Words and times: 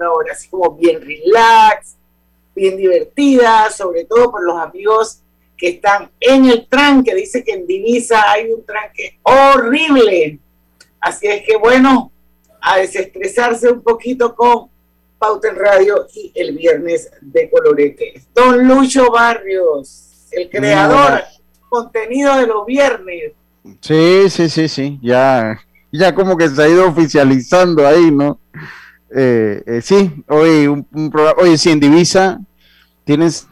una 0.00 0.12
hora 0.12 0.32
así 0.32 0.48
como 0.48 0.74
bien 0.74 1.00
relax, 1.00 1.96
bien 2.54 2.76
divertida, 2.76 3.70
sobre 3.70 4.04
todo 4.04 4.30
por 4.30 4.42
los 4.42 4.58
amigos 4.58 5.20
que 5.56 5.68
están 5.68 6.10
en 6.18 6.46
el 6.46 6.66
tranque. 6.66 7.14
Dice 7.14 7.44
que 7.44 7.52
en 7.52 7.66
Divisa 7.66 8.30
hay 8.30 8.50
un 8.50 8.64
tranque 8.64 9.18
horrible. 9.22 10.38
Así 11.00 11.26
es 11.26 11.42
que 11.44 11.56
bueno, 11.56 12.10
a 12.60 12.78
desestresarse 12.78 13.70
un 13.70 13.82
poquito 13.82 14.34
con 14.34 14.68
Pauta 15.18 15.48
en 15.48 15.56
Radio 15.56 16.06
y 16.14 16.32
el 16.34 16.56
viernes 16.56 17.10
de 17.20 17.50
Colorete. 17.50 18.22
Don 18.34 18.66
Lucho 18.66 19.10
Barrios, 19.10 20.28
el 20.32 20.48
creador, 20.48 21.24
contenido 21.68 22.36
de 22.38 22.46
los 22.46 22.64
viernes. 22.64 23.32
Sí, 23.80 24.30
sí, 24.30 24.48
sí, 24.48 24.68
sí, 24.68 24.98
ya, 25.02 25.60
ya 25.92 26.14
como 26.14 26.36
que 26.38 26.48
se 26.48 26.62
ha 26.62 26.68
ido 26.68 26.88
oficializando 26.88 27.86
ahí, 27.86 28.10
¿no? 28.10 28.38
Eh, 29.14 29.62
eh, 29.66 29.80
sí, 29.82 30.24
hoy 30.28 30.66
un, 30.66 30.84
programa, 31.10 31.42
oye, 31.42 31.58
sí, 31.58 31.70
en 31.70 31.80
Divisa 31.80 32.40
tienes, 33.04 33.48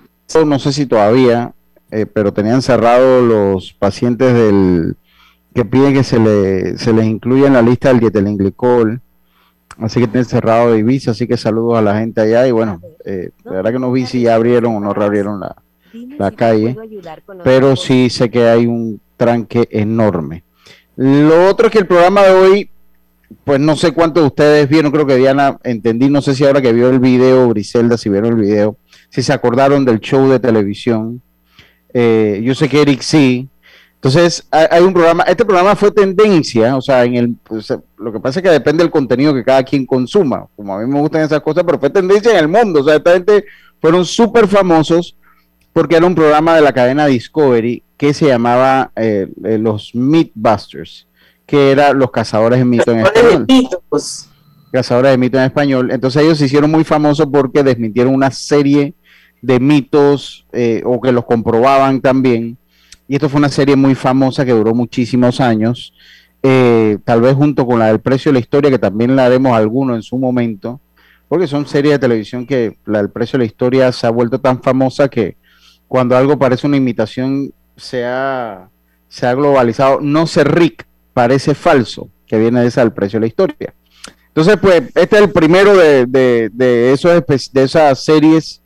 no 0.46 0.58
sé 0.58 0.72
si 0.72 0.86
todavía, 0.86 1.52
eh, 1.90 2.06
pero 2.06 2.32
tenían 2.32 2.62
cerrado 2.62 3.22
los 3.22 3.72
pacientes 3.72 4.32
del 4.34 4.96
que 5.54 5.64
piden 5.64 5.94
que 5.94 6.04
se, 6.04 6.18
le, 6.18 6.78
se 6.78 6.92
les 6.92 7.06
incluya 7.06 7.48
en 7.48 7.54
la 7.54 7.62
lista 7.62 7.88
del 7.88 8.00
dietilenglicol 8.00 9.00
Así 9.80 10.00
que 10.00 10.08
tienen 10.08 10.24
cerrado 10.24 10.72
de 10.72 10.80
Ibiza, 10.80 11.12
así 11.12 11.26
que 11.28 11.36
saludos 11.36 11.78
a 11.78 11.82
la 11.82 11.98
gente 11.98 12.20
allá. 12.20 12.46
Y 12.48 12.50
bueno, 12.50 12.80
eh, 13.04 13.30
la 13.44 13.52
verdad 13.52 13.72
que 13.72 13.78
no 13.78 13.92
vi 13.92 14.06
si 14.06 14.22
ya 14.22 14.34
abrieron 14.34 14.74
o 14.74 14.80
no 14.80 14.92
reabrieron 14.92 15.38
la, 15.38 15.54
la 16.18 16.32
calle, 16.32 16.77
pero 17.44 17.77
sí 17.77 18.10
sé 18.10 18.28
que 18.28 18.48
hay 18.48 18.66
un 18.66 19.00
tranque 19.16 19.68
enorme. 19.70 20.42
Lo 20.96 21.48
otro 21.48 21.66
es 21.66 21.72
que 21.72 21.78
el 21.78 21.86
programa 21.86 22.22
de 22.24 22.30
hoy, 22.32 22.70
pues 23.45 23.60
no 23.60 23.77
sé 23.77 23.92
cuántos 23.92 24.23
de 24.23 24.27
ustedes 24.28 24.68
vieron, 24.68 24.92
creo 24.92 25.06
que 25.06 25.16
Diana 25.16 25.59
entendí, 25.64 26.09
no 26.09 26.23
sé 26.23 26.34
si 26.34 26.45
ahora 26.45 26.62
que 26.62 26.73
vio 26.73 26.88
el 26.88 26.98
video, 26.98 27.48
Briselda, 27.48 27.96
si 27.96 28.09
vieron 28.09 28.32
el 28.32 28.45
video, 28.45 28.77
si 29.10 29.23
se 29.23 29.32
acordaron 29.32 29.84
del 29.84 30.00
show 30.00 30.28
de 30.28 30.39
televisión. 30.39 31.22
Eh, 31.92 32.41
yo 32.44 32.55
sé 32.55 32.69
que 32.69 32.83
Eric 32.83 33.00
sí, 33.00 33.48
entonces, 34.00 34.47
hay 34.52 34.80
un 34.80 34.92
programa, 34.92 35.25
este 35.25 35.44
programa 35.44 35.75
fue 35.75 35.91
tendencia, 35.91 36.77
o 36.77 36.80
sea, 36.80 37.05
en 37.05 37.17
el, 37.17 37.34
pues, 37.42 37.69
lo 37.97 38.12
que 38.12 38.20
pasa 38.20 38.39
es 38.39 38.44
que 38.44 38.50
depende 38.50 38.84
del 38.84 38.92
contenido 38.92 39.34
que 39.34 39.42
cada 39.42 39.64
quien 39.64 39.84
consuma, 39.84 40.47
como 40.55 40.72
a 40.72 40.78
mí 40.78 40.86
me 40.86 41.00
gustan 41.00 41.22
esas 41.22 41.41
cosas, 41.41 41.64
pero 41.64 41.80
fue 41.80 41.91
tendencia 41.91 42.30
en 42.30 42.39
el 42.39 42.47
mundo, 42.47 42.80
o 42.80 42.84
sea, 42.84 42.95
esta 42.95 43.14
gente 43.14 43.45
fueron 43.80 44.05
súper 44.05 44.47
famosos 44.47 45.17
porque 45.72 45.97
era 45.97 46.06
un 46.06 46.14
programa 46.14 46.55
de 46.55 46.61
la 46.61 46.72
cadena 46.72 47.06
Discovery 47.06 47.83
que 47.97 48.14
se 48.14 48.27
llamaba 48.27 48.92
eh, 48.95 49.27
eh, 49.45 49.58
los 49.58 49.92
Mythbusters, 49.97 51.08
que 51.48 51.72
era 51.72 51.92
los 51.92 52.12
cazadores 52.12 52.60
de 52.60 52.64
mitos 52.64 52.94
en 52.94 53.00
español. 53.00 53.46
Cazadores 54.70 55.10
de 55.10 55.18
mitos 55.18 55.41
en 55.41 55.46
español. 55.46 55.90
Entonces 55.90 56.22
ellos 56.22 56.38
se 56.38 56.44
hicieron 56.44 56.70
muy 56.70 56.84
famosos 56.84 57.27
porque 57.27 57.64
desmintieron 57.64 58.14
una 58.14 58.30
serie 58.30 58.94
de 59.42 59.58
mitos 59.58 60.46
eh, 60.52 60.82
o 60.84 61.00
que 61.00 61.10
los 61.10 61.24
comprobaban 61.24 62.00
también 62.00 62.56
y 63.08 63.14
esto 63.14 63.30
fue 63.30 63.38
una 63.38 63.48
serie 63.48 63.74
muy 63.74 63.94
famosa 63.94 64.44
que 64.44 64.52
duró 64.52 64.74
muchísimos 64.74 65.40
años, 65.40 65.94
eh, 66.42 66.98
tal 67.05 67.22
vez 67.22 67.34
junto 67.34 67.66
con 67.66 67.78
la 67.78 67.86
del 67.86 68.00
precio 68.00 68.28
de 68.28 68.34
la 68.34 68.40
historia, 68.40 68.70
que 68.70 68.78
también 68.78 69.16
la 69.16 69.24
haremos 69.24 69.56
alguno 69.56 69.94
en 69.94 70.02
su 70.02 70.18
momento, 70.18 70.78
porque 71.27 71.46
son 71.46 71.66
series 71.66 71.94
de 71.94 71.98
televisión 71.98 72.46
que 72.46 72.77
la 72.84 72.98
del 72.98 73.10
precio 73.10 73.38
de 73.38 73.44
la 73.44 73.46
historia 73.46 73.92
se 73.92 74.06
ha 74.06 74.10
vuelto 74.10 74.38
tan 74.38 74.62
famosa 74.62 75.08
que 75.08 75.36
cuando 75.88 76.16
algo 76.18 76.38
parece 76.38 76.66
una 76.66 76.77
imitación 76.77 77.50
se 77.77 78.05
ha, 78.05 78.68
se 79.08 79.27
ha 79.27 79.34
globalizado. 79.34 80.00
No 80.02 80.27
sé, 80.27 80.44
Rick, 80.44 80.86
parece 81.19 81.52
falso, 81.52 82.08
que 82.28 82.38
viene 82.38 82.61
de 82.61 82.69
esa 82.69 82.83
del 82.83 82.92
precio 82.92 83.16
de 83.19 83.22
la 83.22 83.27
historia. 83.27 83.74
Entonces, 84.28 84.56
pues, 84.62 84.83
este 84.94 85.16
es 85.16 85.22
el 85.22 85.30
primero 85.30 85.77
de, 85.77 86.06
de, 86.06 86.48
de, 86.52 86.92
esos, 86.92 87.24
de 87.27 87.62
esas 87.64 88.05
series 88.05 88.62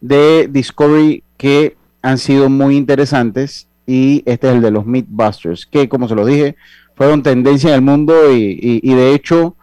de 0.00 0.48
Discovery 0.50 1.22
que 1.36 1.76
han 2.02 2.18
sido 2.18 2.48
muy 2.48 2.76
interesantes 2.76 3.68
y 3.86 4.24
este 4.26 4.48
es 4.48 4.54
el 4.56 4.62
de 4.62 4.72
los 4.72 4.84
Mythbusters, 4.84 5.64
que 5.64 5.88
como 5.88 6.08
se 6.08 6.16
lo 6.16 6.26
dije, 6.26 6.56
fueron 6.96 7.22
tendencia 7.22 7.68
en 7.68 7.76
el 7.76 7.82
mundo 7.82 8.32
y, 8.32 8.94
de 8.94 9.14
hecho 9.14 9.54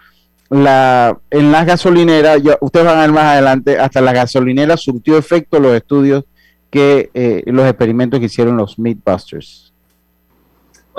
la, 0.50 1.20
en 1.32 1.52
las 1.52 1.66
gasolineras, 1.66 2.42
ustedes 2.62 2.86
van 2.86 3.00
a 3.00 3.02
ver 3.02 3.12
más 3.12 3.26
adelante, 3.26 3.78
hasta 3.78 4.00
la 4.00 4.14
gasolinera 4.14 4.78
surtió 4.78 5.18
efecto 5.18 5.60
los 5.60 5.76
estudios 5.76 6.24
que 6.70 7.10
eh, 7.14 7.44
los 7.48 7.66
experimentos 7.66 8.22
que 8.22 8.28
hicieron 8.28 8.56
los 8.56 8.80
Mythbusters. 8.80 9.69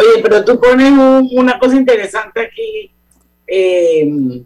Oye, 0.00 0.22
pero 0.22 0.43
tú 0.44 0.59
pones 0.59 0.93
una 1.33 1.59
cosa 1.59 1.77
interesante 1.77 2.41
aquí. 2.41 2.91
Eh, 3.47 4.43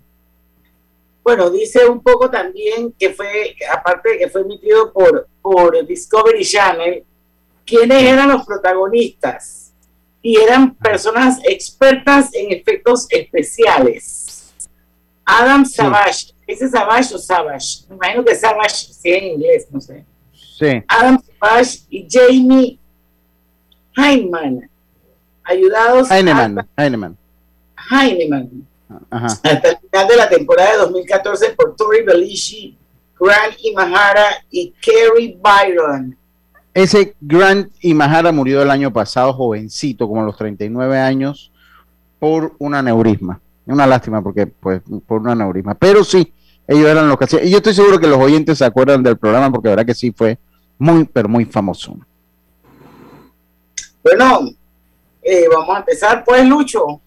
bueno, 1.22 1.48
dice 1.48 1.86
un 1.86 2.02
poco 2.02 2.28
también 2.28 2.92
que 2.98 3.10
fue, 3.10 3.54
aparte 3.72 4.10
de 4.10 4.18
que 4.18 4.28
fue 4.28 4.40
emitido 4.40 4.92
por, 4.92 5.28
por 5.40 5.86
Discovery 5.86 6.44
Channel, 6.44 7.04
quiénes 7.64 8.02
eran 8.02 8.30
los 8.30 8.44
protagonistas. 8.44 9.72
Y 10.20 10.38
eran 10.38 10.74
personas 10.74 11.38
expertas 11.44 12.34
en 12.34 12.50
efectos 12.50 13.06
especiales. 13.10 14.52
Adam 15.24 15.64
Savage, 15.64 16.34
¿ese 16.46 16.68
Savage 16.68 17.14
o 17.14 17.18
Savage? 17.18 17.84
Me 17.88 17.94
imagino 17.94 18.24
que 18.24 18.34
Savage 18.34 18.92
sí 18.92 19.12
en 19.12 19.24
inglés, 19.24 19.68
no 19.70 19.80
sé. 19.80 20.04
Sí. 20.58 20.82
Adam 20.88 21.22
Savage 21.38 21.80
y 21.90 22.08
Jamie 22.10 22.78
Heineman, 23.96 24.68
ayudados 25.44 26.10
Heineman, 26.10 26.66
Heineman. 26.76 27.16
Heineman. 27.90 28.66
Hasta 29.10 29.50
el 29.50 29.78
final 29.78 30.08
de 30.08 30.16
la 30.16 30.28
temporada 30.28 30.72
de 30.72 30.78
2014 30.78 31.50
por 31.50 31.76
Tori 31.76 32.02
Belishi, 32.02 32.76
Grant 33.18 33.54
Imahara 33.62 34.44
y 34.50 34.72
Kerry 34.80 35.38
Byron 35.40 36.16
ese 36.74 37.14
Grant 37.20 37.72
Imahara 37.80 38.32
murió 38.32 38.60
el 38.60 38.70
año 38.70 38.92
pasado, 38.92 39.32
jovencito, 39.32 40.08
como 40.08 40.22
a 40.22 40.24
los 40.24 40.36
39 40.36 40.98
años, 40.98 41.52
por 42.18 42.54
un 42.58 42.74
aneurisma. 42.74 43.40
Una 43.66 43.86
lástima 43.86 44.20
porque, 44.20 44.48
pues, 44.48 44.82
por 45.06 45.20
un 45.20 45.28
aneurisma. 45.28 45.74
Pero 45.74 46.02
sí, 46.02 46.32
ellos 46.66 46.86
eran 46.86 47.08
los 47.08 47.16
que 47.16 47.24
hacían. 47.24 47.46
Y 47.46 47.50
yo 47.50 47.58
estoy 47.58 47.74
seguro 47.74 48.00
que 48.00 48.08
los 48.08 48.18
oyentes 48.18 48.58
se 48.58 48.64
acuerdan 48.64 49.04
del 49.04 49.16
programa 49.16 49.50
porque 49.50 49.68
la 49.68 49.76
verdad 49.76 49.86
que 49.86 49.94
sí 49.94 50.12
fue 50.14 50.36
muy, 50.76 51.04
pero 51.04 51.28
muy 51.28 51.44
famoso. 51.44 51.96
Bueno, 54.02 54.50
eh, 55.24 55.46
vamos 55.52 55.74
a 55.74 55.78
empezar, 55.80 56.22
pues, 56.24 56.46
Lucho. 56.46 57.00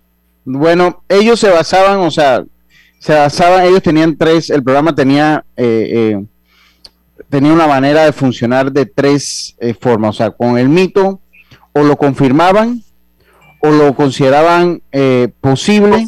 Bueno, 0.44 1.04
ellos 1.08 1.40
se 1.40 1.50
basaban, 1.50 2.00
o 2.00 2.12
sea, 2.12 2.44
se 3.00 3.14
basaban, 3.14 3.66
ellos 3.66 3.84
tenían 3.84 4.18
tres, 4.18 4.50
el 4.50 4.64
programa 4.64 4.96
tenía 4.96 5.46
eh, 5.56 6.16
eh, 6.18 6.26
tenía 7.30 7.54
una 7.54 7.68
manera 7.68 8.06
de 8.06 8.14
funcionar 8.14 8.72
de 8.72 8.86
tres 8.86 9.56
eh, 9.60 9.74
formas, 9.74 10.16
o 10.16 10.18
sea, 10.18 10.32
con 10.32 10.58
el 10.58 10.70
mito 10.70 11.20
o 11.74 11.84
lo 11.84 11.98
confirmaban 11.98 12.82
o 13.60 13.70
lo 13.70 13.96
consideraban 13.96 14.82
eh, 14.92 15.30
posible 15.42 16.08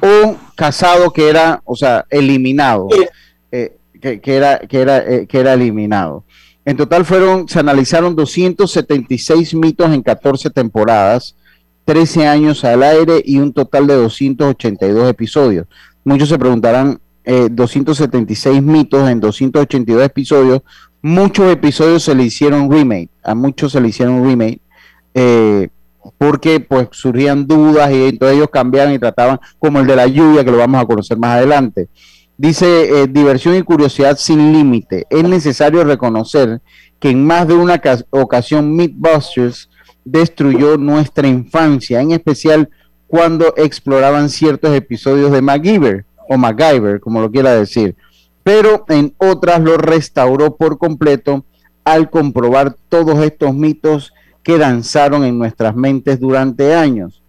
o 0.00 0.36
casado 0.54 1.12
que 1.12 1.28
era, 1.28 1.62
o 1.64 1.76
sea, 1.76 2.04
eliminado, 2.10 2.88
eh, 3.50 3.76
que, 4.00 4.20
era, 4.24 4.58
que, 4.58 4.80
era, 4.80 5.26
que 5.26 5.38
era 5.38 5.54
eliminado. 5.54 6.24
En 6.64 6.76
total 6.76 7.04
fueron, 7.04 7.46
se 7.48 7.60
analizaron 7.60 8.16
276 8.16 9.54
mitos 9.54 9.92
en 9.92 10.02
14 10.02 10.50
temporadas, 10.50 11.36
13 11.84 12.26
años 12.26 12.64
al 12.64 12.82
aire 12.82 13.22
y 13.24 13.38
un 13.38 13.52
total 13.52 13.86
de 13.86 13.94
282 13.94 15.10
episodios. 15.10 15.66
Muchos 16.04 16.30
se 16.30 16.38
preguntarán 16.38 17.00
276 17.24 18.56
eh, 18.56 18.60
mitos 18.60 19.08
en 19.08 19.20
282 19.20 20.04
episodios. 20.04 20.62
Muchos 21.02 21.52
episodios 21.52 22.02
se 22.02 22.14
le 22.14 22.24
hicieron 22.24 22.70
remake, 22.70 23.10
a 23.22 23.34
muchos 23.34 23.72
se 23.72 23.80
le 23.80 23.88
hicieron 23.88 24.24
remake, 24.24 24.60
eh, 25.12 25.68
porque 26.16 26.60
pues 26.60 26.88
surgían 26.92 27.46
dudas 27.46 27.90
y 27.92 28.04
entonces 28.04 28.36
ellos 28.36 28.48
cambiaban 28.50 28.94
y 28.94 28.98
trataban, 28.98 29.38
como 29.58 29.80
el 29.80 29.86
de 29.86 29.96
la 29.96 30.06
lluvia, 30.06 30.44
que 30.44 30.50
lo 30.50 30.58
vamos 30.58 30.82
a 30.82 30.86
conocer 30.86 31.18
más 31.18 31.36
adelante. 31.36 31.88
Dice, 32.36 33.02
eh, 33.02 33.06
diversión 33.06 33.54
y 33.54 33.62
curiosidad 33.62 34.16
sin 34.18 34.52
límite. 34.52 35.06
Es 35.08 35.22
necesario 35.22 35.84
reconocer 35.84 36.60
que 36.98 37.10
en 37.10 37.24
más 37.24 37.46
de 37.46 37.54
una 37.54 37.80
ocasión 38.10 38.74
Mythbusters 38.74 39.70
destruyó 40.04 40.76
nuestra 40.76 41.28
infancia, 41.28 42.00
en 42.00 42.10
especial 42.10 42.68
cuando 43.06 43.54
exploraban 43.56 44.28
ciertos 44.28 44.74
episodios 44.74 45.30
de 45.30 45.42
MacGyver 45.42 46.04
o 46.28 46.36
MacGyver, 46.36 47.00
como 47.00 47.20
lo 47.20 47.30
quiera 47.30 47.54
decir, 47.54 47.94
pero 48.42 48.84
en 48.88 49.14
otras 49.18 49.60
lo 49.60 49.76
restauró 49.76 50.56
por 50.56 50.78
completo 50.78 51.44
al 51.84 52.10
comprobar 52.10 52.76
todos 52.88 53.22
estos 53.22 53.54
mitos 53.54 54.12
que 54.42 54.58
danzaron 54.58 55.24
en 55.24 55.38
nuestras 55.38 55.76
mentes 55.76 56.18
durante 56.18 56.74
años. 56.74 57.22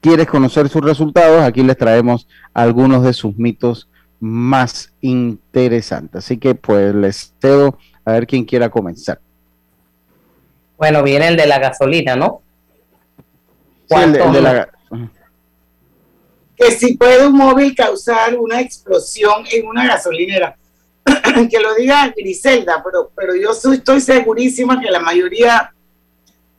¿Quieres 0.00 0.26
conocer 0.26 0.68
sus 0.68 0.82
resultados? 0.82 1.42
Aquí 1.42 1.62
les 1.62 1.76
traemos 1.76 2.28
algunos 2.52 3.02
de 3.04 3.12
sus 3.12 3.36
mitos 3.36 3.88
más 4.20 4.92
interesantes. 5.00 6.24
Así 6.24 6.38
que 6.38 6.54
pues 6.54 6.94
les 6.94 7.34
cedo 7.40 7.78
a 8.04 8.12
ver 8.12 8.26
quién 8.26 8.44
quiera 8.44 8.68
comenzar. 8.68 9.20
Bueno, 10.76 11.02
viene 11.02 11.28
el 11.28 11.36
de 11.36 11.46
la 11.46 11.58
gasolina, 11.58 12.16
¿no? 12.16 12.42
Sí, 13.88 13.96
el 13.96 14.12
de, 14.12 14.40
la, 14.40 14.68
que 16.58 16.72
si 16.72 16.96
puede 16.96 17.26
un 17.26 17.36
móvil 17.36 17.74
causar 17.74 18.36
una 18.36 18.60
explosión 18.60 19.44
en 19.50 19.66
una 19.66 19.86
gasolinera. 19.86 20.56
que 21.50 21.60
lo 21.60 21.74
diga 21.74 22.12
Griselda, 22.14 22.82
pero, 22.84 23.10
pero 23.14 23.34
yo 23.34 23.52
estoy 23.72 24.00
segurísima 24.00 24.80
que 24.80 24.90
la 24.90 25.00
mayoría 25.00 25.72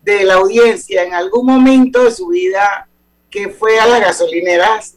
de 0.01 0.23
la 0.23 0.35
audiencia 0.35 1.03
en 1.03 1.13
algún 1.13 1.45
momento 1.45 2.03
de 2.03 2.11
su 2.11 2.29
vida 2.29 2.87
que 3.29 3.49
fue 3.49 3.79
a 3.79 3.85
las 3.85 3.99
gasolineras, 3.99 4.95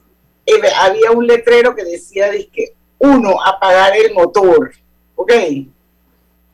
había 0.76 1.10
un 1.12 1.26
letrero 1.26 1.74
que 1.74 1.84
decía, 1.84 2.30
que 2.52 2.74
uno, 2.98 3.42
apagar 3.44 3.96
el 3.96 4.14
motor, 4.14 4.72
¿ok? 5.16 5.32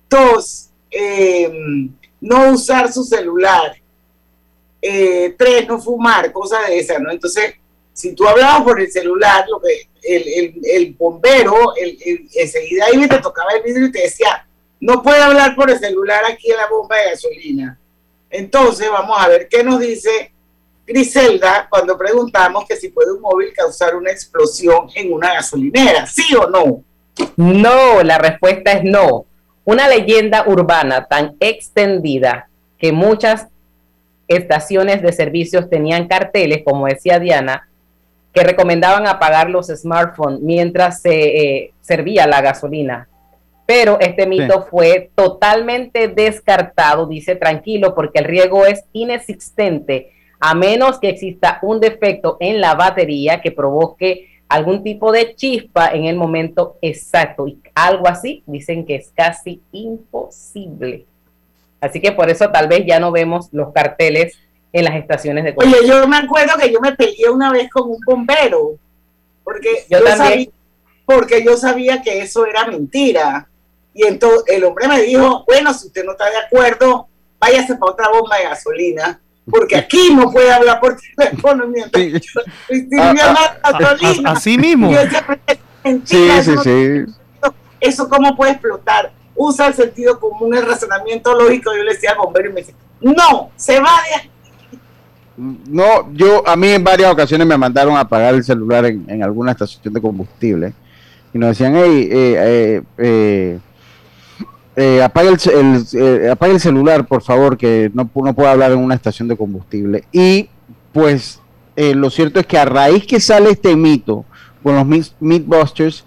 Dos, 0.08 0.70
em, 0.90 1.92
no 2.20 2.52
usar 2.52 2.92
su 2.92 3.04
celular. 3.04 3.76
Eh, 4.80 5.34
tres, 5.36 5.66
no 5.66 5.80
fumar, 5.80 6.32
cosas 6.32 6.68
de 6.68 6.78
esas, 6.78 7.00
¿no? 7.00 7.10
Entonces, 7.10 7.54
si 7.92 8.14
tú 8.14 8.26
hablabas 8.26 8.62
por 8.62 8.80
el 8.80 8.90
celular, 8.90 9.44
lo 9.48 9.60
que 9.60 9.88
el, 10.02 10.60
el, 10.64 10.94
bombero 10.94 11.74
el, 11.76 11.98
enseguida 12.34 12.86
ahí 12.86 13.08
te 13.08 13.18
tocaba 13.18 13.50
el 13.52 13.62
vidrio 13.62 13.88
y 13.88 13.92
te 13.92 14.02
decía, 14.02 14.46
no 14.80 15.02
puede 15.02 15.20
hablar 15.20 15.56
por 15.56 15.70
el 15.70 15.78
celular 15.78 16.22
aquí 16.24 16.50
en 16.50 16.56
la 16.56 16.68
bomba 16.68 16.96
de 16.96 17.10
gasolina. 17.10 17.78
Entonces, 18.30 18.88
vamos 18.88 19.16
a 19.18 19.28
ver 19.28 19.48
qué 19.48 19.64
nos 19.64 19.80
dice 19.80 20.32
Griselda 20.88 21.66
cuando 21.68 21.98
preguntamos 21.98 22.64
que 22.66 22.74
si 22.74 22.88
puede 22.88 23.12
un 23.12 23.20
móvil 23.20 23.52
causar 23.54 23.94
una 23.94 24.10
explosión 24.10 24.88
en 24.94 25.12
una 25.12 25.34
gasolinera, 25.34 26.06
¿sí 26.06 26.34
o 26.34 26.48
no? 26.48 26.82
No, 27.36 28.02
la 28.02 28.16
respuesta 28.16 28.72
es 28.72 28.84
no. 28.84 29.26
Una 29.66 29.86
leyenda 29.86 30.44
urbana 30.46 31.06
tan 31.06 31.36
extendida 31.40 32.48
que 32.78 32.92
muchas 32.92 33.48
estaciones 34.28 35.02
de 35.02 35.12
servicios 35.12 35.68
tenían 35.68 36.08
carteles, 36.08 36.62
como 36.64 36.86
decía 36.86 37.18
Diana, 37.18 37.68
que 38.32 38.42
recomendaban 38.42 39.06
apagar 39.06 39.50
los 39.50 39.66
smartphones 39.66 40.40
mientras 40.40 41.02
se 41.02 41.10
eh, 41.12 41.72
servía 41.82 42.26
la 42.26 42.40
gasolina. 42.40 43.08
Pero 43.66 43.98
este 44.00 44.26
mito 44.26 44.66
fue 44.70 45.10
totalmente 45.14 46.08
descartado, 46.08 47.06
dice 47.06 47.36
tranquilo, 47.36 47.94
porque 47.94 48.20
el 48.20 48.24
riesgo 48.24 48.64
es 48.64 48.84
inexistente 48.94 50.12
a 50.40 50.54
menos 50.54 50.98
que 50.98 51.08
exista 51.08 51.58
un 51.62 51.80
defecto 51.80 52.36
en 52.40 52.60
la 52.60 52.74
batería 52.74 53.40
que 53.40 53.50
provoque 53.50 54.28
algún 54.48 54.82
tipo 54.82 55.12
de 55.12 55.34
chispa 55.34 55.88
en 55.88 56.06
el 56.06 56.16
momento 56.16 56.76
exacto. 56.80 57.46
Y 57.46 57.60
algo 57.74 58.08
así 58.08 58.42
dicen 58.46 58.86
que 58.86 58.96
es 58.96 59.10
casi 59.14 59.60
imposible. 59.72 61.06
Así 61.80 62.00
que 62.00 62.12
por 62.12 62.30
eso 62.30 62.50
tal 62.50 62.68
vez 62.68 62.84
ya 62.86 62.98
no 62.98 63.12
vemos 63.12 63.48
los 63.52 63.72
carteles 63.72 64.38
en 64.72 64.84
las 64.84 64.96
estaciones 64.96 65.44
de 65.44 65.54
Oye, 65.56 65.86
yo 65.86 66.06
me 66.08 66.16
acuerdo 66.16 66.56
que 66.58 66.72
yo 66.72 66.80
me 66.80 66.94
peleé 66.94 67.30
una 67.30 67.52
vez 67.52 67.70
con 67.70 67.90
un 67.90 67.98
bombero, 68.04 68.74
porque 69.44 69.84
yo, 69.88 69.98
sabía, 70.06 70.48
porque 71.06 71.44
yo 71.44 71.56
sabía 71.56 72.02
que 72.02 72.20
eso 72.20 72.46
era 72.46 72.66
mentira. 72.66 73.48
Y 73.94 74.06
entonces 74.06 74.44
el 74.54 74.64
hombre 74.64 74.88
me 74.88 75.02
dijo, 75.02 75.44
bueno, 75.46 75.72
si 75.72 75.86
usted 75.86 76.04
no 76.04 76.12
está 76.12 76.30
de 76.30 76.36
acuerdo, 76.36 77.08
váyase 77.38 77.76
para 77.76 77.92
otra 77.92 78.08
bomba 78.08 78.36
de 78.36 78.44
gasolina 78.44 79.20
porque 79.50 79.76
aquí 79.76 80.14
no 80.14 80.30
puede 80.30 80.50
hablar 80.52 80.80
por 80.80 80.96
teléfono 80.96 81.66
mientras 81.66 82.04
sí. 82.68 84.22
así 84.24 84.58
mismo. 84.58 84.90
sí, 86.04 86.28
sí, 86.42 86.54
sí. 86.62 87.04
Eso 87.80 88.08
cómo 88.08 88.36
puede 88.36 88.52
explotar. 88.52 89.12
Usa 89.34 89.68
el 89.68 89.74
sentido 89.74 90.18
común, 90.18 90.54
el 90.54 90.66
razonamiento 90.66 91.32
lógico. 91.34 91.70
Yo 91.76 91.84
le 91.84 91.92
decía 91.92 92.10
al 92.10 92.18
bombero 92.18 92.50
y 92.50 92.52
me 92.52 92.60
dice, 92.60 92.74
no, 93.00 93.50
se 93.56 93.78
va 93.80 93.90
de 94.02 94.30
No, 95.36 96.12
yo 96.12 96.46
a 96.46 96.56
mí 96.56 96.68
en 96.70 96.82
varias 96.82 97.12
ocasiones 97.12 97.46
me 97.46 97.56
mandaron 97.56 97.96
a 97.96 98.00
apagar 98.00 98.34
el 98.34 98.42
celular 98.42 98.84
en, 98.86 99.22
alguna 99.22 99.52
estación 99.52 99.94
de 99.94 100.00
combustible 100.00 100.72
y 101.32 101.38
nos 101.38 101.50
decían, 101.50 101.74
hey, 101.76 102.08
eh, 102.10 102.34
eh, 102.38 102.82
eh 102.98 103.58
eh, 104.80 105.02
apague, 105.02 105.30
el, 105.30 105.84
eh, 105.92 106.34
el 106.40 106.60
celular, 106.60 107.04
por 107.04 107.22
favor, 107.22 107.56
que 107.56 107.90
no, 107.92 108.08
no 108.14 108.32
puedo 108.32 108.48
hablar 108.48 108.70
en 108.70 108.78
una 108.78 108.94
estación 108.94 109.26
de 109.26 109.36
combustible. 109.36 110.04
Y 110.12 110.48
pues 110.92 111.40
eh, 111.74 111.96
lo 111.96 112.10
cierto 112.10 112.38
es 112.38 112.46
que 112.46 112.56
a 112.56 112.64
raíz 112.64 113.04
que 113.04 113.18
sale 113.18 113.50
este 113.50 113.74
mito 113.74 114.24
con 114.62 114.76
los 114.76 115.12
Meatbusters, 115.18 116.04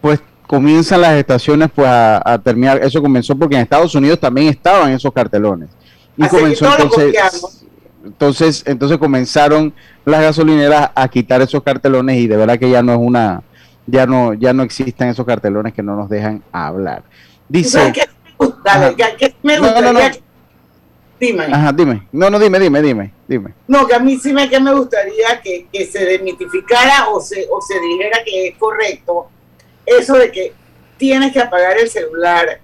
pues 0.00 0.20
comienzan 0.46 1.02
las 1.02 1.12
estaciones 1.14 1.68
pues 1.74 1.86
a, 1.86 2.40
terminar. 2.42 2.82
Eso 2.82 3.02
comenzó 3.02 3.36
porque 3.36 3.56
en 3.56 3.62
Estados 3.62 3.94
Unidos 3.94 4.18
también 4.18 4.48
estaban 4.48 4.92
esos 4.92 5.12
cartelones. 5.12 5.68
Y 6.16 6.26
comenzó 6.26 6.66
entonces, 6.66 7.64
entonces, 8.04 8.62
entonces 8.66 8.96
comenzaron 8.96 9.74
las 10.06 10.22
gasolineras 10.22 10.90
a 10.94 11.08
quitar 11.08 11.42
esos 11.42 11.62
cartelones 11.62 12.16
y 12.16 12.26
de 12.26 12.38
verdad 12.38 12.58
que 12.58 12.70
ya 12.70 12.82
no 12.82 12.92
es 12.92 12.98
una, 12.98 13.42
ya 13.86 14.06
no, 14.06 14.32
ya 14.32 14.54
no 14.54 14.62
existen 14.62 15.08
esos 15.08 15.26
cartelones 15.26 15.74
que 15.74 15.82
no 15.82 15.94
nos 15.94 16.08
dejan 16.08 16.42
hablar. 16.52 17.02
Dice. 17.48 17.92
Me. 19.42 19.58
No, 19.58 19.80
no, 19.80 19.92
no. 19.92 20.00
Dime. 21.20 21.44
Ajá, 21.44 21.72
dime. 21.72 22.06
No, 22.12 22.28
no, 22.28 22.38
dime, 22.38 22.58
dime, 22.58 22.82
dime, 22.82 23.12
dime. 23.28 23.54
No, 23.68 23.86
que 23.86 23.94
a 23.94 23.98
mí 23.98 24.18
sí 24.18 24.32
me, 24.32 24.48
que 24.48 24.58
me 24.58 24.74
gustaría 24.74 25.40
que, 25.42 25.66
que 25.72 25.86
se 25.86 26.04
desmitificara 26.04 27.08
o 27.08 27.20
se, 27.20 27.46
o 27.50 27.60
se 27.60 27.78
dijera 27.80 28.18
que 28.24 28.48
es 28.48 28.58
correcto 28.58 29.28
eso 29.86 30.14
de 30.14 30.30
que 30.30 30.52
tienes 30.96 31.32
que 31.32 31.40
apagar 31.40 31.78
el 31.78 31.88
celular 31.88 32.60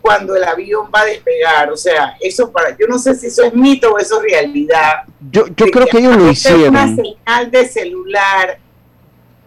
cuando 0.00 0.34
el 0.34 0.44
avión 0.44 0.90
va 0.94 1.00
a 1.00 1.06
despegar. 1.06 1.70
O 1.70 1.76
sea, 1.76 2.16
eso 2.20 2.50
para. 2.50 2.76
Yo 2.76 2.86
no 2.88 2.98
sé 2.98 3.14
si 3.14 3.26
eso 3.26 3.44
es 3.44 3.54
mito 3.54 3.92
o 3.92 3.98
eso 3.98 4.16
es 4.18 4.32
realidad. 4.32 5.02
Yo, 5.30 5.46
yo 5.48 5.66
creo 5.66 5.86
que, 5.86 5.98
ellos 5.98 6.16
lo 6.16 6.30
hicieron. 6.30 6.68
Una 6.70 6.94
señal 6.94 7.50
de 7.50 7.68
celular 7.68 8.58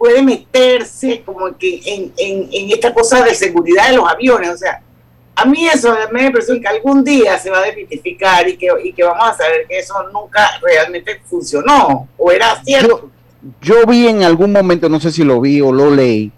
puede 0.04 0.22
meterse 0.22 1.22
como 1.24 1.56
que 1.56 1.80
en, 1.86 2.12
en, 2.18 2.46
en 2.52 2.70
esta 2.70 2.92
cosa 2.92 3.24
de 3.24 3.34
seguridad 3.34 3.88
de 3.88 3.96
los 3.96 4.06
aviones. 4.06 4.50
O 4.50 4.58
sea, 4.58 4.82
a 5.34 5.46
mí 5.46 5.66
eso 5.66 5.96
me 6.12 6.20
da 6.20 6.26
impresión 6.26 6.60
que 6.60 6.68
algún 6.68 7.02
día 7.02 7.38
se 7.38 7.48
va 7.48 7.60
a 7.60 7.62
desmitificar 7.62 8.46
y 8.46 8.58
que, 8.58 8.68
y 8.84 8.92
que 8.92 9.02
vamos 9.02 9.26
a 9.26 9.32
saber 9.32 9.64
que 9.66 9.78
eso 9.78 9.94
nunca 10.12 10.46
realmente 10.62 11.22
funcionó 11.24 12.06
o 12.18 12.30
era 12.30 12.62
cierto. 12.62 13.08
Yo, 13.62 13.86
vi 13.86 14.06
en 14.06 14.24
algún 14.24 14.52
momento, 14.52 14.90
no 14.90 15.00
sé 15.00 15.10
si 15.10 15.24
lo 15.24 15.40
vi 15.40 15.62
o 15.62 15.72
lo 15.72 15.90
leí, 15.90 16.30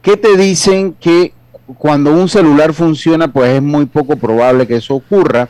que 0.00 0.16
te 0.16 0.38
dicen 0.38 0.94
que 0.94 1.34
cuando 1.76 2.14
un 2.14 2.26
celular 2.26 2.72
funciona, 2.72 3.30
pues 3.30 3.50
es 3.50 3.60
muy 3.60 3.84
poco 3.84 4.16
probable 4.16 4.66
que 4.66 4.76
eso 4.76 4.94
ocurra, 4.94 5.46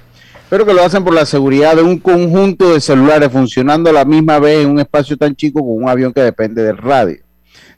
pero 0.49 0.67
que 0.67 0.75
lo 0.75 0.83
hacen 0.83 1.05
por 1.05 1.15
la 1.15 1.25
seguridad 1.25 1.77
de 1.77 1.85
un 1.85 2.01
conjunto 2.01 2.73
de 2.73 2.81
celulares 2.81 3.31
funcionando 3.31 3.91
a 3.91 3.93
la 3.93 4.05
misma 4.05 4.41
vez 4.41 4.65
en 4.65 4.71
un 4.71 4.81
espacio 4.81 5.17
tan 5.17 5.37
chico 5.37 5.61
como 5.61 5.75
un 5.75 5.89
avión 5.89 6.13
que 6.13 6.21
depende 6.21 6.65
del 6.65 6.77
radio. 6.77 7.30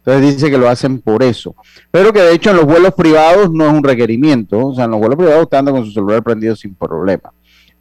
Entonces 0.05 0.35
dice 0.35 0.51
que 0.51 0.59
lo 0.59 0.69
hacen 0.69 1.01
por 1.01 1.23
eso. 1.23 1.55
Pero 1.93 2.13
que 2.13 2.21
de 2.21 2.35
hecho 2.35 2.51
en 2.51 2.57
los 2.57 2.65
vuelos 2.65 2.93
privados 2.95 3.53
no 3.53 3.67
es 3.67 3.73
un 3.73 3.85
requerimiento. 3.85 4.59
O 4.67 4.75
sea, 4.75 4.87
en 4.87 4.91
los 4.91 5.01
vuelos 5.01 5.17
privados 5.17 5.43
usted 5.45 5.59
anda 5.59 5.71
con 5.71 5.85
su 5.85 5.93
celular 5.93 6.23
prendido 6.23 6.57
sin 6.57 6.75
problema. 6.75 7.33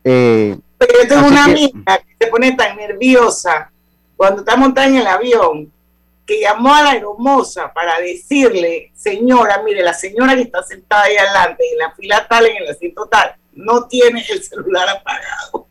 Eh, 0.04 0.56
Pero 0.78 0.94
yo 1.02 1.08
tengo 1.08 1.28
una 1.28 1.46
amiga 1.46 1.98
que 1.98 2.26
se 2.26 2.32
pone 2.32 2.52
tan 2.54 2.78
nerviosa 2.78 3.72
cuando 4.16 4.42
está 4.42 4.56
montada 4.56 4.88
en 4.88 4.98
el 4.98 5.08
avión 5.08 5.72
que 6.28 6.40
llamó 6.40 6.74
a 6.74 6.84
la 6.84 6.96
hermosa 6.96 7.74
para 7.74 8.00
decirle, 8.00 8.92
señora, 8.94 9.64
mire, 9.64 9.82
la 9.82 9.94
señora 9.94 10.36
que 10.36 10.44
está 10.44 10.62
sentada 10.62 11.04
ahí 11.04 11.18
adelante 11.18 11.64
en 11.72 11.78
la 11.80 11.92
fila 11.96 12.28
tal, 12.30 12.46
en 12.46 12.58
el 12.58 12.70
asiento 12.70 13.08
tal, 13.08 13.36
no 13.54 13.88
tiene 13.88 14.24
el 14.30 14.44
celular 14.44 14.88
apagado. 14.90 15.68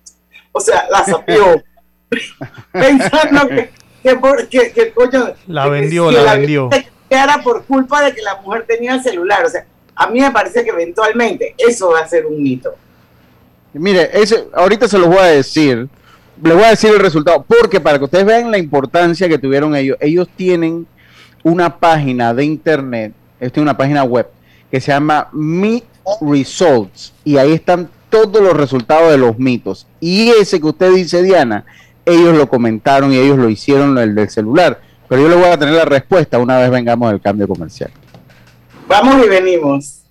O 0.51 0.61
sea, 0.61 0.89
la 0.91 1.05
sapió. 1.05 1.63
Pensando 2.73 3.49
que 3.49 3.71
que, 4.03 4.17
por, 4.17 4.49
que, 4.49 4.93
coño, 4.95 5.35
la 5.47 5.69
vendió, 5.69 6.11
la, 6.11 6.35
vendió. 6.35 6.71
Era 7.09 7.43
por 7.43 7.65
culpa 7.65 8.03
de 8.05 8.15
que 8.15 8.23
la 8.23 8.37
mujer 8.37 8.65
tenía 8.67 8.95
el 8.95 9.03
celular. 9.03 9.45
O 9.45 9.49
sea, 9.49 9.67
a 9.95 10.09
mí 10.09 10.21
me 10.21 10.31
parece 10.31 10.65
que 10.65 10.71
eventualmente 10.71 11.55
eso 11.59 11.91
va 11.91 12.01
a 12.01 12.09
ser 12.09 12.27
un 12.27 12.43
mito. 12.43 12.75
Mire, 13.73 14.11
ese, 14.13 14.47
ahorita 14.53 14.89
se 14.89 14.99
los 14.99 15.09
voy 15.09 15.19
a 15.19 15.25
decir. 15.25 15.89
Les 16.43 16.55
voy 16.55 16.65
a 16.65 16.71
decir 16.71 16.91
el 16.91 17.01
resultado, 17.01 17.45
porque 17.47 17.81
para 17.81 17.99
que 17.99 18.05
ustedes 18.05 18.25
vean 18.25 18.51
la 18.51 18.57
importancia 18.57 19.29
que 19.29 19.39
tuvieron 19.39 19.77
ellos, 19.77 19.99
ellos 20.01 20.27
tienen 20.37 20.87
una 21.43 21.79
página 21.79 22.33
de 22.33 22.45
internet, 22.45 23.13
es 23.39 23.53
una 23.57 23.77
página 23.77 24.05
web 24.05 24.27
que 24.71 24.81
se 24.81 24.93
llama 24.93 25.29
Meet 25.33 25.85
Results 26.23 27.13
y 27.25 27.37
ahí 27.37 27.53
están 27.53 27.91
todos 28.09 28.43
los 28.43 28.55
resultados 28.55 29.11
de 29.11 29.19
los 29.19 29.39
mitos. 29.39 29.87
Y 30.01 30.31
ese 30.31 30.61
que 30.61 30.67
usted 30.67 30.95
dice, 30.95 31.23
Diana, 31.23 31.65
ellos 32.11 32.37
lo 32.37 32.49
comentaron 32.49 33.13
y 33.13 33.19
ellos 33.19 33.39
lo 33.39 33.49
hicieron 33.49 33.97
el 33.99 34.15
del 34.15 34.29
celular. 34.31 34.81
Pero 35.09 35.23
yo 35.23 35.29
le 35.29 35.37
voy 35.37 35.47
a 35.47 35.59
tener 35.59 35.75
la 35.75 35.85
respuesta 35.85 36.39
una 36.39 36.59
vez 36.59 36.71
vengamos 36.71 37.11
del 37.11 37.21
cambio 37.21 37.49
comercial. 37.49 37.91
Vamos 38.87 39.25
y 39.25 39.29
venimos. 39.29 40.03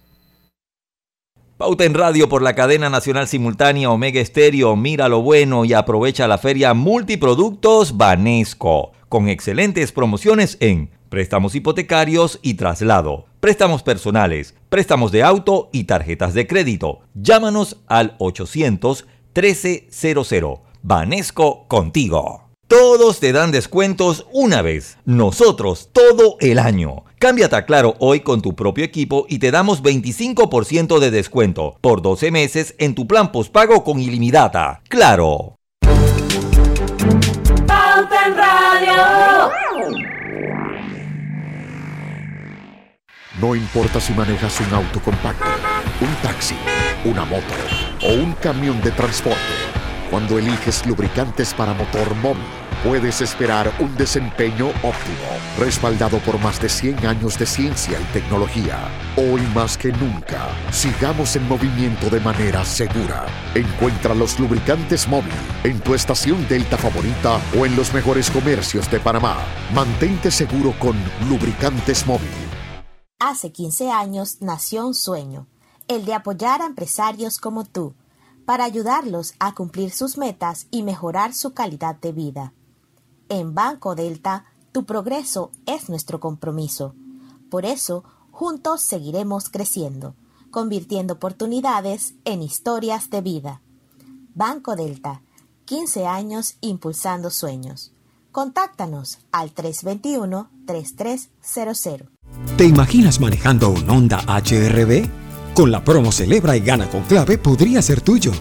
Pauta 1.57 1.83
en 1.83 1.93
radio 1.93 2.29
por 2.29 2.41
la 2.41 2.53
cadena 2.53 2.89
nacional 2.89 3.27
simultánea 3.27 3.89
Omega 3.89 4.21
Estéreo. 4.21 4.75
Mira 4.77 5.09
lo 5.09 5.21
bueno 5.21 5.65
y 5.65 5.73
aprovecha 5.73 6.27
la 6.27 6.37
feria 6.37 6.73
Multiproductos 6.73 7.97
Banesco. 7.97 8.93
Con 9.09 9.27
excelentes 9.27 9.91
promociones 9.91 10.57
en 10.61 10.89
préstamos 11.09 11.55
hipotecarios 11.55 12.39
y 12.41 12.53
traslado, 12.53 13.25
préstamos 13.39 13.83
personales, 13.83 14.55
préstamos 14.69 15.11
de 15.11 15.23
auto 15.23 15.69
y 15.73 15.85
tarjetas 15.85 16.33
de 16.33 16.47
crédito. 16.47 17.01
Llámanos 17.13 17.77
al 17.87 18.15
800 18.19 19.05
1300 19.35 20.59
Vanesco 20.81 21.67
contigo. 21.67 22.49
Todos 22.67 23.19
te 23.19 23.33
dan 23.33 23.51
descuentos 23.51 24.27
una 24.31 24.61
vez, 24.61 24.97
nosotros 25.03 25.89
todo 25.91 26.37
el 26.39 26.59
año. 26.59 27.03
Cámbiate 27.17 27.55
a 27.55 27.65
Claro 27.65 27.95
hoy 27.99 28.21
con 28.21 28.41
tu 28.41 28.55
propio 28.55 28.85
equipo 28.85 29.25
y 29.27 29.39
te 29.39 29.51
damos 29.51 29.83
25% 29.83 30.99
de 30.99 31.11
descuento 31.11 31.77
por 31.81 32.01
12 32.01 32.31
meses 32.31 32.75
en 32.77 32.95
tu 32.95 33.07
plan 33.07 33.31
postpago 33.31 33.83
con 33.83 33.99
ilimitada. 33.99 34.81
Claro. 34.87 35.55
No 43.41 43.55
importa 43.55 43.99
si 43.99 44.13
manejas 44.13 44.59
un 44.59 44.73
auto 44.73 45.01
compacto, 45.01 45.45
un 46.01 46.13
taxi, 46.21 46.55
una 47.05 47.25
moto 47.25 47.53
o 48.03 48.13
un 48.13 48.33
camión 48.33 48.81
de 48.81 48.91
transporte. 48.91 49.58
Cuando 50.09 50.39
eliges 50.39 50.87
lubricantes 50.87 51.53
para 51.53 51.75
motor 51.75 52.15
móvil, 52.15 52.41
puedes 52.83 53.21
esperar 53.21 53.71
un 53.79 53.95
desempeño 53.95 54.69
óptimo, 54.81 55.29
respaldado 55.59 56.17
por 56.19 56.39
más 56.39 56.59
de 56.59 56.67
100 56.67 57.05
años 57.05 57.37
de 57.37 57.45
ciencia 57.45 57.99
y 58.01 58.03
tecnología. 58.05 58.89
Hoy 59.17 59.41
más 59.53 59.77
que 59.77 59.91
nunca, 59.91 60.49
sigamos 60.71 61.35
en 61.35 61.47
movimiento 61.47 62.09
de 62.09 62.19
manera 62.21 62.65
segura. 62.65 63.27
Encuentra 63.53 64.15
los 64.15 64.39
lubricantes 64.39 65.07
móvil 65.07 65.31
en 65.63 65.79
tu 65.79 65.93
estación 65.93 66.47
Delta 66.47 66.79
favorita 66.79 67.39
o 67.55 67.67
en 67.67 67.75
los 67.75 67.93
mejores 67.93 68.31
comercios 68.31 68.89
de 68.89 68.99
Panamá. 68.99 69.37
Mantente 69.75 70.31
seguro 70.31 70.73
con 70.79 70.97
lubricantes 71.29 72.07
móvil. 72.07 72.29
Hace 73.19 73.51
15 73.51 73.91
años 73.91 74.37
nació 74.41 74.87
un 74.87 74.95
sueño, 74.95 75.45
el 75.87 76.05
de 76.05 76.15
apoyar 76.15 76.63
a 76.63 76.65
empresarios 76.65 77.37
como 77.37 77.63
tú, 77.63 77.93
para 78.49 78.65
ayudarlos 78.65 79.35
a 79.37 79.53
cumplir 79.53 79.91
sus 79.91 80.17
metas 80.17 80.65
y 80.71 80.81
mejorar 80.81 81.35
su 81.35 81.53
calidad 81.53 81.97
de 81.97 82.11
vida. 82.11 82.53
En 83.29 83.53
Banco 83.53 83.93
Delta, 83.93 84.45
tu 84.71 84.85
progreso 84.85 85.51
es 85.67 85.87
nuestro 85.87 86.19
compromiso. 86.19 86.95
Por 87.51 87.63
eso, 87.63 88.03
juntos 88.31 88.81
seguiremos 88.81 89.51
creciendo, 89.51 90.15
convirtiendo 90.49 91.13
oportunidades 91.13 92.15
en 92.25 92.41
historias 92.41 93.11
de 93.11 93.21
vida. 93.21 93.61
Banco 94.33 94.75
Delta, 94.75 95.21
15 95.65 96.07
años 96.07 96.55
impulsando 96.59 97.29
sueños. 97.29 97.91
Contáctanos 98.31 99.19
al 99.31 99.53
321-3300. 99.53 102.07
¿Te 102.57 102.65
imaginas 102.65 103.19
manejando 103.19 103.69
un 103.69 103.87
Honda 103.87 104.23
HRB? 104.27 105.28
Con 105.59 105.73
la 105.73 105.83
promo 105.83 106.13
Celebra 106.13 106.55
y 106.55 106.61
Gana 106.61 106.89
con 106.89 107.01
Clave 107.01 107.37
podría 107.37 107.81
ser 107.81 107.99
tuyo. 107.99 108.31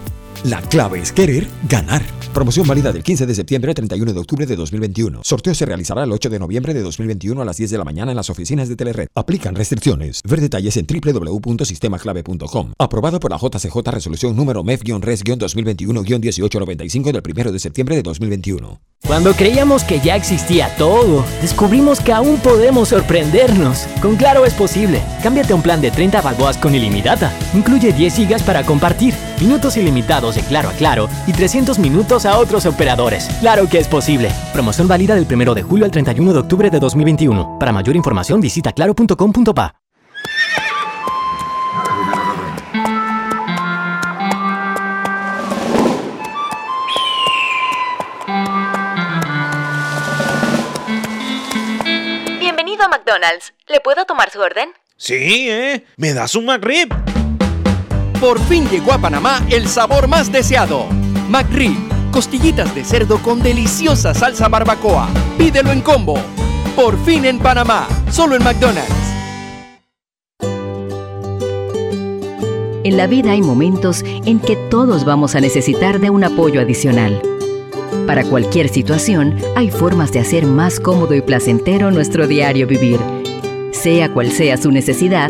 La 0.45 0.61
clave 0.61 1.01
es 1.01 1.11
querer 1.11 1.49
ganar. 1.67 2.01
Promoción 2.33 2.65
válida 2.65 2.93
del 2.93 3.03
15 3.03 3.25
de 3.25 3.35
septiembre 3.35 3.71
al 3.71 3.75
31 3.75 4.13
de 4.13 4.19
octubre 4.19 4.45
de 4.45 4.55
2021. 4.55 5.19
Sorteo 5.23 5.53
se 5.53 5.65
realizará 5.65 6.05
el 6.05 6.13
8 6.13 6.29
de 6.29 6.39
noviembre 6.39 6.73
de 6.73 6.81
2021 6.81 7.41
a 7.41 7.45
las 7.45 7.57
10 7.57 7.71
de 7.71 7.77
la 7.77 7.83
mañana 7.83 8.13
en 8.13 8.15
las 8.15 8.29
oficinas 8.29 8.69
de 8.69 8.77
Telered. 8.77 9.09
Aplican 9.15 9.55
restricciones. 9.55 10.21
Ver 10.23 10.39
detalles 10.39 10.77
en 10.77 10.87
www.sistemaclave.com. 10.87 12.71
Aprobado 12.77 13.19
por 13.19 13.31
la 13.31 13.37
JCJ 13.37 13.75
Resolución 13.91 14.33
número 14.33 14.63
MEF-RES-2021-1895 14.63 17.11
del 17.11 17.21
1 17.21 17.51
de 17.51 17.59
septiembre 17.59 17.97
de 17.97 18.03
2021. 18.03 18.79
Cuando 19.05 19.33
creíamos 19.33 19.83
que 19.83 19.99
ya 20.01 20.15
existía 20.15 20.73
todo, 20.77 21.25
descubrimos 21.41 21.99
que 21.99 22.13
aún 22.13 22.39
podemos 22.39 22.89
sorprendernos. 22.89 23.87
Con 24.01 24.17
Claro 24.17 24.45
es 24.45 24.53
posible. 24.53 25.01
Cámbiate 25.23 25.53
un 25.53 25.61
plan 25.61 25.79
de 25.81 25.89
30 25.89 26.21
balboas 26.21 26.57
con 26.57 26.75
ilimitada. 26.75 27.33
Incluye 27.53 27.93
10 27.93 28.13
gigas 28.13 28.43
para 28.43 28.65
compartir, 28.65 29.13
minutos 29.39 29.77
ilimitados 29.77 30.28
de 30.35 30.41
Claro 30.41 30.69
a 30.69 30.73
Claro 30.73 31.09
y 31.27 31.33
300 31.33 31.79
minutos 31.79 32.25
a 32.25 32.37
otros 32.37 32.65
operadores. 32.65 33.29
Claro 33.39 33.67
que 33.67 33.79
es 33.79 33.87
posible. 33.87 34.31
Promoción 34.53 34.87
válida 34.87 35.15
del 35.15 35.27
1 35.29 35.53
de 35.53 35.63
julio 35.63 35.85
al 35.85 35.91
31 35.91 36.33
de 36.33 36.39
octubre 36.39 36.69
de 36.69 36.79
2021. 36.79 37.57
Para 37.59 37.71
mayor 37.71 37.95
información 37.95 38.41
visita 38.41 38.71
claro.com.pa. 38.71 39.75
Bienvenido 52.39 52.83
a 52.83 52.87
McDonald's. 52.87 53.53
¿Le 53.67 53.79
puedo 53.79 54.05
tomar 54.05 54.29
su 54.29 54.39
orden? 54.39 54.69
Sí, 54.97 55.49
¿eh? 55.49 55.85
¿Me 55.97 56.13
das 56.13 56.35
un 56.35 56.45
McRib? 56.45 57.18
Por 58.19 58.37
fin 58.37 58.67
llegó 58.67 58.91
a 58.91 58.97
Panamá 58.97 59.45
el 59.49 59.69
sabor 59.69 60.09
más 60.09 60.29
deseado. 60.29 60.87
McRib. 61.29 61.77
Costillitas 62.11 62.75
de 62.75 62.83
cerdo 62.83 63.19
con 63.19 63.41
deliciosa 63.41 64.13
salsa 64.13 64.49
barbacoa. 64.49 65.07
Pídelo 65.37 65.71
en 65.71 65.79
combo. 65.79 66.15
Por 66.75 66.97
fin 67.05 67.23
en 67.23 67.39
Panamá. 67.39 67.87
Solo 68.11 68.35
en 68.35 68.43
McDonald's. 68.43 68.93
En 72.83 72.97
la 72.97 73.07
vida 73.07 73.31
hay 73.31 73.41
momentos 73.41 74.03
en 74.03 74.39
que 74.39 74.57
todos 74.69 75.05
vamos 75.05 75.35
a 75.35 75.39
necesitar 75.39 75.99
de 76.01 76.09
un 76.09 76.25
apoyo 76.25 76.59
adicional. 76.59 77.21
Para 78.05 78.25
cualquier 78.25 78.67
situación, 78.67 79.37
hay 79.55 79.71
formas 79.71 80.11
de 80.11 80.19
hacer 80.19 80.45
más 80.45 80.81
cómodo 80.81 81.13
y 81.13 81.21
placentero 81.21 81.89
nuestro 81.91 82.27
diario 82.27 82.67
vivir. 82.67 82.99
Sea 83.71 84.11
cual 84.11 84.31
sea 84.31 84.57
su 84.57 84.71
necesidad, 84.71 85.29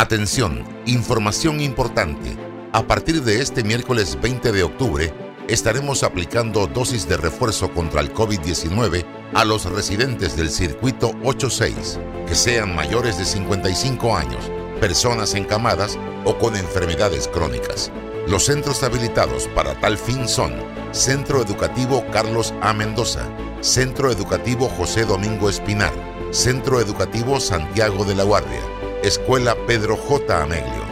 Atención, 0.00 0.64
información 0.86 1.60
importante. 1.60 2.34
A 2.72 2.86
partir 2.86 3.22
de 3.22 3.42
este 3.42 3.62
miércoles 3.62 4.18
20 4.18 4.50
de 4.50 4.62
octubre, 4.62 5.12
estaremos 5.46 6.04
aplicando 6.04 6.66
dosis 6.66 7.06
de 7.06 7.18
refuerzo 7.18 7.70
contra 7.74 8.00
el 8.00 8.10
COVID-19 8.14 9.04
a 9.34 9.44
los 9.44 9.66
residentes 9.66 10.38
del 10.38 10.48
circuito 10.48 11.12
86, 11.22 12.00
que 12.26 12.34
sean 12.34 12.74
mayores 12.74 13.18
de 13.18 13.26
55 13.26 14.16
años, 14.16 14.50
personas 14.80 15.34
encamadas 15.34 15.98
o 16.24 16.38
con 16.38 16.56
enfermedades 16.56 17.28
crónicas. 17.28 17.92
Los 18.26 18.46
centros 18.46 18.82
habilitados 18.82 19.48
para 19.48 19.78
tal 19.80 19.98
fin 19.98 20.26
son 20.26 20.54
Centro 20.92 21.42
Educativo 21.42 22.06
Carlos 22.10 22.54
A. 22.62 22.72
Mendoza, 22.72 23.28
Centro 23.60 24.10
Educativo 24.10 24.66
José 24.78 25.04
Domingo 25.04 25.50
Espinar, 25.50 25.92
Centro 26.30 26.80
Educativo 26.80 27.38
Santiago 27.38 28.06
de 28.06 28.14
la 28.14 28.24
Guardia, 28.24 28.62
Escuela 29.02 29.56
Pedro 29.66 29.96
J. 29.96 30.42
Ameglio. 30.42 30.84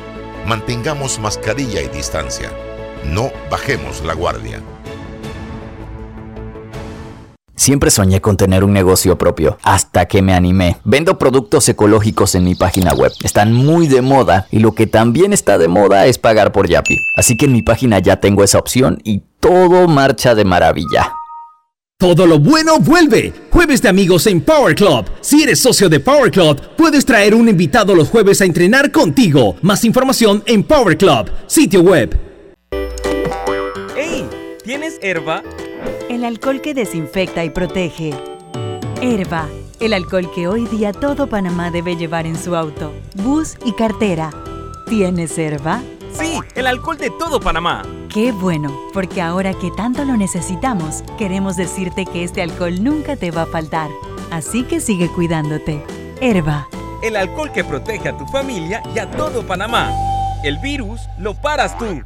Mantengamos 0.47 1.19
mascarilla 1.19 1.83
y 1.83 1.89
distancia. 1.89 2.51
No 3.05 3.31
bajemos 3.51 4.03
la 4.03 4.15
guardia. 4.15 4.63
Siempre 7.55 7.91
soñé 7.91 8.23
con 8.23 8.39
tener 8.39 8.65
un 8.65 8.73
negocio 8.73 9.19
propio, 9.19 9.59
hasta 9.63 10.07
que 10.07 10.23
me 10.23 10.33
animé. 10.33 10.79
Vendo 10.85 11.19
productos 11.19 11.69
ecológicos 11.69 12.35
en 12.35 12.45
mi 12.45 12.55
página 12.55 12.95
web. 12.95 13.13
Están 13.23 13.53
muy 13.53 13.89
de 13.89 14.01
moda 14.01 14.47
y 14.51 14.61
lo 14.61 14.73
que 14.73 14.87
también 14.87 15.35
está 15.35 15.59
de 15.59 15.69
moda 15.69 16.07
es 16.07 16.17
pagar 16.17 16.51
por 16.51 16.67
Yapi. 16.67 16.97
Así 17.15 17.37
que 17.37 17.45
en 17.45 17.53
mi 17.53 17.61
página 17.61 17.99
ya 17.99 18.21
tengo 18.21 18.43
esa 18.43 18.59
opción 18.59 19.01
y 19.05 19.25
todo 19.39 19.87
marcha 19.87 20.35
de 20.35 20.47
maravilla. 20.47 21.13
Todo 22.01 22.29
lo 22.29 22.39
bueno 22.39 22.79
vuelve. 22.79 23.33
Jueves 23.51 23.83
de 23.83 23.89
amigos 23.89 24.29
en 24.29 24.41
Power 24.41 24.73
Club. 24.77 25.07
Si 25.21 25.43
eres 25.43 25.59
socio 25.59 25.89
de 25.89 25.99
Power 25.99 26.31
Club, 26.31 26.61
puedes 26.77 27.05
traer 27.05 27.35
un 27.35 27.49
invitado 27.49 27.93
los 27.93 28.09
jueves 28.09 28.41
a 28.41 28.45
entrenar 28.45 28.93
contigo. 28.93 29.57
Más 29.63 29.83
información 29.85 30.45
en 30.47 30.63
Power 30.63 30.97
Club, 30.97 31.29
sitio 31.49 31.81
web. 31.81 32.17
¡Hey! 33.97 34.29
¿Tienes 34.63 35.01
herba? 35.03 35.43
El 36.09 36.23
alcohol 36.23 36.61
que 36.61 36.73
desinfecta 36.73 37.45
y 37.45 37.51
protege. 37.51 38.15
Herba, 39.03 39.49
el 39.81 39.93
alcohol 39.93 40.31
que 40.33 40.47
hoy 40.47 40.67
día 40.67 40.93
todo 40.93 41.27
Panamá 41.29 41.73
debe 41.73 41.97
llevar 41.97 42.27
en 42.27 42.39
su 42.39 42.55
auto, 42.55 42.93
bus 43.17 43.57
y 43.65 43.73
cartera. 43.73 44.31
¿Tienes 44.89 45.37
herba? 45.37 45.83
Sí, 46.19 46.41
el 46.55 46.67
alcohol 46.67 46.99
de 46.99 47.11
todo 47.11 47.41
Panamá. 47.41 47.83
Qué 48.13 48.33
bueno, 48.33 48.77
porque 48.93 49.23
ahora 49.23 49.55
que 49.55 49.71
tanto 49.71 50.05
lo 50.05 50.17
necesitamos, 50.17 51.05
queremos 51.17 51.57
decirte 51.57 52.07
que 52.07 52.25
este 52.25 52.43
alcohol 52.43 52.83
nunca 52.83 53.17
te 53.17 53.31
va 53.31 53.43
a 53.43 53.47
faltar. 53.47 53.91
Así 54.31 54.65
que 54.65 54.81
sigue 54.81 55.09
cuidándote. 55.09 55.85
Herba. 56.21 56.69
El 57.03 57.17
alcohol 57.17 57.53
que 57.53 57.65
protege 57.65 58.09
a 58.09 58.17
tu 58.17 58.27
familia 58.27 58.83
y 58.95 58.99
a 58.99 59.11
todo 59.11 59.47
Panamá. 59.47 59.93
El 60.43 60.59
virus 60.59 61.01
lo 61.19 61.35
paras 61.35 61.77
tú. 61.79 62.03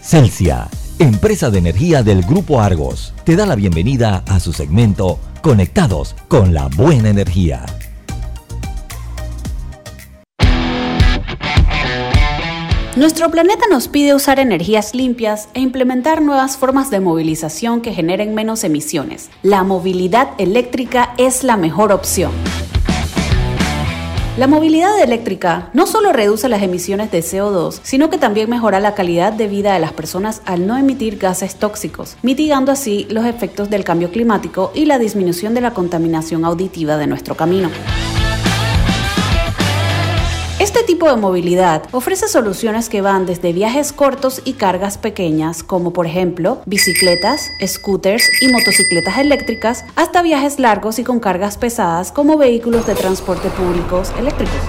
Celsia 0.00 0.68
empresa 0.98 1.50
de 1.50 1.58
energía 1.58 2.02
del 2.02 2.22
Grupo 2.22 2.60
Argos, 2.60 3.14
te 3.24 3.36
da 3.36 3.46
la 3.46 3.54
bienvenida 3.54 4.24
a 4.26 4.40
su 4.40 4.52
segmento 4.52 5.20
Conectados 5.42 6.16
con 6.26 6.52
la 6.52 6.66
Buena 6.66 7.08
Energía. 7.08 7.64
Nuestro 12.98 13.30
planeta 13.30 13.66
nos 13.70 13.86
pide 13.86 14.12
usar 14.12 14.40
energías 14.40 14.92
limpias 14.92 15.48
e 15.54 15.60
implementar 15.60 16.20
nuevas 16.20 16.56
formas 16.56 16.90
de 16.90 16.98
movilización 16.98 17.80
que 17.80 17.94
generen 17.94 18.34
menos 18.34 18.64
emisiones. 18.64 19.30
La 19.44 19.62
movilidad 19.62 20.30
eléctrica 20.38 21.14
es 21.16 21.44
la 21.44 21.56
mejor 21.56 21.92
opción. 21.92 22.32
La 24.36 24.48
movilidad 24.48 25.00
eléctrica 25.00 25.70
no 25.74 25.86
solo 25.86 26.12
reduce 26.12 26.48
las 26.48 26.60
emisiones 26.60 27.12
de 27.12 27.20
CO2, 27.20 27.78
sino 27.84 28.10
que 28.10 28.18
también 28.18 28.50
mejora 28.50 28.80
la 28.80 28.96
calidad 28.96 29.32
de 29.32 29.46
vida 29.46 29.74
de 29.74 29.78
las 29.78 29.92
personas 29.92 30.42
al 30.44 30.66
no 30.66 30.76
emitir 30.76 31.18
gases 31.18 31.54
tóxicos, 31.54 32.16
mitigando 32.22 32.72
así 32.72 33.06
los 33.10 33.26
efectos 33.26 33.70
del 33.70 33.84
cambio 33.84 34.10
climático 34.10 34.72
y 34.74 34.86
la 34.86 34.98
disminución 34.98 35.54
de 35.54 35.60
la 35.60 35.72
contaminación 35.72 36.44
auditiva 36.44 36.96
de 36.96 37.06
nuestro 37.06 37.36
camino. 37.36 37.70
Este 40.68 40.82
tipo 40.82 41.08
de 41.08 41.16
movilidad 41.16 41.84
ofrece 41.92 42.28
soluciones 42.28 42.90
que 42.90 43.00
van 43.00 43.24
desde 43.24 43.54
viajes 43.54 43.90
cortos 43.94 44.42
y 44.44 44.52
cargas 44.52 44.98
pequeñas, 44.98 45.62
como 45.62 45.94
por 45.94 46.04
ejemplo 46.04 46.60
bicicletas, 46.66 47.48
scooters 47.66 48.28
y 48.42 48.48
motocicletas 48.48 49.16
eléctricas, 49.16 49.86
hasta 49.96 50.20
viajes 50.20 50.58
largos 50.58 50.98
y 50.98 51.04
con 51.04 51.20
cargas 51.20 51.56
pesadas 51.56 52.12
como 52.12 52.36
vehículos 52.36 52.86
de 52.86 52.94
transporte 52.94 53.48
públicos 53.48 54.12
eléctricos. 54.18 54.60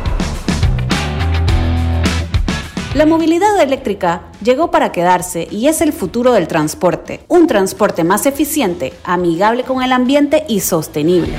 La 2.94 3.06
movilidad 3.06 3.62
eléctrica 3.62 4.22
llegó 4.42 4.72
para 4.72 4.94
quedarse 4.94 5.50
y 5.52 5.68
es 5.68 5.82
el 5.82 5.92
futuro 5.92 6.32
del 6.32 6.48
transporte, 6.48 7.26
un 7.28 7.46
transporte 7.46 8.06
más 8.06 8.26
eficiente, 8.26 8.94
amigable 9.04 9.64
con 9.64 9.84
el 9.84 9.92
ambiente 9.92 10.46
y 10.48 10.62
sostenible. 10.62 11.36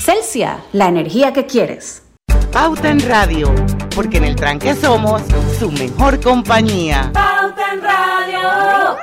Celsia, 0.00 0.60
la 0.72 0.86
energía 0.86 1.32
que 1.32 1.46
quieres. 1.46 2.03
Pauta 2.54 2.88
en 2.88 3.00
Radio, 3.00 3.52
porque 3.96 4.18
en 4.18 4.24
el 4.26 4.36
tranque 4.36 4.76
somos 4.76 5.22
su 5.58 5.72
mejor 5.72 6.20
compañía. 6.20 7.10
Pauta 7.12 7.72
en 7.72 7.82
Radio. 7.82 8.96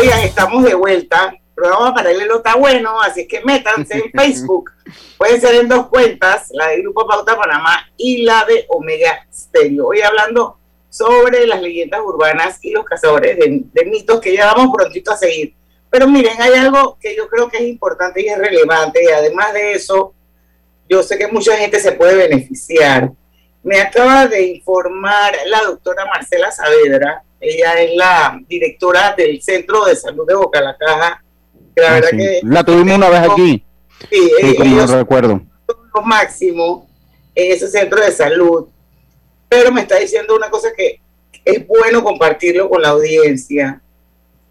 Oigan, 0.00 0.20
estamos 0.20 0.62
de 0.62 0.74
vuelta. 0.74 1.32
El 1.32 1.54
programa 1.56 1.92
paralelo 1.92 2.36
está 2.36 2.54
bueno, 2.54 3.00
así 3.00 3.26
que 3.26 3.40
métanse 3.44 3.96
en 3.96 4.12
Facebook. 4.16 4.70
Pueden 5.16 5.40
ser 5.40 5.56
en 5.56 5.68
dos 5.68 5.88
cuentas, 5.88 6.46
la 6.52 6.68
de 6.68 6.82
Grupo 6.82 7.08
Pauta 7.08 7.36
Panamá 7.36 7.88
y 7.96 8.22
la 8.22 8.44
de 8.44 8.66
Omega 8.68 9.26
Stereo. 9.32 9.88
Hoy 9.88 10.00
hablando 10.00 10.57
sobre 10.90 11.46
las 11.46 11.60
leyendas 11.60 12.00
urbanas 12.00 12.58
y 12.62 12.70
los 12.70 12.84
cazadores 12.84 13.38
de, 13.38 13.84
mitos 13.84 14.20
que 14.20 14.34
ya 14.34 14.52
vamos 14.52 14.74
prontito 14.74 15.12
a 15.12 15.16
seguir. 15.16 15.54
Pero 15.90 16.06
miren, 16.06 16.40
hay 16.40 16.54
algo 16.54 16.98
que 17.00 17.16
yo 17.16 17.28
creo 17.28 17.48
que 17.48 17.58
es 17.58 17.64
importante 17.64 18.22
y 18.22 18.28
es 18.28 18.38
relevante. 18.38 19.02
Y 19.02 19.08
además 19.08 19.54
de 19.54 19.72
eso, 19.72 20.14
yo 20.88 21.02
sé 21.02 21.18
que 21.18 21.28
mucha 21.28 21.56
gente 21.56 21.80
se 21.80 21.92
puede 21.92 22.14
beneficiar. 22.14 23.10
Me 23.62 23.80
acaba 23.80 24.26
de 24.26 24.46
informar 24.46 25.34
la 25.46 25.62
doctora 25.62 26.04
Marcela 26.06 26.50
Saavedra. 26.50 27.22
Ella 27.40 27.80
es 27.80 27.94
la 27.94 28.40
directora 28.48 29.14
del 29.16 29.40
Centro 29.42 29.84
de 29.84 29.96
Salud 29.96 30.26
de 30.26 30.34
Boca 30.34 30.60
La 30.60 30.76
Caja. 30.76 31.22
la, 31.76 31.96
ah, 31.96 32.00
que 32.10 32.40
la 32.42 32.64
tuvimos 32.64 32.96
una 32.96 33.08
vez 33.08 33.30
aquí. 33.30 33.64
Sí, 34.10 34.30
sí 34.40 34.56
como 34.56 34.86
recuerdo. 34.86 35.40
Lo 35.94 36.02
máximo 36.02 36.86
en 37.34 37.52
ese 37.52 37.68
centro 37.68 38.00
de 38.00 38.10
salud 38.12 38.68
pero 39.48 39.72
me 39.72 39.82
está 39.82 39.98
diciendo 39.98 40.36
una 40.36 40.50
cosa 40.50 40.68
que 40.76 41.00
es 41.44 41.66
bueno 41.66 42.02
compartirlo 42.02 42.68
con 42.68 42.82
la 42.82 42.90
audiencia. 42.90 43.80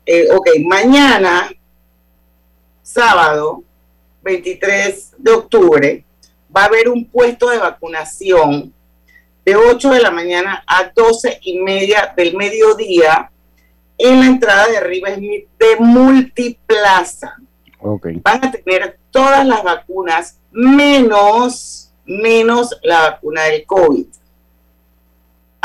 Eh, 0.05 0.27
ok, 0.31 0.49
mañana, 0.65 1.51
sábado 2.81 3.63
23 4.23 5.13
de 5.17 5.31
octubre, 5.31 6.05
va 6.55 6.63
a 6.63 6.65
haber 6.65 6.89
un 6.89 7.05
puesto 7.05 7.49
de 7.49 7.57
vacunación 7.57 8.73
de 9.45 9.55
8 9.55 9.91
de 9.91 10.01
la 10.01 10.11
mañana 10.11 10.63
a 10.67 10.91
12 10.93 11.39
y 11.43 11.59
media 11.59 12.13
del 12.17 12.35
mediodía 12.35 13.31
en 13.97 14.19
la 14.19 14.25
entrada 14.25 14.67
de 14.67 14.79
Riva 14.81 15.13
Smith 15.15 15.47
de 15.57 15.77
Multiplaza. 15.79 17.37
Okay. 17.79 18.19
Van 18.23 18.43
a 18.43 18.51
tener 18.51 18.97
todas 19.11 19.45
las 19.45 19.63
vacunas 19.63 20.39
menos, 20.51 21.91
menos 22.05 22.77
la 22.83 23.11
vacuna 23.11 23.43
del 23.43 23.65
COVID. 23.65 24.07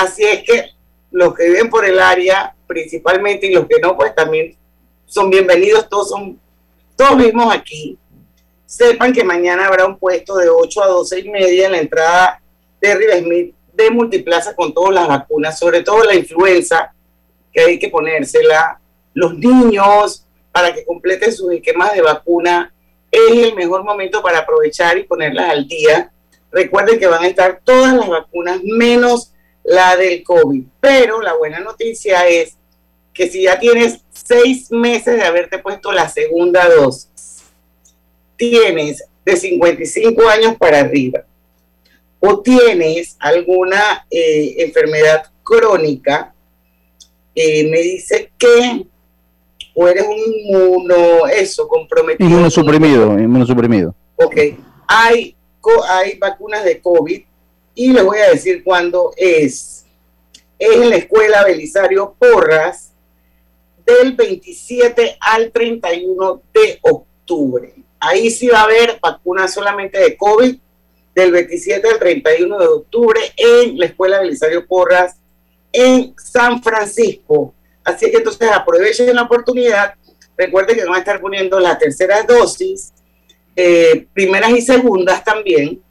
Así 0.02 0.24
es 0.24 0.42
que 0.42 0.70
los 1.12 1.32
que 1.32 1.44
viven 1.44 1.70
por 1.70 1.84
el 1.84 2.00
área, 2.00 2.56
principalmente, 2.66 3.46
y 3.46 3.54
los 3.54 3.68
que 3.68 3.78
no, 3.80 3.96
pues 3.96 4.12
también 4.16 4.56
son 5.06 5.30
bienvenidos, 5.30 5.88
todos 5.88 6.08
son, 6.08 6.40
todos 6.96 7.16
vivimos 7.16 7.54
aquí. 7.54 7.96
Sepan 8.66 9.12
que 9.12 9.22
mañana 9.22 9.66
habrá 9.66 9.86
un 9.86 9.96
puesto 9.96 10.36
de 10.38 10.48
8 10.48 10.82
a 10.82 10.86
12 10.88 11.20
y 11.20 11.28
media 11.28 11.66
en 11.66 11.72
la 11.72 11.78
entrada 11.78 12.42
de 12.80 13.20
Smith 13.20 13.54
de 13.74 13.90
Multiplaza 13.90 14.56
con 14.56 14.74
todas 14.74 14.92
las 14.92 15.06
vacunas, 15.06 15.56
sobre 15.56 15.84
todo 15.84 16.02
la 16.02 16.16
influenza, 16.16 16.92
que 17.52 17.60
hay 17.60 17.78
que 17.78 17.88
ponérsela, 17.88 18.80
los 19.14 19.34
niños, 19.34 20.26
para 20.50 20.74
que 20.74 20.84
completen 20.84 21.32
sus 21.32 21.52
esquemas 21.52 21.92
de 21.92 22.02
vacuna, 22.02 22.74
es 23.08 23.30
el 23.30 23.54
mejor 23.54 23.84
momento 23.84 24.20
para 24.20 24.38
aprovechar 24.38 24.98
y 24.98 25.04
ponerlas 25.04 25.50
al 25.50 25.68
día. 25.68 26.10
Recuerden 26.50 26.98
que 26.98 27.06
van 27.06 27.22
a 27.22 27.28
estar 27.28 27.60
todas 27.62 27.94
las 27.94 28.08
vacunas 28.08 28.60
menos 28.64 29.31
la 29.64 29.96
del 29.96 30.22
COVID. 30.22 30.64
Pero 30.80 31.20
la 31.20 31.34
buena 31.34 31.60
noticia 31.60 32.26
es 32.26 32.56
que 33.12 33.28
si 33.28 33.42
ya 33.42 33.58
tienes 33.58 34.00
seis 34.10 34.70
meses 34.70 35.16
de 35.16 35.22
haberte 35.22 35.58
puesto 35.58 35.92
la 35.92 36.08
segunda 36.08 36.68
dosis, 36.68 37.42
tienes 38.36 39.04
de 39.24 39.36
55 39.36 40.28
años 40.28 40.56
para 40.56 40.80
arriba, 40.80 41.24
o 42.18 42.40
tienes 42.40 43.16
alguna 43.18 44.06
eh, 44.10 44.54
enfermedad 44.58 45.26
crónica, 45.42 46.34
eh, 47.34 47.68
me 47.68 47.80
dice 47.80 48.30
que 48.38 48.86
o 49.74 49.88
eres 49.88 50.04
un 50.06 50.18
inmuno, 50.18 51.26
eso, 51.26 51.66
comprometido. 51.66 52.28
Inmunosuprimido, 52.28 53.18
inmunosuprimido. 53.18 53.94
Ok, 54.16 54.36
hay, 54.86 55.34
hay 55.88 56.18
vacunas 56.18 56.64
de 56.64 56.80
COVID 56.80 57.22
y 57.74 57.92
les 57.92 58.04
voy 58.04 58.18
a 58.18 58.30
decir 58.30 58.62
cuándo 58.62 59.12
es. 59.16 59.84
Es 60.58 60.76
en 60.76 60.90
la 60.90 60.96
escuela 60.96 61.44
Belisario 61.44 62.14
Porras 62.18 62.92
del 63.84 64.14
27 64.14 65.16
al 65.20 65.50
31 65.50 66.42
de 66.52 66.78
octubre. 66.82 67.74
Ahí 67.98 68.30
sí 68.30 68.48
va 68.48 68.60
a 68.60 68.64
haber 68.64 68.98
vacunas 69.00 69.52
solamente 69.52 69.98
de 69.98 70.16
COVID 70.16 70.56
del 71.14 71.32
27 71.32 71.88
al 71.88 71.98
31 71.98 72.58
de 72.58 72.66
octubre 72.66 73.20
en 73.36 73.78
la 73.78 73.86
escuela 73.86 74.20
Belisario 74.20 74.66
Porras 74.66 75.16
en 75.72 76.14
San 76.16 76.62
Francisco. 76.62 77.54
Así 77.84 78.10
que 78.10 78.18
entonces 78.18 78.48
aprovechen 78.50 79.14
la 79.14 79.22
oportunidad. 79.22 79.94
Recuerden 80.36 80.76
que 80.76 80.84
van 80.84 80.94
a 80.94 80.98
estar 80.98 81.20
poniendo 81.20 81.58
las 81.58 81.78
terceras 81.78 82.26
dosis, 82.26 82.92
eh, 83.56 84.06
primeras 84.14 84.50
y 84.50 84.62
segundas 84.62 85.24
también 85.24 85.81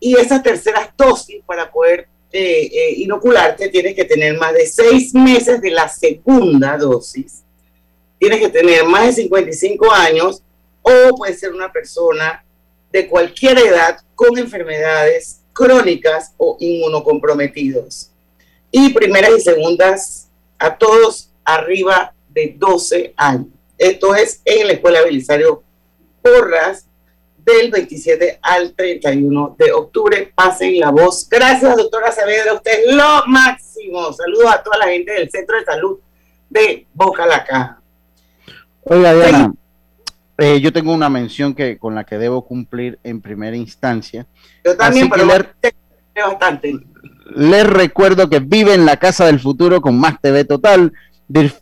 y 0.00 0.16
esa 0.16 0.42
tercera 0.42 0.92
dosis 0.96 1.42
para 1.44 1.70
poder 1.70 2.08
eh, 2.30 2.70
eh, 2.72 2.94
inocularte 2.98 3.68
tienes 3.68 3.94
que 3.94 4.04
tener 4.04 4.36
más 4.36 4.52
de 4.52 4.66
seis 4.66 5.14
meses 5.14 5.60
de 5.60 5.70
la 5.70 5.88
segunda 5.88 6.76
dosis. 6.76 7.42
Tienes 8.18 8.40
que 8.40 8.48
tener 8.48 8.84
más 8.84 9.06
de 9.06 9.22
55 9.22 9.90
años 9.92 10.42
o 10.82 11.16
puede 11.16 11.34
ser 11.34 11.52
una 11.54 11.72
persona 11.72 12.44
de 12.92 13.08
cualquier 13.08 13.58
edad 13.58 14.00
con 14.14 14.36
enfermedades 14.38 15.40
crónicas 15.52 16.34
o 16.36 16.56
inmunocomprometidos. 16.60 18.10
Y 18.70 18.90
primeras 18.90 19.30
y 19.38 19.40
segundas 19.40 20.28
a 20.58 20.76
todos 20.76 21.30
arriba 21.44 22.12
de 22.28 22.54
12 22.58 23.14
años. 23.16 23.48
Esto 23.78 24.14
es 24.14 24.42
en 24.44 24.66
la 24.66 24.74
Escuela 24.74 25.02
Belisario 25.02 25.62
Porras 26.20 26.87
del 27.52 27.70
27 27.70 28.38
al 28.42 28.74
31 28.74 29.56
de 29.58 29.72
octubre. 29.72 30.32
Pasen 30.34 30.78
la 30.78 30.90
voz. 30.90 31.28
Gracias, 31.28 31.76
doctora 31.76 32.12
Saavedra. 32.12 32.54
Usted 32.54 32.72
es 32.86 32.94
lo 32.94 33.26
máximo. 33.26 34.12
Saludos 34.12 34.52
a 34.52 34.62
toda 34.62 34.78
la 34.78 34.88
gente 34.88 35.12
del 35.12 35.30
Centro 35.30 35.56
de 35.58 35.64
Salud 35.64 35.98
de 36.50 36.86
Boca 36.94 37.26
la 37.26 37.44
Caja. 37.44 37.80
Oiga, 38.84 39.14
Diana, 39.14 39.52
eh, 40.38 40.60
yo 40.60 40.72
tengo 40.72 40.92
una 40.92 41.08
mención 41.08 41.54
que 41.54 41.78
con 41.78 41.94
la 41.94 42.04
que 42.04 42.18
debo 42.18 42.44
cumplir 42.44 42.98
en 43.02 43.20
primera 43.20 43.56
instancia. 43.56 44.26
Yo 44.64 44.76
también, 44.76 45.10
pero 45.10 45.26
bastante. 46.14 46.74
Les 47.34 47.66
recuerdo 47.66 48.28
que 48.28 48.40
vive 48.40 48.74
en 48.74 48.86
la 48.86 48.96
Casa 48.96 49.26
del 49.26 49.40
Futuro 49.40 49.80
con 49.80 49.98
Más 49.98 50.20
TV 50.20 50.44
Total 50.44 50.92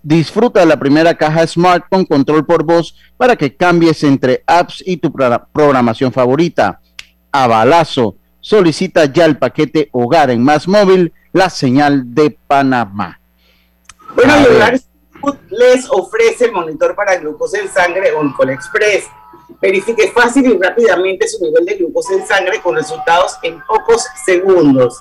Disfruta 0.03 0.61
de 0.61 0.67
la 0.67 0.79
primera 0.79 1.15
caja 1.15 1.45
Smart 1.47 1.87
con 1.91 2.05
control 2.05 2.47
por 2.47 2.63
voz 2.63 2.95
para 3.17 3.35
que 3.35 3.57
cambies 3.57 4.05
entre 4.05 4.45
apps 4.47 4.83
y 4.87 4.97
tu 4.99 5.13
programación 5.13 6.13
favorita. 6.13 6.81
A 7.33 7.49
balazo, 7.49 8.17
solicita 8.41 9.07
ya 9.07 9.25
el 9.25 9.39
paquete 9.39 9.89
Hogar 9.93 10.31
en 10.31 10.43
Más 10.45 10.69
Móvil, 10.69 11.13
la 11.33 11.51
señal 11.51 12.15
de 12.15 12.39
Panamá. 12.47 13.21
Bueno, 14.15 14.35
les 15.51 15.91
ofrece 15.91 16.45
el 16.45 16.53
monitor 16.53 16.95
para 16.95 17.17
glucosa 17.17 17.59
en 17.59 17.69
sangre 17.69 18.13
Oncol 18.13 18.51
Express. 18.51 19.07
Verifique 19.61 20.13
fácil 20.13 20.47
y 20.47 20.59
rápidamente 20.59 21.27
su 21.27 21.43
nivel 21.43 21.65
de 21.65 21.75
glucosa 21.75 22.15
en 22.15 22.27
sangre 22.27 22.61
con 22.63 22.77
resultados 22.77 23.37
en 23.43 23.61
pocos 23.67 24.07
segundos. 24.25 25.01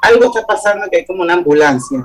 Algo 0.00 0.26
está 0.26 0.46
pasando 0.46 0.86
que 0.90 0.98
hay 0.98 1.06
como 1.06 1.22
una 1.22 1.34
ambulancia. 1.34 2.02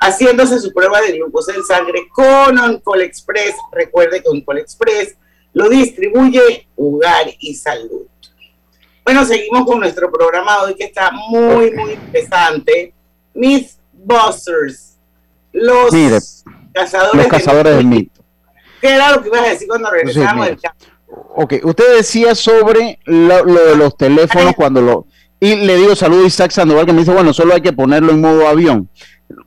Haciéndose 0.00 0.60
su 0.60 0.72
prueba 0.72 1.00
de 1.00 1.12
glucosa 1.12 1.54
en 1.54 1.64
sangre 1.64 2.08
con 2.12 2.58
Oncol 2.58 3.02
Express. 3.02 3.54
Recuerde 3.72 4.22
que 4.22 4.28
Oncol 4.28 4.58
Express 4.58 5.16
lo 5.52 5.68
distribuye 5.68 6.68
Hogar 6.76 7.26
y 7.38 7.54
Salud. 7.54 8.06
Bueno, 9.04 9.24
seguimos 9.24 9.66
con 9.66 9.80
nuestro 9.80 10.10
programa 10.10 10.62
hoy 10.62 10.74
que 10.74 10.84
está 10.84 11.10
muy, 11.10 11.70
muy 11.72 11.92
interesante. 11.92 12.94
Mythbusters. 13.34 14.98
Los 15.52 15.90
cazadores, 16.72 17.14
los 17.14 17.26
cazadores 17.26 17.76
del 17.76 17.86
mito. 17.86 18.24
¿Qué 18.80 18.94
era 18.94 19.12
lo 19.12 19.22
que 19.22 19.28
ibas 19.28 19.40
a 19.40 19.50
decir 19.50 19.68
cuando 19.68 19.90
regresamos 19.90 20.46
del 20.46 20.58
Ok, 21.36 21.54
usted 21.62 21.96
decía 21.96 22.34
sobre 22.34 22.98
lo, 23.04 23.44
de 23.44 23.76
los 23.76 23.96
teléfonos 23.96 24.54
cuando 24.56 24.80
lo... 24.80 25.06
Y 25.38 25.56
le 25.56 25.76
digo 25.76 25.94
saludo 25.94 26.24
a 26.24 26.26
Isaac 26.26 26.50
Sandoval 26.50 26.86
que 26.86 26.92
me 26.92 27.00
dice, 27.00 27.12
bueno, 27.12 27.32
solo 27.32 27.54
hay 27.54 27.60
que 27.60 27.72
ponerlo 27.72 28.12
en 28.12 28.20
modo 28.20 28.48
avión. 28.48 28.88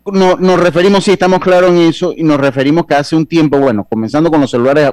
No, 0.05 0.35
nos 0.37 0.59
referimos, 0.59 1.03
sí, 1.03 1.11
estamos 1.11 1.39
claros 1.39 1.71
en 1.71 1.77
eso, 1.77 2.13
y 2.15 2.23
nos 2.23 2.39
referimos 2.39 2.85
que 2.85 2.95
hace 2.95 3.15
un 3.15 3.25
tiempo, 3.25 3.57
bueno, 3.57 3.85
comenzando 3.89 4.29
con 4.29 4.41
los 4.41 4.51
celulares, 4.51 4.91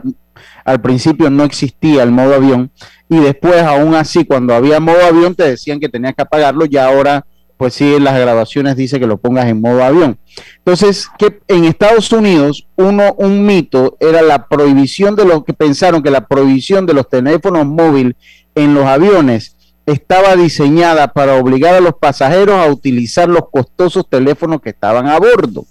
al 0.64 0.80
principio 0.80 1.30
no 1.30 1.44
existía 1.44 2.02
el 2.02 2.10
modo 2.10 2.34
avión, 2.34 2.70
y 3.08 3.18
después, 3.18 3.62
aún 3.62 3.94
así, 3.94 4.24
cuando 4.24 4.54
había 4.54 4.80
modo 4.80 5.04
avión, 5.04 5.34
te 5.34 5.44
decían 5.44 5.80
que 5.80 5.88
tenías 5.88 6.14
que 6.14 6.22
apagarlo, 6.22 6.64
y 6.68 6.76
ahora 6.76 7.24
pues 7.56 7.74
sí, 7.74 7.94
en 7.94 8.04
las 8.04 8.18
grabaciones 8.18 8.76
dice 8.76 8.98
que 8.98 9.06
lo 9.06 9.18
pongas 9.18 9.46
en 9.46 9.60
modo 9.60 9.82
avión. 9.82 10.18
Entonces, 10.58 11.08
que 11.18 11.40
en 11.48 11.64
Estados 11.64 12.10
Unidos, 12.12 12.66
uno, 12.76 13.14
un 13.16 13.46
mito 13.46 13.96
era 14.00 14.22
la 14.22 14.48
prohibición 14.48 15.14
de 15.14 15.24
los 15.24 15.44
que 15.44 15.52
pensaron 15.52 16.02
que 16.02 16.10
la 16.10 16.26
prohibición 16.26 16.84
de 16.84 16.94
los 16.94 17.08
teléfonos 17.08 17.64
móviles 17.64 18.14
en 18.54 18.74
los 18.74 18.84
aviones 18.84 19.53
estaba 19.86 20.36
diseñada 20.36 21.08
para 21.08 21.36
obligar 21.36 21.74
a 21.74 21.80
los 21.80 21.94
pasajeros 21.94 22.56
a 22.56 22.70
utilizar 22.70 23.28
los 23.28 23.50
costosos 23.50 24.08
teléfonos 24.08 24.60
que 24.60 24.70
estaban 24.70 25.06
a 25.06 25.18
bordo. 25.18 25.66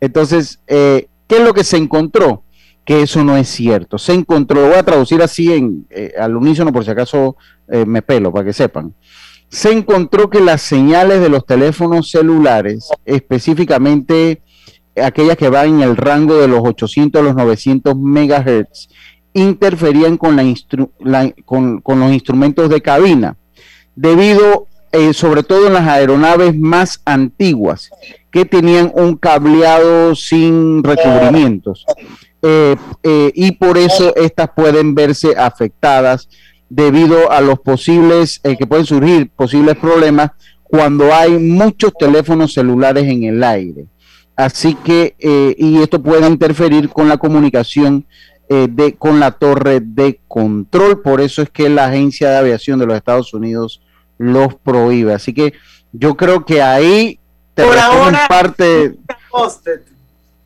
Entonces, 0.00 0.60
eh, 0.66 1.08
¿qué 1.26 1.36
es 1.36 1.42
lo 1.42 1.52
que 1.52 1.64
se 1.64 1.76
encontró? 1.76 2.44
Que 2.84 3.02
eso 3.02 3.24
no 3.24 3.36
es 3.36 3.48
cierto. 3.48 3.98
Se 3.98 4.12
encontró, 4.14 4.62
lo 4.62 4.68
voy 4.68 4.78
a 4.78 4.82
traducir 4.82 5.22
así 5.22 5.52
en, 5.52 5.86
eh, 5.90 6.12
al 6.18 6.36
unísono 6.36 6.72
por 6.72 6.84
si 6.84 6.90
acaso 6.90 7.36
eh, 7.68 7.84
me 7.84 8.02
pelo, 8.02 8.32
para 8.32 8.46
que 8.46 8.52
sepan 8.52 8.94
se 9.50 9.72
encontró 9.72 10.30
que 10.30 10.40
las 10.40 10.62
señales 10.62 11.20
de 11.20 11.28
los 11.28 11.44
teléfonos 11.44 12.08
celulares, 12.10 12.88
específicamente 13.04 14.42
aquellas 14.96 15.36
que 15.36 15.48
van 15.48 15.74
en 15.74 15.80
el 15.82 15.96
rango 15.96 16.36
de 16.38 16.46
los 16.46 16.60
800 16.62 17.20
a 17.20 17.24
los 17.24 17.34
900 17.34 17.96
megahertz, 17.96 18.88
interferían 19.34 20.16
con, 20.16 20.36
la, 20.36 21.32
con, 21.44 21.82
los 21.84 22.12
instrumentos 22.12 22.68
de 22.68 22.80
cabina, 22.80 23.36
debido 23.94 24.68
eh, 24.92 25.14
sobre 25.14 25.44
todo 25.44 25.68
en 25.68 25.74
las 25.74 25.86
aeronaves 25.86 26.56
más 26.56 27.00
antiguas, 27.04 27.90
que 28.32 28.44
tenían 28.44 28.90
un 28.92 29.16
cableado 29.16 30.16
sin 30.16 30.82
recubrimientos. 30.82 31.86
Eh, 32.42 32.74
eh, 33.04 33.30
y 33.32 33.52
por 33.52 33.78
eso 33.78 34.12
estas 34.16 34.50
pueden 34.50 34.96
verse 34.96 35.36
afectadas 35.36 36.28
debido 36.68 37.30
a 37.30 37.40
los 37.40 37.60
posibles, 37.60 38.40
que 38.40 38.66
pueden 38.66 38.84
surgir 38.84 39.30
posibles 39.30 39.76
problemas 39.76 40.32
cuando 40.64 41.14
hay 41.14 41.38
muchos 41.38 41.92
teléfonos 41.96 42.52
celulares 42.52 43.04
en 43.04 43.22
el 43.22 43.44
aire. 43.44 43.86
Así 44.34 44.74
que, 44.74 45.14
y 45.56 45.82
esto 45.82 46.02
puede 46.02 46.26
interferir 46.26 46.88
con 46.88 47.08
la 47.08 47.18
comunicación 47.18 48.06
eh, 48.52 48.66
de, 48.68 48.96
con 48.96 49.20
la 49.20 49.30
torre 49.30 49.78
de 49.78 50.18
control. 50.26 51.02
Por 51.02 51.20
eso 51.20 51.40
es 51.40 51.50
que 51.50 51.68
la 51.68 51.84
Agencia 51.84 52.30
de 52.30 52.38
Aviación 52.38 52.80
de 52.80 52.86
los 52.86 52.96
Estados 52.96 53.32
Unidos 53.32 53.80
los 54.18 54.56
prohíbe. 54.56 55.14
Así 55.14 55.32
que 55.32 55.52
yo 55.92 56.16
creo 56.16 56.44
que 56.44 56.60
ahí 56.60 57.20
te 57.54 57.62
por 57.62 57.78
ahora, 57.78 58.26
parte. 58.28 58.96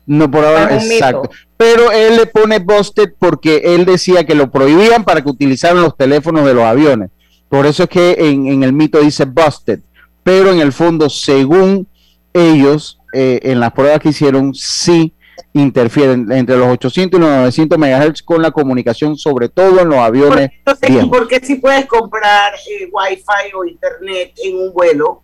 No, 0.05 0.29
por 0.29 0.45
ahora, 0.45 0.75
exacto. 0.75 1.31
Pero 1.57 1.91
él 1.91 2.17
le 2.17 2.27
pone 2.27 2.59
busted 2.59 3.11
porque 3.17 3.63
él 3.73 3.85
decía 3.85 4.23
que 4.23 4.35
lo 4.35 4.51
prohibían 4.51 5.03
para 5.03 5.23
que 5.23 5.29
utilizaran 5.31 5.81
los 5.81 5.97
teléfonos 5.97 6.45
de 6.45 6.53
los 6.53 6.63
aviones. 6.63 7.09
Por 7.49 7.65
eso 7.65 7.85
es 7.85 7.89
que 7.89 8.17
en, 8.19 8.61
el 8.61 8.71
mito 8.71 8.99
dice 8.99 9.25
busted. 9.25 9.79
Pero 10.21 10.51
en 10.51 10.59
el 10.59 10.73
fondo, 10.73 11.09
según 11.09 11.87
ellos, 12.33 12.99
eh, 13.13 13.39
en 13.41 13.59
las 13.59 13.71
pruebas 13.71 13.99
que 13.99 14.09
hicieron, 14.09 14.53
sí 14.53 15.11
interfieren 15.53 16.31
entre 16.31 16.57
los 16.57 16.67
800 16.67 17.19
y 17.19 17.21
los 17.21 17.31
900 17.31 17.77
MHz 17.77 18.21
con 18.23 18.41
la 18.41 18.51
comunicación, 18.51 19.17
sobre 19.17 19.49
todo 19.49 19.81
en 19.81 19.89
los 19.89 19.99
aviones. 19.99 20.51
¿Y 20.87 21.05
por 21.05 21.27
qué 21.27 21.39
si 21.41 21.55
puedes 21.55 21.85
comprar 21.85 22.53
eh, 22.53 22.89
Wi-Fi 22.91 23.53
o 23.55 23.65
Internet 23.65 24.33
en 24.43 24.57
un 24.57 24.73
vuelo? 24.73 25.21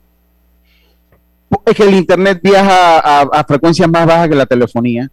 es 1.66 1.76
que 1.76 1.84
el 1.84 1.94
internet 1.94 2.40
viaja 2.42 3.00
a, 3.00 3.44
frecuencias 3.44 3.90
más 3.90 4.06
bajas 4.06 4.30
que 4.30 4.36
la 4.36 4.46
telefonía. 4.46 5.10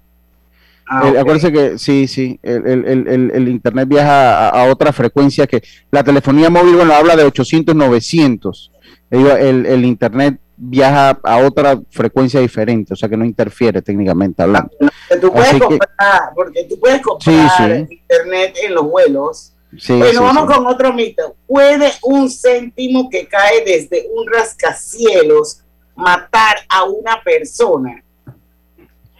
Ah, 0.90 1.06
acuérdense 1.18 1.52
que 1.52 1.78
sí, 1.78 2.08
sí, 2.08 2.40
el, 2.42 3.48
internet 3.48 3.88
viaja 3.88 4.48
a, 4.48 4.64
otra 4.70 4.92
frecuencia 4.92 5.46
que 5.46 5.62
la 5.90 6.02
telefonía 6.02 6.48
móvil, 6.48 6.76
bueno, 6.76 6.94
habla 6.94 7.14
de 7.14 7.24
800, 7.24 7.74
900. 7.74 8.72
El, 9.10 9.84
internet 9.84 10.40
viaja 10.58 11.18
a 11.22 11.38
otra 11.38 11.78
frecuencia 11.90 12.40
diferente, 12.40 12.92
o 12.92 12.96
sea 12.96 13.08
que 13.08 13.16
no 13.16 13.24
interfiere 13.24 13.80
técnicamente 13.80 14.42
hablando. 14.42 14.70
Porque 14.78 15.20
tú 15.20 15.32
puedes 15.32 15.62
comprar, 15.62 16.20
porque 16.34 16.64
tú 16.64 16.80
puedes 16.80 17.02
comprar 17.02 17.86
internet 17.90 18.56
en 18.62 18.74
los 18.74 18.84
vuelos. 18.84 19.52
bueno, 19.88 20.22
vamos 20.22 20.52
con 20.52 20.66
otro 20.66 20.92
mito. 20.92 21.36
¿Puede 21.46 21.92
un 22.02 22.28
céntimo 22.28 23.08
que 23.08 23.26
cae 23.26 23.64
desde 23.64 24.06
un 24.14 24.26
rascacielos 24.32 25.62
matar 25.98 26.56
a 26.68 26.84
una 26.84 27.20
persona. 27.22 28.02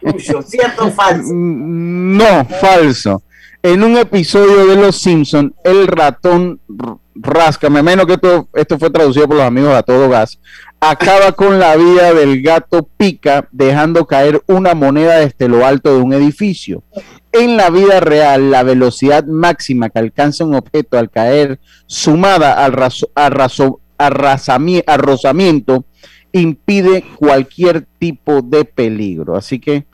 ¿cierto 0.45 0.87
o 0.87 0.91
falso? 0.91 1.31
No, 1.33 2.45
falso. 2.45 3.21
En 3.61 3.83
un 3.83 3.97
episodio 3.97 4.65
de 4.65 4.77
Los 4.77 4.97
Simpson, 4.97 5.53
el 5.63 5.87
ratón 5.87 6.61
rasca, 7.15 7.69
me 7.69 7.83
menos 7.83 8.05
que 8.05 8.13
esto, 8.13 8.47
esto 8.53 8.79
fue 8.79 8.89
traducido 8.89 9.27
por 9.27 9.35
los 9.35 9.45
amigos 9.45 9.73
a 9.73 9.83
todo 9.83 10.07
gas, 10.07 10.39
acaba 10.79 11.33
con 11.33 11.59
la 11.59 11.75
vida 11.75 12.13
del 12.13 12.41
gato 12.41 12.83
Pica 12.97 13.47
dejando 13.51 14.05
caer 14.05 14.41
una 14.47 14.73
moneda 14.73 15.17
desde 15.17 15.47
lo 15.47 15.65
alto 15.65 15.95
de 15.95 16.01
un 16.01 16.13
edificio. 16.13 16.83
En 17.31 17.57
la 17.57 17.69
vida 17.69 17.99
real, 17.99 18.49
la 18.51 18.63
velocidad 18.63 19.25
máxima 19.25 19.89
que 19.89 19.99
alcanza 19.99 20.45
un 20.45 20.55
objeto 20.55 20.97
al 20.97 21.09
caer, 21.09 21.59
sumada 21.85 22.65
al 22.65 22.75
arrasamiento 23.97 25.85
impide 26.31 27.03
cualquier 27.17 27.85
tipo 27.99 28.41
de 28.41 28.65
peligro. 28.65 29.35
Así 29.35 29.59
que 29.59 29.85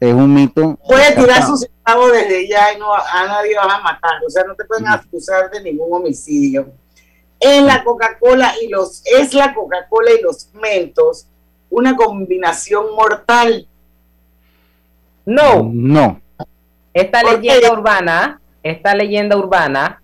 es 0.00 0.14
un 0.14 0.32
mito. 0.32 0.78
Puede 0.86 1.14
tirar 1.14 1.44
su 1.44 1.56
centavo 1.56 2.08
desde 2.08 2.48
ya 2.48 2.72
y 2.74 2.78
no, 2.78 2.94
a 2.94 3.26
nadie 3.26 3.56
va 3.56 3.74
a 3.74 3.80
matar. 3.80 4.12
O 4.26 4.30
sea, 4.30 4.44
no 4.44 4.54
te 4.54 4.64
pueden 4.64 4.86
acusar 4.86 5.50
de 5.50 5.62
ningún 5.62 5.92
homicidio. 5.92 6.72
En 7.40 7.66
la 7.66 7.84
Coca-Cola 7.84 8.54
y 8.62 8.68
los, 8.68 9.02
es 9.06 9.34
la 9.34 9.54
Coca-Cola 9.54 10.10
y 10.18 10.22
los 10.22 10.50
mentos 10.54 11.28
una 11.70 11.96
combinación 11.96 12.94
mortal. 12.94 13.66
No. 15.24 15.70
No. 15.72 16.20
Esta 16.94 17.22
leyenda 17.22 17.72
urbana, 17.72 18.40
esta 18.62 18.94
leyenda 18.94 19.36
urbana 19.36 20.02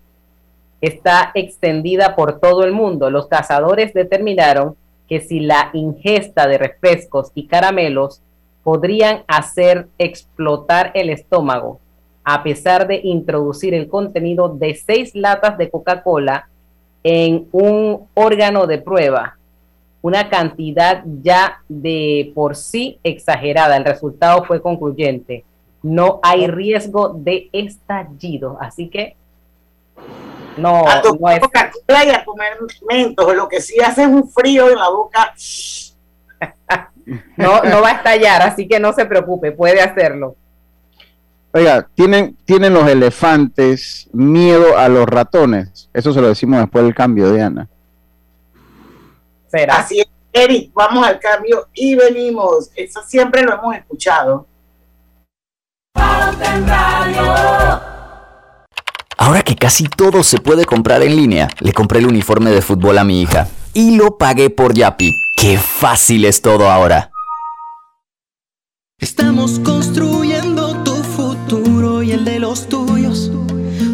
está 0.81 1.31
extendida 1.33 2.15
por 2.15 2.39
todo 2.39 2.63
el 2.63 2.71
mundo. 2.71 3.09
Los 3.09 3.27
cazadores 3.27 3.93
determinaron 3.93 4.75
que 5.09 5.19
si 5.19 5.39
la 5.39 5.69
ingesta 5.73 6.47
de 6.47 6.57
refrescos 6.57 7.31
y 7.35 7.47
caramelos 7.47 8.21
podrían 8.63 9.23
hacer 9.27 9.87
explotar 9.97 10.91
el 10.95 11.09
estómago, 11.09 11.79
a 12.23 12.41
pesar 12.43 12.87
de 12.87 12.99
introducir 13.03 13.73
el 13.73 13.87
contenido 13.87 14.49
de 14.49 14.73
seis 14.73 15.13
latas 15.13 15.57
de 15.57 15.69
Coca-Cola 15.69 16.49
en 17.07 17.47
un 17.51 18.07
órgano 18.15 18.65
de 18.65 18.79
prueba, 18.79 19.37
una 20.01 20.27
cantidad 20.27 21.03
ya 21.21 21.61
de 21.69 22.31
por 22.33 22.55
sí 22.55 22.97
exagerada. 23.03 23.77
El 23.77 23.85
resultado 23.85 24.43
fue 24.43 24.59
concluyente. 24.59 25.45
No 25.83 26.19
hay 26.23 26.47
riesgo 26.47 27.09
de 27.09 27.47
estallido. 27.53 28.57
Así 28.59 28.89
que 28.89 29.15
no, 30.57 30.87
a 30.87 31.03
no 31.03 31.29
es... 31.29 31.39
Coca-Cola 31.41 32.05
y 32.05 32.09
a 32.09 32.25
comer 32.25 32.57
mentos. 32.89 33.35
Lo 33.35 33.47
que 33.47 33.61
sí 33.61 33.79
hace 33.79 34.01
es 34.01 34.07
un 34.07 34.27
frío 34.27 34.67
en 34.69 34.75
la 34.75 34.89
boca. 34.89 35.33
No, 37.37 37.61
no 37.61 37.83
va 37.83 37.89
a 37.89 37.93
estallar, 37.97 38.41
así 38.41 38.67
que 38.67 38.79
no 38.79 38.91
se 38.91 39.05
preocupe, 39.05 39.51
puede 39.51 39.79
hacerlo. 39.79 40.37
Oiga, 41.55 41.87
¿tienen, 41.95 42.35
tienen 42.43 42.73
los 42.73 42.85
elefantes 42.85 44.09
miedo 44.11 44.77
a 44.77 44.89
los 44.89 45.05
ratones. 45.05 45.89
Eso 45.93 46.11
se 46.11 46.19
lo 46.19 46.27
decimos 46.27 46.59
después 46.59 46.83
del 46.83 46.93
cambio, 46.93 47.31
Diana. 47.31 47.69
¿Será? 49.47 49.77
Así 49.77 50.01
es, 50.01 50.07
Eric, 50.33 50.73
vamos 50.73 51.07
al 51.07 51.17
cambio 51.17 51.69
y 51.73 51.95
venimos. 51.95 52.71
Eso 52.75 53.01
siempre 53.07 53.41
lo 53.43 53.53
hemos 53.53 53.73
escuchado. 53.73 54.45
Ahora 59.17 59.41
que 59.41 59.55
casi 59.55 59.85
todo 59.85 60.23
se 60.23 60.39
puede 60.39 60.65
comprar 60.65 61.03
en 61.03 61.15
línea, 61.15 61.47
le 61.61 61.71
compré 61.71 61.99
el 61.99 62.07
uniforme 62.07 62.51
de 62.51 62.61
fútbol 62.61 62.97
a 62.97 63.05
mi 63.05 63.21
hija 63.21 63.47
y 63.71 63.95
lo 63.95 64.17
pagué 64.17 64.49
por 64.49 64.73
Yapi. 64.73 65.13
¡Qué 65.37 65.57
fácil 65.57 66.25
es 66.25 66.41
todo 66.41 66.69
ahora! 66.69 67.11
Estamos 68.99 69.59
construyendo 69.59 70.44
los 72.55 72.69
tuyos. 72.69 73.31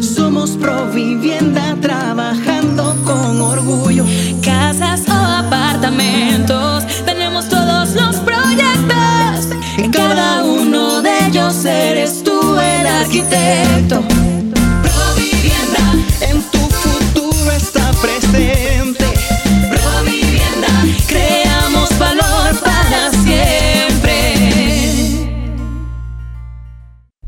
Somos 0.00 0.50
Provivienda 0.50 1.76
trabajando 1.80 2.94
con 3.04 3.40
orgullo. 3.40 4.04
Casas 4.40 5.02
o 5.08 5.12
apartamentos, 5.12 6.84
tenemos 7.04 7.48
todos 7.48 7.94
los 7.94 8.16
proyectos. 8.16 9.48
En 9.78 9.90
cada 9.90 10.44
uno 10.44 11.02
de 11.02 11.26
ellos 11.26 11.64
eres 11.64 12.22
tú 12.22 12.56
el 12.56 12.86
arquitecto. 12.86 14.11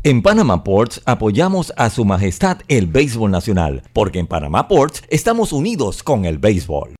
En 0.07 0.21
Panama 0.21 0.63
Ports 0.63 1.01
apoyamos 1.05 1.73
a 1.77 1.89
Su 1.89 2.05
Majestad 2.05 2.59
el 2.67 2.85
Béisbol 2.85 3.31
Nacional, 3.31 3.81
porque 3.91 4.19
en 4.19 4.27
Panama 4.27 4.67
Ports 4.67 5.01
estamos 5.09 5.51
unidos 5.51 6.03
con 6.03 6.25
el 6.25 6.37
béisbol. 6.37 6.93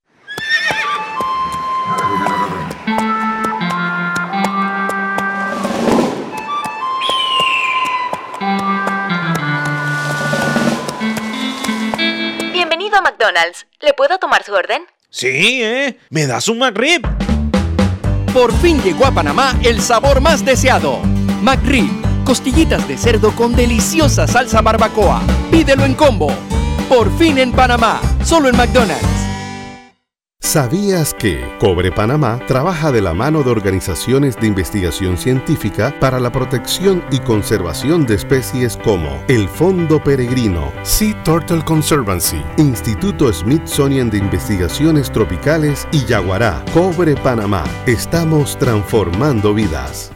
Bienvenido 12.52 12.98
a 12.98 13.02
McDonald's. 13.02 13.68
¿Le 13.82 13.94
puedo 13.94 14.18
tomar 14.18 14.42
su 14.42 14.52
orden? 14.52 14.82
Sí, 15.12 15.62
¿eh? 15.62 16.00
¿Me 16.10 16.26
das 16.26 16.48
un 16.48 16.58
McRib? 16.58 17.04
Por 18.34 18.52
fin 18.52 18.82
llegó 18.82 19.06
a 19.06 19.12
Panamá 19.12 19.56
el 19.64 19.80
sabor 19.80 20.22
más 20.22 20.44
deseado. 20.44 20.98
McRib, 21.44 21.92
costillitas 22.26 22.86
de 22.88 22.98
cerdo 22.98 23.32
con 23.32 23.56
deliciosa 23.56 24.28
salsa 24.28 24.62
barbacoa. 24.62 25.22
Pídelo 25.52 25.86
en 25.86 25.94
combo. 25.94 26.28
Por 26.90 27.16
fin 27.18 27.38
en 27.38 27.54
Panamá, 27.54 28.02
solo 28.24 28.50
en 28.50 28.58
McDonald's. 28.58 29.26
¿Sabías 30.56 31.14
que 31.14 31.44
Cobre 31.60 31.92
Panamá 31.92 32.40
trabaja 32.48 32.92
de 32.92 33.02
la 33.02 33.14
mano 33.14 33.44
de 33.44 33.50
organizaciones 33.50 34.40
de 34.40 34.48
investigación 34.48 35.18
científica 35.18 35.94
para 36.00 36.18
la 36.20 36.32
protección 36.32 37.04
y 37.12 37.20
conservación 37.20 38.06
de 38.06 38.16
especies 38.16 38.78
como 38.78 39.10
el 39.28 39.50
Fondo 39.50 40.02
Peregrino, 40.02 40.72
Sea 40.84 41.22
Turtle 41.24 41.62
Conservancy, 41.66 42.42
Instituto 42.58 43.34
Smithsonian 43.34 44.10
de 44.10 44.20
Investigaciones 44.20 45.12
Tropicales 45.12 45.90
y 45.92 46.06
Yaguará? 46.06 46.64
Cobre 46.74 47.16
Panamá. 47.16 47.66
Estamos 47.86 48.58
transformando 48.58 49.54
vidas. 49.54 50.15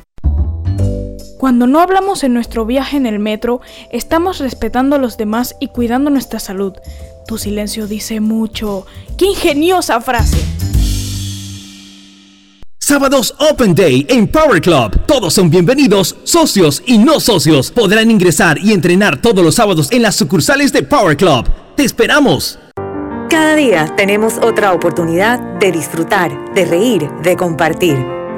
Cuando 1.39 1.67
no 1.67 1.80
hablamos 1.80 2.25
en 2.25 2.34
nuestro 2.34 2.65
viaje 2.65 2.97
en 2.97 3.06
el 3.06 3.17
metro, 3.17 3.62
estamos 3.93 4.39
respetando 4.39 4.97
a 4.97 4.99
los 4.99 5.15
demás 5.15 5.56
y 5.62 5.69
cuidando 5.69 6.10
nuestra 6.10 6.38
salud. 6.38 6.73
Tu 7.28 7.38
silencio 7.38 7.88
dice 7.88 8.19
mucho. 8.19 8.86
¡Qué 9.17 9.23
ingeniosa 9.23 10.02
frase! 10.02 10.38
Sábados 12.78 13.34
Open 13.39 13.73
Day 13.73 14.06
en 14.10 14.28
Power 14.28 14.60
Club. 14.60 14.99
Todos 15.06 15.34
son 15.34 15.49
bienvenidos, 15.49 16.17
socios 16.25 16.84
y 16.86 16.97
no 16.97 17.21
socios. 17.21 17.71
Podrán 17.71 18.12
ingresar 18.12 18.58
y 18.58 18.73
entrenar 18.73 19.21
todos 19.21 19.41
los 19.41 19.56
sábados 19.56 19.93
en 19.93 20.02
las 20.02 20.17
sucursales 20.17 20.73
de 20.73 20.84
Power 20.84 21.15
Club. 21.15 21.47
¡Te 21.78 21.86
esperamos! 21.86 22.60
Cada 23.30 23.56
día 23.56 23.93
tenemos 23.95 24.39
otra 24.39 24.73
oportunidad 24.73 25.39
de 25.60 25.71
disfrutar, 25.71 26.54
de 26.54 26.65
reír, 26.65 27.10
de 27.23 27.38
compartir. 27.38 28.19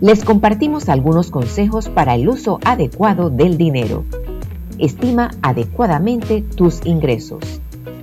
Les 0.00 0.24
compartimos 0.24 0.88
algunos 0.88 1.30
consejos 1.30 1.88
para 1.88 2.14
el 2.14 2.28
uso 2.28 2.58
adecuado 2.64 3.30
del 3.30 3.56
dinero. 3.56 4.04
Estima 4.78 5.30
adecuadamente 5.40 6.42
tus 6.42 6.84
ingresos. 6.84 7.60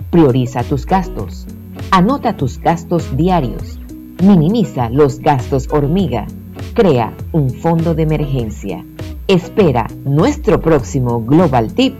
Prioriza 0.09 0.63
tus 0.63 0.85
gastos. 0.85 1.47
Anota 1.91 2.37
tus 2.37 2.59
gastos 2.59 3.15
diarios. 3.17 3.79
Minimiza 4.23 4.89
los 4.89 5.19
gastos 5.19 5.67
hormiga. 5.69 6.27
Crea 6.73 7.13
un 7.33 7.49
fondo 7.49 7.93
de 7.93 8.03
emergencia. 8.03 8.85
Espera 9.27 9.87
nuestro 10.05 10.61
próximo 10.61 11.21
Global 11.21 11.73
Tip. 11.73 11.99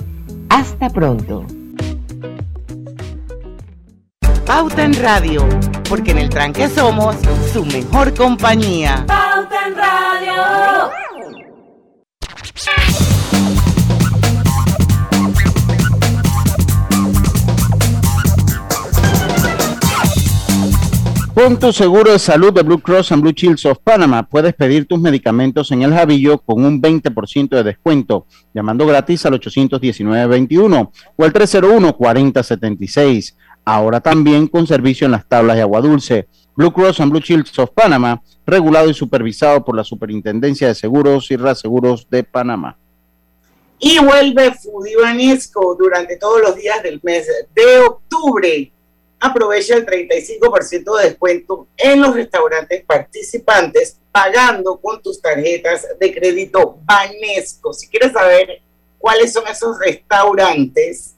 Hasta 0.49 0.89
pronto. 0.89 1.45
Pauta 4.53 4.83
en 4.83 4.93
Radio, 4.95 5.47
porque 5.87 6.11
en 6.11 6.17
el 6.17 6.29
tranque 6.29 6.67
somos 6.67 7.15
su 7.53 7.63
mejor 7.63 8.13
compañía. 8.13 9.05
Pauta 9.07 9.65
en 9.65 9.75
Radio. 9.77 10.91
Con 21.33 21.57
tu 21.57 21.71
seguro 21.71 22.11
de 22.11 22.19
salud 22.19 22.53
de 22.53 22.61
Blue 22.61 22.81
Cross 22.81 23.13
and 23.13 23.21
Blue 23.21 23.31
Shields 23.31 23.65
of 23.65 23.77
Panama, 23.81 24.27
puedes 24.27 24.53
pedir 24.53 24.85
tus 24.85 24.99
medicamentos 24.99 25.71
en 25.71 25.81
el 25.81 25.93
Javillo 25.93 26.39
con 26.39 26.65
un 26.65 26.81
20% 26.81 27.55
de 27.55 27.63
descuento, 27.63 28.27
llamando 28.53 28.85
gratis 28.85 29.25
al 29.25 29.39
819-21 29.39 30.91
o 31.15 31.23
al 31.23 31.31
301-4076. 31.31 33.35
Ahora 33.63 33.99
también 33.99 34.47
con 34.47 34.65
servicio 34.65 35.05
en 35.05 35.11
las 35.11 35.27
tablas 35.27 35.55
de 35.55 35.61
agua 35.61 35.81
dulce. 35.81 36.27
Blue 36.55 36.71
Cross 36.71 36.99
and 36.99 37.11
Blue 37.11 37.21
Shields 37.21 37.57
of 37.59 37.71
Panama, 37.71 38.21
regulado 38.45 38.89
y 38.89 38.93
supervisado 38.93 39.63
por 39.63 39.75
la 39.75 39.83
Superintendencia 39.83 40.67
de 40.67 40.75
Seguros 40.75 41.31
y 41.31 41.37
Reaseguros 41.37 42.09
de 42.09 42.23
Panamá. 42.23 42.77
Y 43.79 43.99
vuelve 43.99 44.53
Fudibanesco 44.53 45.75
durante 45.75 46.17
todos 46.17 46.41
los 46.41 46.55
días 46.55 46.83
del 46.83 46.99
mes 47.03 47.27
de 47.55 47.79
octubre. 47.79 48.71
Aprovecha 49.19 49.75
el 49.75 49.85
35% 49.85 50.97
de 50.97 51.03
descuento 51.05 51.67
en 51.77 52.01
los 52.01 52.13
restaurantes 52.13 52.83
participantes 52.83 53.97
pagando 54.11 54.77
con 54.77 55.01
tus 55.01 55.21
tarjetas 55.21 55.87
de 55.99 56.13
crédito 56.13 56.79
Banesco. 56.83 57.73
Si 57.73 57.87
quieres 57.87 58.11
saber 58.11 58.61
cuáles 58.97 59.31
son 59.31 59.47
esos 59.47 59.79
restaurantes, 59.79 61.15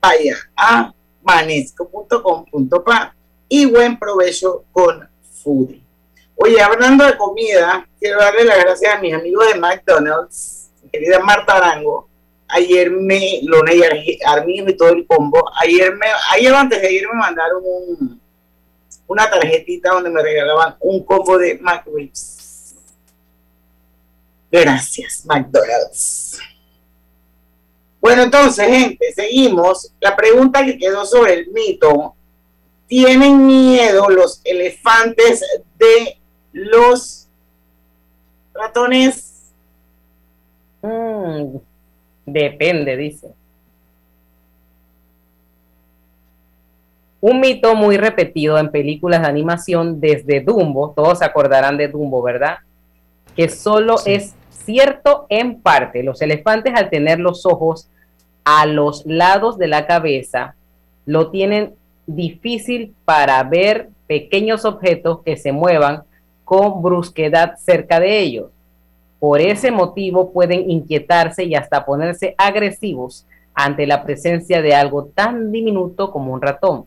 vaya 0.00 0.36
a 0.56 0.94
banesco.com.pa 1.24 3.14
y 3.48 3.66
buen 3.66 3.98
provecho 3.98 4.64
con 4.72 5.08
Foodie. 5.42 5.82
Oye, 6.36 6.60
hablando 6.60 7.04
de 7.06 7.16
comida, 7.16 7.88
quiero 7.98 8.20
darle 8.20 8.44
las 8.44 8.58
gracias 8.58 8.94
a 8.94 9.00
mis 9.00 9.14
amigos 9.14 9.46
de 9.52 9.58
McDonald's, 9.58 10.70
querida 10.92 11.20
Marta 11.20 11.56
Arango. 11.56 12.08
Ayer 12.48 12.90
me, 12.90 13.40
Lona 13.42 13.72
y 13.72 13.82
Armin 14.24 14.68
y 14.68 14.76
todo 14.76 14.90
el 14.90 15.06
combo, 15.06 15.42
ayer 15.56 15.94
me, 15.96 16.06
ayer 16.32 16.54
antes 16.54 16.80
de 16.80 16.88
ayer 16.88 17.06
me 17.10 17.18
mandaron 17.18 17.62
un, 17.64 18.20
una 19.06 19.28
tarjetita 19.28 19.90
donde 19.90 20.10
me 20.10 20.22
regalaban 20.22 20.76
un 20.80 21.04
combo 21.04 21.38
de 21.38 21.58
McRibs. 21.58 22.74
Gracias, 24.52 25.24
McDonald's. 25.24 26.38
Bueno, 28.04 28.24
entonces, 28.24 28.68
gente, 28.68 29.12
seguimos. 29.14 29.90
La 29.98 30.14
pregunta 30.14 30.62
que 30.62 30.76
quedó 30.76 31.06
sobre 31.06 31.32
el 31.32 31.48
mito. 31.48 32.14
¿Tienen 32.86 33.46
miedo 33.46 34.10
los 34.10 34.42
elefantes 34.44 35.42
de 35.78 36.18
los 36.52 37.28
ratones? 38.52 39.54
Mm, 40.82 41.56
depende, 42.26 42.94
dice. 42.98 43.32
Un 47.22 47.40
mito 47.40 47.74
muy 47.74 47.96
repetido 47.96 48.58
en 48.58 48.70
películas 48.70 49.22
de 49.22 49.28
animación 49.28 49.98
desde 49.98 50.42
Dumbo, 50.42 50.92
todos 50.94 51.20
se 51.20 51.24
acordarán 51.24 51.78
de 51.78 51.88
Dumbo, 51.88 52.20
¿verdad? 52.20 52.58
Que 53.34 53.48
solo 53.48 53.96
es 54.04 54.34
cierto 54.50 55.24
en 55.30 55.62
parte. 55.62 56.02
Los 56.02 56.20
elefantes 56.20 56.74
al 56.74 56.90
tener 56.90 57.18
los 57.18 57.46
ojos 57.46 57.88
a 58.44 58.66
los 58.66 59.04
lados 59.06 59.58
de 59.58 59.68
la 59.68 59.86
cabeza, 59.86 60.54
lo 61.06 61.30
tienen 61.30 61.74
difícil 62.06 62.94
para 63.04 63.42
ver 63.42 63.88
pequeños 64.06 64.64
objetos 64.64 65.22
que 65.22 65.36
se 65.36 65.52
muevan 65.52 66.02
con 66.44 66.82
brusquedad 66.82 67.54
cerca 67.56 68.00
de 68.00 68.20
ellos. 68.20 68.50
Por 69.18 69.40
ese 69.40 69.70
motivo 69.70 70.32
pueden 70.32 70.70
inquietarse 70.70 71.44
y 71.44 71.54
hasta 71.54 71.86
ponerse 71.86 72.34
agresivos 72.36 73.26
ante 73.54 73.86
la 73.86 74.04
presencia 74.04 74.60
de 74.60 74.74
algo 74.74 75.06
tan 75.06 75.50
diminuto 75.50 76.10
como 76.10 76.32
un 76.32 76.42
ratón. 76.42 76.84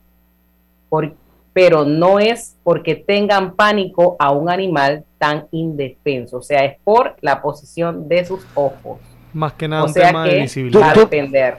Pero 1.52 1.84
no 1.84 2.20
es 2.20 2.56
porque 2.62 2.94
tengan 2.94 3.56
pánico 3.56 4.14
a 4.20 4.30
un 4.30 4.48
animal 4.48 5.04
tan 5.18 5.48
indefenso, 5.50 6.36
o 6.36 6.42
sea, 6.42 6.64
es 6.64 6.78
por 6.84 7.16
la 7.20 7.42
posición 7.42 8.08
de 8.08 8.24
sus 8.24 8.46
ojos. 8.54 8.98
Más 9.38 9.52
que 9.52 9.68
nada 9.68 9.84
O 9.84 9.86
un 9.86 9.92
sea 9.92 10.08
tema 10.08 10.24
de 10.24 10.30
que 10.30 10.40
visibilidad. 10.42 10.80
va 10.80 10.90
a 10.90 10.94
depender. 10.94 11.58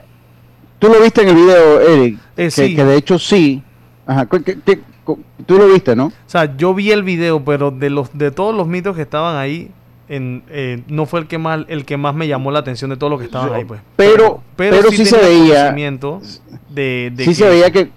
Tú 0.78 0.88
lo 0.88 1.00
viste 1.00 1.22
en 1.22 1.28
el 1.30 1.34
video, 1.34 1.80
Eric, 1.80 2.18
que, 2.36 2.44
Eh, 2.46 2.50
sí. 2.50 2.76
que 2.76 2.84
de 2.84 2.96
hecho 2.96 3.18
sí. 3.18 3.62
Ajá, 4.06 4.26
¿qué- 4.26 4.42
qué- 4.42 4.58
qué- 4.64 4.80
tú 5.46 5.56
lo 5.56 5.66
viste, 5.68 5.96
¿no? 5.96 6.06
O 6.06 6.12
sea, 6.26 6.56
yo 6.58 6.74
vi 6.74 6.90
el 6.92 7.02
video, 7.02 7.42
pero 7.42 7.70
de 7.70 7.88
los 7.88 8.10
de 8.16 8.30
todos 8.30 8.54
los 8.54 8.66
mitos 8.66 8.94
que 8.94 9.02
estaban 9.02 9.36
ahí, 9.36 9.70
en, 10.10 10.42
eh, 10.50 10.82
no 10.88 11.06
fue 11.06 11.20
el 11.20 11.26
que 11.26 11.38
más 11.38 11.60
el 11.68 11.84
que 11.86 11.96
más 11.96 12.14
me 12.14 12.28
llamó 12.28 12.50
la 12.50 12.58
atención 12.58 12.90
de 12.90 12.96
todos 12.98 13.10
los 13.10 13.18
que 13.20 13.26
estaban 13.26 13.52
ahí, 13.54 13.64
pues. 13.64 13.80
Pero, 13.96 14.42
pero, 14.56 14.90
sí, 14.90 15.06
se 15.06 15.16
veía, 15.18 15.54
conocimiento 15.62 16.20
de, 16.68 17.12
de 17.14 17.24
sí 17.24 17.34
se 17.34 17.48
veía 17.48 17.70
que, 17.70 17.90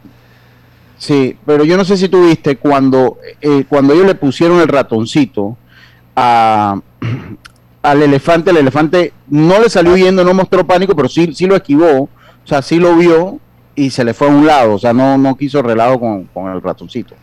sí, 0.98 1.36
pero 1.46 1.64
yo 1.66 1.76
no 1.76 1.84
sé 1.84 1.98
si 1.98 2.08
tú 2.08 2.26
viste 2.26 2.56
cuando, 2.56 3.18
eh, 3.42 3.66
cuando 3.68 3.94
ellos 3.94 4.06
le 4.06 4.16
pusieron 4.16 4.60
el 4.62 4.68
ratoncito 4.70 5.58
a, 6.16 6.80
al 7.84 8.02
elefante, 8.02 8.50
el 8.52 8.58
elefante 8.58 9.14
no 9.28 9.60
le 9.60 9.70
salió 9.70 9.94
huyendo, 9.94 10.24
no 10.24 10.34
mostró 10.34 10.66
pánico, 10.66 10.96
pero 10.96 11.08
sí, 11.10 11.34
sí 11.36 11.46
lo 11.46 11.56
esquivó, 11.56 12.04
o 12.04 12.10
sea, 12.46 12.62
sí 12.62 12.80
lo 12.80 12.96
vio 12.96 13.40
y 13.76 13.90
se 13.92 14.04
le 14.04 14.14
fue 14.14 14.28
a 14.28 14.32
un 14.32 14.48
lado, 14.48 14.74
o 14.74 14.80
sea, 14.80 14.94
no, 14.94 15.18
no 15.18 15.36
quiso 15.36 15.62
relajo 15.62 16.00
con, 16.00 16.24
con 16.26 16.52
el 16.52 16.62
ratoncito. 16.62 17.14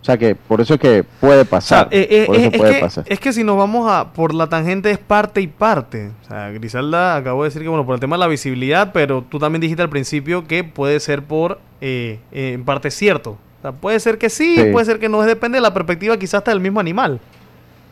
O 0.00 0.04
sea 0.06 0.16
que 0.16 0.36
por 0.36 0.60
eso 0.60 0.74
es 0.74 0.80
que 0.80 1.02
puede 1.02 1.44
pasar. 1.44 1.88
Eh, 1.90 2.06
eh, 2.08 2.24
por 2.26 2.36
eso 2.36 2.48
es, 2.48 2.58
puede 2.58 2.74
que, 2.74 2.80
pasar. 2.80 3.04
es 3.08 3.18
que 3.18 3.32
si 3.32 3.42
nos 3.42 3.56
vamos 3.56 3.90
a 3.90 4.12
por 4.12 4.34
la 4.34 4.46
tangente 4.48 4.92
es 4.92 4.98
parte 4.98 5.40
y 5.40 5.48
parte. 5.48 6.12
O 6.22 6.28
sea, 6.28 6.50
Griselda 6.50 7.16
acabó 7.16 7.42
de 7.42 7.48
decir 7.48 7.62
que 7.62 7.68
bueno, 7.68 7.84
por 7.84 7.94
el 7.94 8.00
tema 8.00 8.14
de 8.14 8.20
la 8.20 8.28
visibilidad, 8.28 8.92
pero 8.92 9.24
tú 9.28 9.40
también 9.40 9.60
dijiste 9.60 9.82
al 9.82 9.90
principio 9.90 10.46
que 10.46 10.62
puede 10.62 11.00
ser 11.00 11.24
por 11.24 11.58
eh, 11.80 12.20
eh, 12.30 12.52
en 12.52 12.64
parte 12.64 12.92
cierto. 12.92 13.30
O 13.58 13.62
sea, 13.62 13.72
puede 13.72 13.98
ser 13.98 14.16
que 14.16 14.30
sí, 14.30 14.54
Sí. 14.54 14.64
puede 14.70 14.86
ser 14.86 15.00
que 15.00 15.08
no, 15.08 15.20
depende 15.22 15.56
de 15.56 15.62
la 15.62 15.74
perspectiva 15.74 16.16
quizás 16.16 16.34
hasta 16.34 16.52
del 16.52 16.60
mismo 16.60 16.78
animal. 16.78 17.18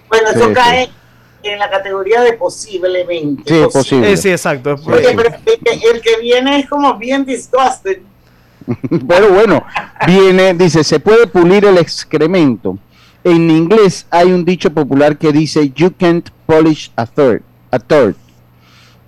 Bueno, 0.09 0.29
eso 0.31 0.49
Sí, 0.49 0.55
cae 0.55 0.91
en 1.51 1.59
la 1.59 1.71
categoría 1.71 2.23
de 2.23 2.33
posiblemente. 2.35 3.43
Sí, 3.47 3.61
es 3.61 3.69
posible. 3.73 4.13
Eh, 4.13 4.17
sí, 4.17 4.31
exacto. 4.31 4.75
es- 4.75 4.87
Oye, 4.87 5.13
pero 5.15 5.29
el 5.29 5.59
que, 5.59 5.91
el 5.91 6.01
que 6.01 6.17
viene 6.21 6.61
es 6.61 6.69
como 6.69 6.95
bien 6.97 7.25
disgusted. 7.25 7.99
Pero 9.09 9.29
bueno, 9.31 9.63
viene, 10.07 10.55
dice, 10.55 10.83
se 10.85 10.99
puede 10.99 11.27
pulir 11.27 11.67
el 11.67 11.77
excremento. 11.77 12.79
En 13.23 13.51
inglés 13.51 14.07
hay 14.11 14.33
un 14.33 14.43
dicho 14.43 14.73
popular 14.73 15.19
que 15.19 15.33
dice, 15.33 15.71
you 15.77 15.93
can't 15.99 16.31
polish 16.47 16.91
a 16.97 17.05
third, 17.05 17.43
a 17.71 17.79
third, 17.79 18.15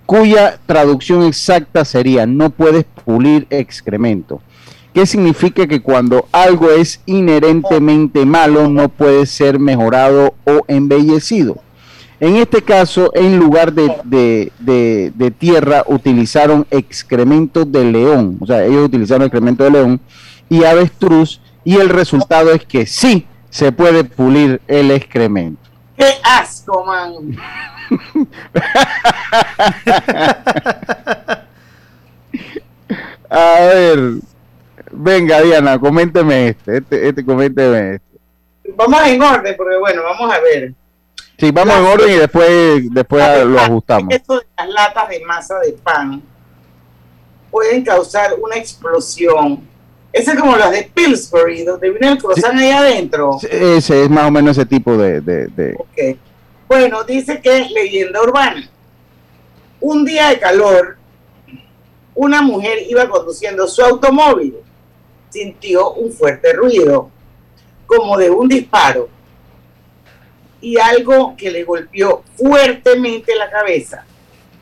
cuya 0.05 0.59
traducción 0.67 1.23
exacta 1.23 1.83
sería, 1.85 2.27
no 2.27 2.51
puedes 2.51 2.85
pulir 3.03 3.47
excremento. 3.49 4.41
¿Qué 4.93 5.05
significa 5.05 5.65
que 5.67 5.81
cuando 5.81 6.27
algo 6.31 6.69
es 6.71 7.01
inherentemente 7.07 8.25
malo 8.25 8.67
no 8.67 8.89
puede 8.89 9.25
ser 9.25 9.59
mejorado 9.59 10.33
o 10.45 10.65
embellecido? 10.67 11.57
En 12.19 12.35
este 12.37 12.63
caso, 12.63 13.11
en 13.13 13.37
lugar 13.37 13.73
de, 13.73 13.91
de- 14.03 14.51
de- 14.59 15.11
de 15.13 15.31
tierra, 15.31 15.83
utilizaron 15.87 16.65
excremento 16.71 17.63
de 17.65 17.85
león. 17.85 18.37
O 18.41 18.45
sea, 18.47 18.63
ellos 18.65 18.85
utilizaron 18.85 19.23
excremento 19.23 19.63
de 19.63 19.71
león 19.71 19.99
y 20.49 20.63
avestruz. 20.63 21.41
Y 21.63 21.75
el 21.77 21.89
resultado 21.89 22.51
es 22.53 22.65
que 22.65 22.85
sí 22.85 23.27
se 23.49 23.71
puede 23.71 24.03
pulir 24.03 24.61
el 24.67 24.91
excremento. 24.91 25.61
¡Qué 25.97 26.05
asco, 26.23 26.85
man! 26.85 27.13
A 33.29 33.59
ver, 33.73 33.99
venga 34.91 35.41
Diana, 35.41 35.77
coménteme 35.79 36.49
este, 36.49 36.77
este, 36.77 37.09
este, 37.09 37.25
coménteme 37.25 37.95
este. 37.95 38.07
Vamos 38.75 39.01
en 39.05 39.21
orden, 39.21 39.55
porque 39.57 39.77
bueno, 39.77 40.01
vamos 40.03 40.33
a 40.33 40.39
ver. 40.39 40.73
Sí, 41.37 41.51
vamos 41.51 41.75
en 41.75 41.85
orden 41.85 42.09
y 42.09 42.17
después, 42.17 42.91
después 42.93 43.45
lo 43.45 43.59
ajustamos. 43.59 44.13
Esto 44.13 44.39
de 44.39 44.45
las 44.57 44.69
latas 44.69 45.09
de 45.09 45.19
masa 45.25 45.59
de 45.59 45.73
pan 45.73 46.21
pueden 47.51 47.83
causar 47.83 48.35
una 48.41 48.55
explosión. 48.55 49.61
Ese 50.11 50.31
es 50.31 50.39
como 50.39 50.55
las 50.55 50.71
de 50.71 50.89
Pillsbury, 50.93 51.63
donde 51.63 51.91
viene 51.91 52.09
el 52.13 52.17
croissant 52.17 52.57
ahí 52.57 52.71
adentro. 52.71 53.37
Ese 53.49 54.03
es 54.03 54.09
más 54.09 54.27
o 54.27 54.31
menos 54.31 54.57
ese 54.57 54.65
tipo 54.65 54.97
de, 54.97 55.21
de- 55.21 55.47
de- 55.47 55.75
Ok. 55.77 56.17
Bueno, 56.67 57.03
dice 57.03 57.39
que 57.39 57.59
es 57.59 57.71
leyenda 57.71 58.21
urbana. 58.21 58.67
Un 59.79 60.03
día 60.05 60.29
de 60.29 60.39
calor, 60.39 60.97
una 62.15 62.41
mujer 62.41 62.79
iba 62.89 63.07
conduciendo 63.07 63.67
su 63.67 63.83
automóvil. 63.83 64.55
Sintió 65.29 65.91
un 65.91 66.11
fuerte 66.11 66.51
ruido, 66.53 67.11
como 67.85 68.17
de 68.17 68.29
un 68.31 68.47
disparo, 68.47 69.07
y 70.61 70.79
algo 70.79 71.35
que 71.37 71.51
le 71.51 71.63
golpeó 71.63 72.23
fuertemente 72.35 73.35
la 73.35 73.49
cabeza, 73.49 74.05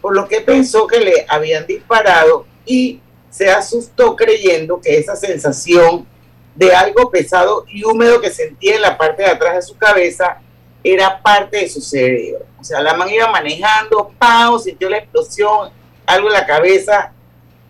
por 0.02 0.16
lo 0.16 0.28
que 0.28 0.42
pensó 0.42 0.88
que 0.88 1.00
le 1.00 1.26
habían 1.28 1.66
disparado 1.66 2.46
y 2.66 3.00
se 3.30 3.50
asustó 3.50 4.16
creyendo 4.16 4.80
que 4.80 4.98
esa 4.98 5.16
sensación 5.16 6.08
de 6.56 6.74
algo 6.74 7.12
pesado 7.12 7.66
y 7.68 7.84
húmedo 7.84 8.22
que 8.22 8.30
sentía 8.30 8.76
en 8.76 8.82
la 8.82 8.98
parte 8.98 9.24
de 9.24 9.30
atrás 9.30 9.56
de 9.56 9.62
su 9.62 9.78
cabeza 9.78 10.40
era 10.84 11.22
parte 11.22 11.58
de 11.58 11.70
su 11.70 11.82
cerebro. 11.82 12.46
O 12.60 12.64
sea, 12.64 12.82
la 12.82 12.94
man 12.94 13.10
iba 13.10 13.30
manejando, 13.30 14.12
¡pau! 14.18 14.58
sintió 14.60 14.90
la 14.90 15.00
explosión, 15.00 15.70
algo 16.06 16.28
en 16.28 16.34
la 16.34 16.46
cabeza 16.46 17.12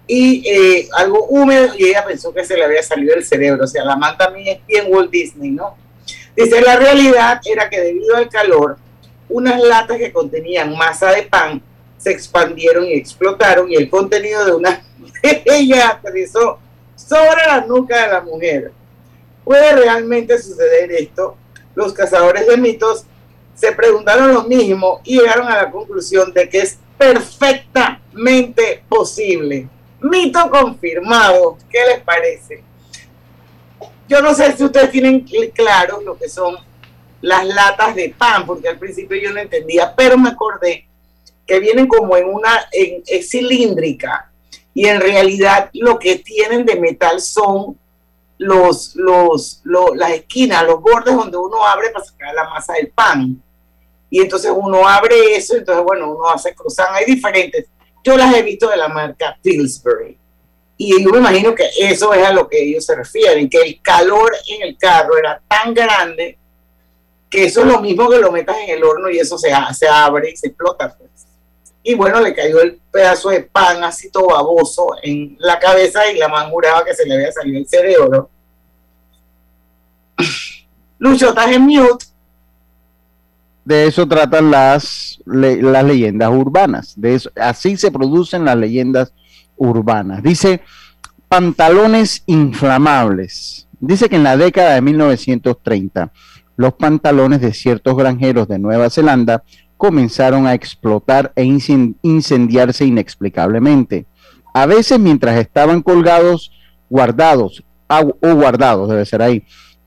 y 0.08 0.48
eh, 0.48 0.88
algo 0.96 1.26
húmedo 1.26 1.74
y 1.78 1.86
ella 1.86 2.06
pensó 2.06 2.34
que 2.34 2.44
se 2.44 2.56
le 2.56 2.64
había 2.64 2.84
salido 2.84 3.16
del 3.16 3.26
cerebro. 3.26 3.64
O 3.64 3.68
sea, 3.68 3.84
la 3.84 3.96
man 3.96 4.18
también 4.18 4.58
es 4.58 4.66
bien 4.68 4.86
Walt 4.88 5.10
Disney, 5.10 5.50
¿no? 5.50 5.76
Dice, 6.36 6.62
la 6.62 6.76
realidad 6.76 7.42
era 7.46 7.70
que 7.70 7.80
debido 7.80 8.16
al 8.16 8.30
calor, 8.30 8.78
unas 9.30 9.62
latas 9.62 9.98
que 9.98 10.12
contenían 10.12 10.76
masa 10.78 11.12
de 11.12 11.24
pan 11.24 11.62
se 11.98 12.12
expandieron 12.12 12.86
y 12.86 12.94
explotaron 12.94 13.72
y 13.72 13.76
el 13.76 13.90
contenido 13.90 14.46
de 14.46 14.54
una 14.54 14.84
de 15.24 15.44
ellas 15.46 15.86
aterrizó 15.86 16.60
sobre 16.96 17.46
la 17.48 17.66
nuca 17.66 18.06
de 18.06 18.12
la 18.12 18.22
mujer. 18.22 18.72
¿Puede 19.44 19.76
realmente 19.76 20.38
suceder 20.42 20.92
esto? 20.92 21.38
Los 21.74 21.94
cazadores 21.94 22.48
de 22.48 22.58
mitos 22.58 23.06
se 23.54 23.72
preguntaron 23.72 24.34
lo 24.34 24.44
mismo 24.44 25.02
y 25.04 25.20
llegaron 25.20 25.48
a 25.48 25.64
la 25.64 25.72
conclusión 25.72 26.34
de 26.34 26.50
que 26.50 26.60
es 26.60 26.78
perfectamente 26.98 28.84
posible. 28.90 29.70
Mito 30.02 30.50
confirmado. 30.50 31.58
¿Qué 31.70 31.80
les 31.88 32.02
parece? 32.02 32.64
Yo 34.08 34.22
no 34.22 34.34
sé 34.34 34.56
si 34.56 34.64
ustedes 34.64 34.92
tienen 34.92 35.26
cl- 35.26 35.52
claro 35.54 36.02
lo 36.02 36.18
que 36.18 36.30
son 36.30 36.56
las 37.22 37.46
latas 37.46 37.96
de 37.96 38.14
pan, 38.18 38.46
porque 38.46 38.70
al 38.70 38.78
principio 38.78 39.18
yo 39.18 39.32
no 39.34 39.40
entendía, 39.40 39.94
pero 39.96 40.18
me 40.18 40.30
acordé 40.30 40.88
que 41.48 41.60
vienen 41.60 41.88
como 41.88 42.16
en 42.18 42.26
una 42.30 42.66
cilíndrica 43.22 44.32
y 44.74 44.88
en 44.88 45.00
realidad 45.00 45.70
lo 45.74 45.98
que 45.98 46.18
tienen 46.18 46.66
de 46.66 46.76
metal 46.76 47.20
son 47.22 47.78
los, 48.38 48.96
los, 48.96 49.62
lo- 49.64 49.96
las 49.96 50.12
esquinas, 50.12 50.66
los 50.66 50.82
bordes 50.82 51.16
donde 51.16 51.38
uno 51.38 51.66
abre 51.66 51.90
para 51.92 52.06
sacar 52.06 52.34
la 52.34 52.50
masa 52.50 52.74
del 52.74 52.90
pan. 52.90 53.42
Y 54.10 54.22
entonces 54.22 54.52
uno 54.56 54.88
abre 54.88 55.36
eso, 55.36 55.56
entonces 55.56 55.84
bueno, 55.84 56.12
uno 56.14 56.30
hace 56.30 56.54
croissant, 56.54 56.90
hay 56.94 57.06
diferentes. 57.06 57.66
Yo 58.04 58.16
las 58.18 58.34
he 58.36 58.42
visto 58.44 58.70
de 58.70 58.78
la 58.78 58.88
marca 58.88 59.38
Pillsbury. 59.42 60.18
Y 60.78 61.04
yo 61.04 61.10
me 61.12 61.20
imagino 61.20 61.56
que 61.56 61.70
eso 61.80 62.14
es 62.14 62.26
a 62.26 62.34
lo 62.34 62.48
que 62.50 62.62
ellos 62.62 62.86
se 62.86 62.96
refieren, 62.96 63.50
que 63.50 63.62
el 63.62 63.82
calor 63.82 64.34
en 64.48 64.68
el 64.68 64.78
carro 64.78 65.18
era 65.18 65.42
tan 65.48 65.74
grande 65.74 66.38
que 67.30 67.46
eso 67.46 67.62
es 67.62 67.68
lo 67.68 67.82
mismo 67.82 68.10
que 68.10 68.20
lo 68.20 68.32
metas 68.32 68.58
en 68.58 68.70
el 68.72 68.84
horno 68.84 69.10
y 69.10 69.20
eso 69.20 69.38
se, 69.38 69.52
se 69.74 69.88
abre 69.88 70.32
y 70.32 70.38
se 70.38 70.48
explota. 70.48 70.96
Pues. 70.98 71.28
Y 71.84 71.94
bueno, 71.94 72.20
le 72.20 72.34
cayó 72.34 72.62
el 72.62 72.80
pedazo 72.92 73.30
de 73.30 73.42
pan 73.42 73.84
así 73.84 74.10
todo 74.10 74.28
baboso 74.28 74.96
en 75.04 75.36
la 75.40 75.60
cabeza 75.60 76.12
y 76.12 76.18
la 76.18 76.28
man 76.28 76.50
juraba 76.50 76.84
que 76.84 76.94
se 76.94 77.06
le 77.06 77.14
había 77.14 77.32
salido 77.32 77.60
el 77.60 77.68
cerebro. 77.68 78.30
Lucho, 80.98 81.34
en 81.48 81.62
mute. 81.62 82.06
De 83.64 83.88
eso 83.88 84.08
tratan 84.08 84.52
las, 84.52 85.20
las 85.26 85.84
leyendas 85.84 86.30
urbanas. 86.30 86.94
De 86.96 87.16
eso, 87.16 87.32
así 87.36 87.78
se 87.78 87.92
producen 87.92 88.46
las 88.46 88.58
leyendas 88.58 89.10
urbanas. 89.10 89.25
Dice 90.22 90.62
pantalones 91.28 92.24
inflamables. 92.26 93.68
Dice 93.80 94.10
que 94.10 94.16
en 94.16 94.24
la 94.24 94.38
década 94.38 94.76
de 94.76 94.82
1930 94.82 96.12
los 96.58 96.74
pantalones 96.74 97.42
de 97.42 97.54
ciertos 97.54 97.96
granjeros 97.98 98.48
de 98.48 98.60
Nueva 98.60 98.90
Zelanda 98.90 99.44
comenzaron 99.78 100.48
a 100.48 100.54
explotar 100.54 101.34
e 101.36 101.44
incendiarse 101.44 102.86
inexplicablemente. 102.86 104.06
A 104.54 104.66
veces 104.66 105.00
mientras 105.00 105.38
estaban 105.38 105.82
colgados, 105.82 106.52
guardados, 106.90 107.64
o 107.88 108.34
guardados 108.36 108.90
debe 108.90 109.06
ser 109.06 109.22
ahí, 109.22 109.44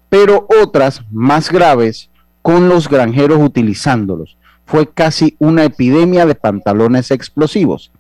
pero 0.09 0.47
otras 0.63 1.03
más 1.11 1.51
graves 1.51 2.11
con 2.43 2.69
los 2.69 2.89
granjeros 2.89 3.41
utilizándolos. 3.41 4.37
Fue 4.67 4.91
casi 4.93 5.37
una 5.39 5.65
epidemia 5.65 6.27
de 6.27 6.35
pantalones 6.35 7.11
explosivos. 7.11 7.91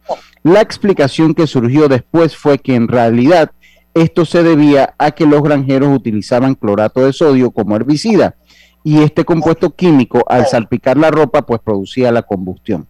La 0.48 0.62
explicación 0.62 1.34
que 1.34 1.46
surgió 1.46 1.88
después 1.88 2.34
fue 2.34 2.58
que 2.58 2.74
en 2.74 2.88
realidad 2.88 3.50
esto 3.92 4.24
se 4.24 4.42
debía 4.42 4.94
a 4.96 5.10
que 5.10 5.26
los 5.26 5.42
granjeros 5.42 5.94
utilizaban 5.94 6.54
clorato 6.54 7.04
de 7.04 7.12
sodio 7.12 7.50
como 7.50 7.76
herbicida 7.76 8.34
y 8.82 9.02
este 9.02 9.26
compuesto 9.26 9.76
químico 9.76 10.24
al 10.26 10.46
salpicar 10.46 10.96
la 10.96 11.10
ropa 11.10 11.42
pues 11.42 11.60
producía 11.62 12.10
la 12.12 12.22
combustión. 12.22 12.88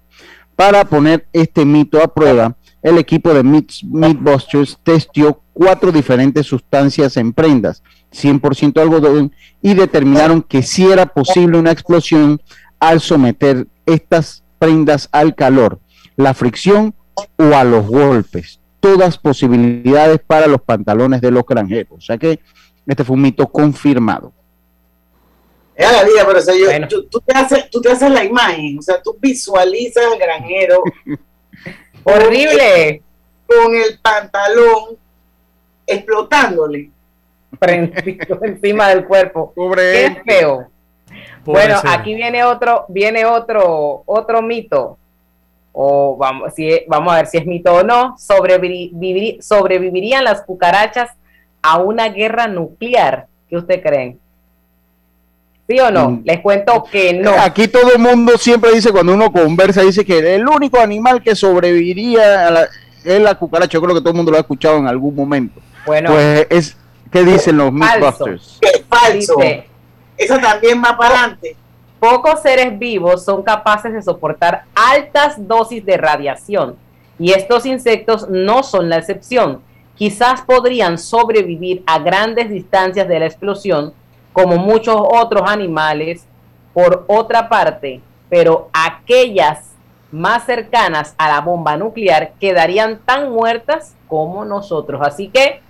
Para 0.55 0.85
poner 0.85 1.27
este 1.33 1.65
mito 1.65 2.01
a 2.01 2.15
prueba, 2.15 2.57
el 2.81 2.97
equipo 2.97 3.35
de 3.35 3.43
Meatbusters 3.43 4.79
testió 4.85 5.43
cuatro 5.53 5.91
diferentes 5.91 6.47
sustancias 6.47 7.17
en 7.17 7.33
prendas, 7.33 7.83
100% 8.13 8.81
algodón, 8.81 9.33
y 9.61 9.75
determinaron 9.75 10.43
que 10.43 10.63
sí 10.63 10.87
era 10.87 11.07
posible 11.07 11.59
una 11.59 11.73
explosión 11.73 12.41
al 12.79 13.01
someter 13.01 13.67
estas 13.85 14.45
prendas 14.61 15.09
al 15.11 15.35
calor, 15.35 15.81
la 16.15 16.35
fricción 16.35 16.95
o 17.37 17.55
a 17.55 17.65
los 17.65 17.87
golpes. 17.87 18.61
Todas 18.81 19.19
posibilidades 19.19 20.21
para 20.27 20.47
los 20.47 20.61
pantalones 20.63 21.21
de 21.21 21.31
los 21.31 21.45
granjeros. 21.45 21.99
O 21.99 22.01
sea 22.01 22.17
que 22.17 22.41
este 22.87 23.05
fue 23.05 23.17
un 23.17 23.23
mito 23.23 23.47
confirmado. 23.49 24.33
Es 25.75 25.93
la 25.93 26.03
vida, 26.03 26.27
pero 26.27 27.07
tú, 27.09 27.21
te 27.21 27.39
haces, 27.39 27.71
tú 27.71 27.81
te 27.81 27.93
haces 27.93 28.11
la 28.11 28.25
imagen, 28.25 28.79
o 28.81 28.83
sea, 28.83 29.01
tú 29.01 29.17
visualizas 29.21 30.05
al 30.05 30.19
granjero. 30.19 30.83
Horrible. 32.05 33.03
Con 33.47 33.75
el 33.77 33.99
pantalón 34.01 34.99
explotándole. 35.87 36.91
encima 38.43 38.89
del 38.89 39.07
cuerpo. 39.07 39.53
Qué 39.75 40.21
feo. 40.27 40.71
bueno, 41.45 41.81
aquí 41.85 42.15
viene 42.15 42.45
otro, 42.45 42.85
viene 42.89 43.25
otro, 43.25 44.03
otro 44.07 44.43
mito. 44.43 44.99
O 45.81 46.17
vamos, 46.17 46.55
si, 46.57 46.69
vamos 46.89 47.13
a 47.13 47.19
ver 47.19 47.29
si 47.29 47.39
es 47.39 47.47
mito 47.47 47.73
o 47.73 47.85
no. 47.85 48.17
¿Sobrevivirían 48.19 50.25
las 50.25 50.43
cucarachas 50.43 51.13
a 51.63 51.79
una 51.79 52.09
guerra 52.09 52.49
nuclear? 52.49 53.29
¿Qué 53.49 53.57
usted 53.57 53.81
creen? 53.81 54.19
¿Sí 55.69 55.79
o 55.79 55.89
no? 55.93 56.11
Mm. 56.11 56.23
Les 56.25 56.41
cuento 56.41 56.83
que 56.91 57.15
no. 57.15 57.31
Aquí 57.31 57.69
todo 57.69 57.93
el 57.93 58.01
mundo 58.01 58.37
siempre 58.39 58.73
dice, 58.73 58.91
cuando 58.91 59.15
uno 59.15 59.31
conversa, 59.31 59.83
dice 59.83 60.05
que 60.05 60.35
el 60.35 60.49
único 60.49 60.81
animal 60.81 61.23
que 61.23 61.37
sobreviviría 61.37 62.69
es 63.05 63.21
la 63.21 63.37
cucaracha. 63.37 63.75
Yo 63.75 63.81
creo 63.81 63.95
que 63.95 64.01
todo 64.01 64.11
el 64.11 64.17
mundo 64.17 64.33
lo 64.33 64.39
ha 64.39 64.41
escuchado 64.41 64.79
en 64.79 64.89
algún 64.89 65.15
momento. 65.15 65.61
Bueno, 65.87 66.11
pues 66.11 66.45
es, 66.51 66.77
¿qué 67.13 67.23
dicen 67.23 67.57
los 67.57 67.73
Mythbusters? 67.73 68.59
Es 68.63 68.83
falso. 68.89 69.37
Eso 70.17 70.39
también 70.39 70.83
va 70.83 70.99
para 70.99 71.21
adelante. 71.21 71.55
Pocos 72.01 72.43
seres 72.43 72.79
vivos 72.79 73.25
son 73.25 73.43
capaces 73.43 73.93
de 73.93 74.03
soportar 74.03 74.65
altas 74.75 75.49
dosis 75.49 75.85
de 75.85 75.97
radiación 75.97 76.77
y 77.19 77.33
estos 77.33 77.67
insectos 77.67 78.29
no 78.29 78.63
son 78.63 78.89
la 78.89 78.99
excepción. 78.99 79.61
Quizás 79.97 80.43
podrían 80.43 80.97
sobrevivir 80.97 81.83
a 81.87 81.99
grandes 81.99 82.51
distancias 82.51 83.09
de 83.09 83.19
la 83.19 83.27
explosión, 83.27 83.93
como 84.33 84.57
muchos 84.59 84.97
otros 84.97 85.43
animales, 85.51 86.25
por 86.73 87.05
otra 87.09 87.49
parte, 87.49 88.01
pero 88.29 88.69
aquellas 88.73 89.73
más 90.13 90.47
cercanas 90.47 91.17
a 91.19 91.29
la 91.29 91.41
bomba 91.41 91.77
nuclear 91.77 92.33
quedarían 92.39 93.01
tan 93.05 93.33
muertas 93.33 93.97
como 94.07 94.45
nosotros. 94.45 95.01
Así 95.05 95.29
que, 95.29 95.61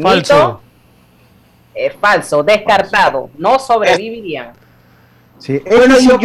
falso. 0.00 0.62
es 1.74 1.94
falso, 1.96 2.42
descartado, 2.42 3.28
no 3.36 3.58
sobrevivirían. 3.58 4.52
Sí, 5.38 5.62
bueno, 5.66 5.96
yo 6.00 6.18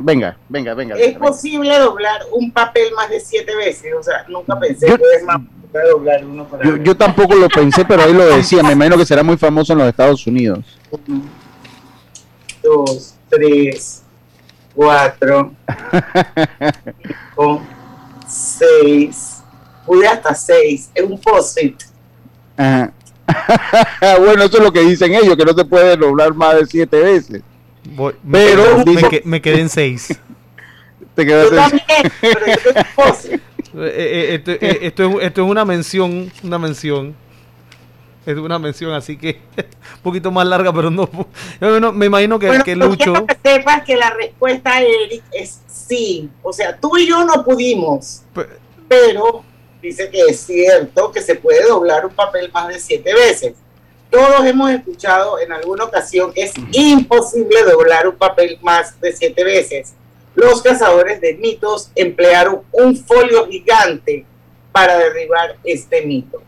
venga, 0.00 0.36
venga, 0.48 0.74
venga. 0.74 0.96
¿Es 0.96 1.16
posible 1.16 1.78
doblar 1.78 2.22
un 2.32 2.50
papel 2.50 2.92
más 2.94 3.08
de 3.08 3.20
siete 3.20 3.54
veces? 3.54 3.92
O 3.98 4.02
sea, 4.02 4.24
nunca 4.28 4.58
pensé 4.58 4.86
que 4.86 4.94
es 5.16 5.22
más 5.24 5.40
doblar 5.72 6.24
uno 6.24 6.44
para 6.46 6.64
yo, 6.64 6.76
yo 6.76 6.96
tampoco 6.96 7.34
lo 7.34 7.48
pensé, 7.48 7.84
pero 7.84 8.02
ahí 8.02 8.12
lo 8.12 8.26
decía. 8.26 8.62
Me 8.62 8.72
imagino 8.72 8.96
que 8.96 9.06
será 9.06 9.22
muy 9.22 9.36
famoso 9.36 9.72
en 9.72 9.78
los 9.78 9.88
Estados 9.88 10.26
Unidos 10.26 10.64
dos, 12.62 13.14
tres, 13.28 14.02
cuatro, 14.74 15.52
cinco, 17.34 17.62
seis, 18.26 19.42
pude 19.84 20.06
hasta 20.06 20.34
seis, 20.34 20.90
es 20.94 21.02
un 21.02 21.20
posit. 21.20 21.82
bueno, 24.18 24.42
eso 24.44 24.58
es 24.58 24.62
lo 24.62 24.72
que 24.72 24.80
dicen 24.80 25.14
ellos, 25.14 25.36
que 25.36 25.44
no 25.44 25.52
se 25.52 25.64
puede 25.64 25.96
doblar 25.96 26.34
más 26.34 26.56
de 26.56 26.66
siete 26.66 27.00
veces. 27.00 27.42
Pero 28.30 28.84
me, 29.24 29.42
quedé 29.42 29.60
en 29.60 29.68
seis. 29.68 30.18
Te 31.14 31.26
quedaste 31.26 31.56
también, 31.56 32.12
pero 32.20 32.46
yo 32.46 32.70
eh, 33.84 33.92
eh, 33.94 34.34
esto, 34.34 34.50
eh, 34.52 34.78
esto, 34.82 35.04
es, 35.04 35.26
esto 35.26 35.44
es 35.44 35.50
una 35.50 35.64
mención, 35.64 36.32
una 36.42 36.58
mención 36.58 37.14
es 38.24 38.36
una 38.36 38.58
mención 38.58 38.92
así 38.92 39.16
que 39.16 39.40
un 39.56 40.02
poquito 40.02 40.30
más 40.30 40.46
larga, 40.46 40.72
pero 40.72 40.90
no. 40.90 41.08
me 41.92 42.06
imagino 42.06 42.38
que, 42.38 42.46
bueno, 42.46 42.64
que 42.64 42.76
Lucho. 42.76 43.26
que 43.26 43.50
sepas 43.50 43.82
que 43.82 43.96
la 43.96 44.10
respuesta, 44.10 44.80
Eric, 44.80 45.22
es 45.32 45.60
sí. 45.66 46.30
O 46.42 46.52
sea, 46.52 46.78
tú 46.78 46.96
y 46.96 47.06
yo 47.06 47.24
no 47.24 47.44
pudimos, 47.44 48.22
pero 48.88 49.44
dice 49.80 50.08
que 50.10 50.20
es 50.28 50.40
cierto 50.40 51.10
que 51.10 51.20
se 51.20 51.34
puede 51.34 51.66
doblar 51.66 52.06
un 52.06 52.14
papel 52.14 52.50
más 52.52 52.68
de 52.68 52.78
siete 52.78 53.12
veces. 53.12 53.54
Todos 54.12 54.46
hemos 54.46 54.70
escuchado 54.70 55.40
en 55.40 55.50
alguna 55.50 55.84
ocasión 55.84 56.32
que 56.32 56.44
es 56.44 56.52
imposible 56.70 57.64
doblar 57.64 58.06
un 58.06 58.16
papel 58.16 58.58
más 58.62 59.00
de 59.00 59.12
siete 59.12 59.42
veces. 59.42 59.94
Los 60.36 60.62
cazadores 60.62 61.20
de 61.20 61.34
mitos 61.34 61.90
emplearon 61.96 62.60
un 62.70 62.96
folio 62.96 63.48
gigante 63.48 64.24
para 64.70 64.96
derribar 64.98 65.56
este 65.64 66.06
mito 66.06 66.40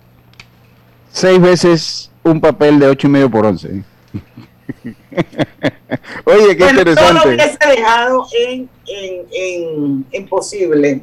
seis 1.15 1.41
veces 1.41 2.11
un 2.25 2.41
papel 2.41 2.81
de 2.81 2.89
ocho 2.89 3.07
y 3.07 3.11
medio 3.11 3.31
por 3.31 3.47
once. 3.47 3.69
Oye, 6.25 6.57
qué 6.57 6.71
interesante. 6.71 7.21
Todo 7.23 7.31
lo 7.31 7.37
que 7.37 7.49
se 7.49 7.57
ha 7.61 7.69
dejado 7.71 8.27
en, 8.37 8.69
en, 8.87 10.05
en, 10.11 10.29
posible. 10.29 11.03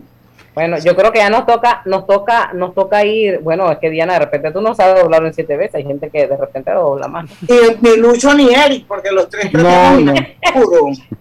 Bueno, 0.53 0.77
yo 0.79 0.97
creo 0.97 1.13
que 1.13 1.19
ya 1.19 1.29
nos 1.29 1.45
toca, 1.45 1.81
nos 1.85 2.05
toca, 2.05 2.51
nos 2.53 2.75
toca 2.75 3.05
ir, 3.05 3.39
bueno, 3.39 3.71
es 3.71 3.77
que 3.77 3.89
Diana, 3.89 4.13
de 4.13 4.19
repente 4.19 4.51
tú 4.51 4.59
no 4.59 4.75
sabes 4.75 5.01
doblarlo 5.01 5.27
en 5.27 5.33
siete 5.33 5.55
veces, 5.55 5.75
hay 5.75 5.85
gente 5.85 6.09
que 6.09 6.27
de 6.27 6.35
repente 6.35 6.73
lo 6.73 6.81
dobla 6.81 7.07
más. 7.07 7.29
ni 7.79 7.95
Lucho 7.95 8.33
ni 8.33 8.53
Eric, 8.53 8.85
porque 8.85 9.11
los 9.11 9.29
tres 9.29 9.53
no, 9.53 9.99
no. 10.01 10.13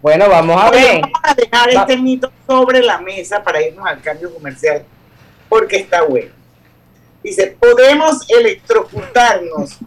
Bueno, 0.03 0.29
vamos 0.29 0.61
a 0.61 0.71
ver. 0.71 1.01
Vamos 1.03 1.21
a 1.23 1.35
dejar 1.35 1.71
este 1.71 1.97
mito 1.97 2.33
sobre 2.45 2.83
la 2.83 2.99
mesa 2.99 3.41
para 3.43 3.63
irnos 3.63 3.87
al 3.87 4.01
cambio 4.01 4.35
comercial, 4.35 4.83
porque 5.49 5.77
está 5.77 6.03
bueno. 6.03 6.33
Dice, 7.23 7.57
podemos 7.61 8.29
electrocutarnos 8.29 9.79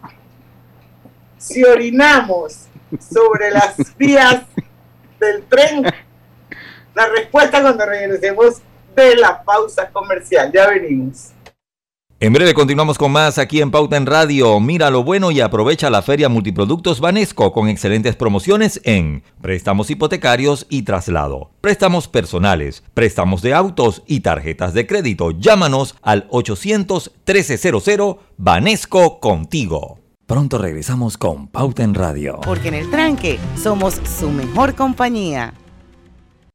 si 1.37 1.65
orinamos 1.65 2.67
sobre 2.97 3.51
las 3.51 3.75
vías 3.97 4.43
del 5.19 5.43
tren. 5.43 5.83
La 6.95 7.07
respuesta 7.07 7.61
cuando 7.61 7.85
regresemos 7.85 8.61
de 8.95 9.15
la 9.15 9.43
pausa 9.43 9.89
comercial. 9.91 10.51
Ya 10.53 10.67
venimos. 10.67 11.33
En 12.23 12.31
breve 12.31 12.53
continuamos 12.53 12.97
con 12.97 13.11
más 13.11 13.37
aquí 13.37 13.59
en 13.59 13.69
Pauta 13.69 13.97
en 13.97 14.05
Radio. 14.05 14.57
Mira 14.61 14.89
lo 14.89 15.03
bueno 15.03 15.29
y 15.29 15.41
aprovecha 15.41 15.89
la 15.89 16.01
Feria 16.01 16.29
Multiproductos 16.29 17.01
Banesco 17.01 17.51
con 17.51 17.67
excelentes 17.67 18.15
promociones 18.15 18.79
en 18.85 19.23
préstamos 19.41 19.89
hipotecarios 19.89 20.65
y 20.69 20.83
traslado, 20.83 21.51
préstamos 21.59 22.07
personales, 22.07 22.81
préstamos 22.93 23.41
de 23.41 23.53
autos 23.53 24.03
y 24.07 24.21
tarjetas 24.21 24.73
de 24.73 24.87
crédito. 24.87 25.31
Llámanos 25.31 25.95
al 26.01 26.27
800 26.29 27.11
1300 27.27 28.15
Banesco 28.37 29.19
contigo. 29.19 29.99
Pronto 30.25 30.57
regresamos 30.57 31.17
con 31.17 31.49
Pauta 31.49 31.83
en 31.83 31.93
Radio. 31.93 32.39
Porque 32.45 32.69
en 32.69 32.75
el 32.75 32.89
tranque 32.89 33.37
somos 33.61 33.99
su 34.17 34.29
mejor 34.29 34.75
compañía. 34.75 35.53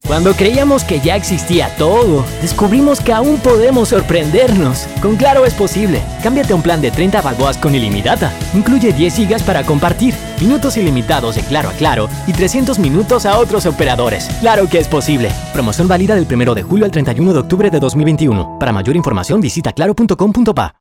Cuando 0.06 0.32
creíamos 0.32 0.84
que 0.84 1.00
ya 1.00 1.16
existía 1.16 1.68
todo, 1.76 2.24
descubrimos 2.40 3.00
que 3.00 3.12
aún 3.12 3.38
podemos 3.40 3.90
sorprendernos. 3.90 4.86
Con 5.02 5.16
Claro 5.16 5.44
es 5.44 5.52
posible. 5.52 6.02
Cámbiate 6.22 6.54
a 6.54 6.56
un 6.56 6.62
plan 6.62 6.80
de 6.80 6.90
30 6.90 7.20
balboas 7.20 7.58
con 7.58 7.74
ilimitada. 7.74 8.32
Incluye 8.54 8.92
10 8.94 9.14
gigas 9.14 9.42
para 9.42 9.64
compartir, 9.64 10.14
minutos 10.40 10.78
ilimitados 10.78 11.34
de 11.34 11.42
Claro 11.42 11.68
a 11.68 11.72
Claro 11.72 12.08
y 12.26 12.32
300 12.32 12.78
minutos 12.78 13.26
a 13.26 13.38
otros 13.38 13.66
operadores. 13.66 14.28
Claro 14.40 14.66
que 14.66 14.78
es 14.78 14.88
posible. 14.88 15.30
Promoción 15.52 15.88
válida 15.88 16.14
del 16.14 16.26
1 16.32 16.54
de 16.54 16.62
julio 16.62 16.86
al 16.86 16.90
31 16.90 17.34
de 17.34 17.38
octubre 17.40 17.70
de 17.70 17.78
2021. 17.78 18.56
Para 18.58 18.72
mayor 18.72 18.96
información 18.96 19.42
visita 19.42 19.72
claro.com.pa. 19.74 20.74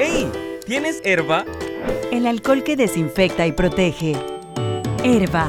¡Ey! 0.00 0.28
¿Tienes 0.66 1.00
herba? 1.04 1.44
El 2.10 2.26
alcohol 2.26 2.64
que 2.64 2.76
desinfecta 2.76 3.46
y 3.46 3.52
protege. 3.52 4.16
Herba, 5.04 5.48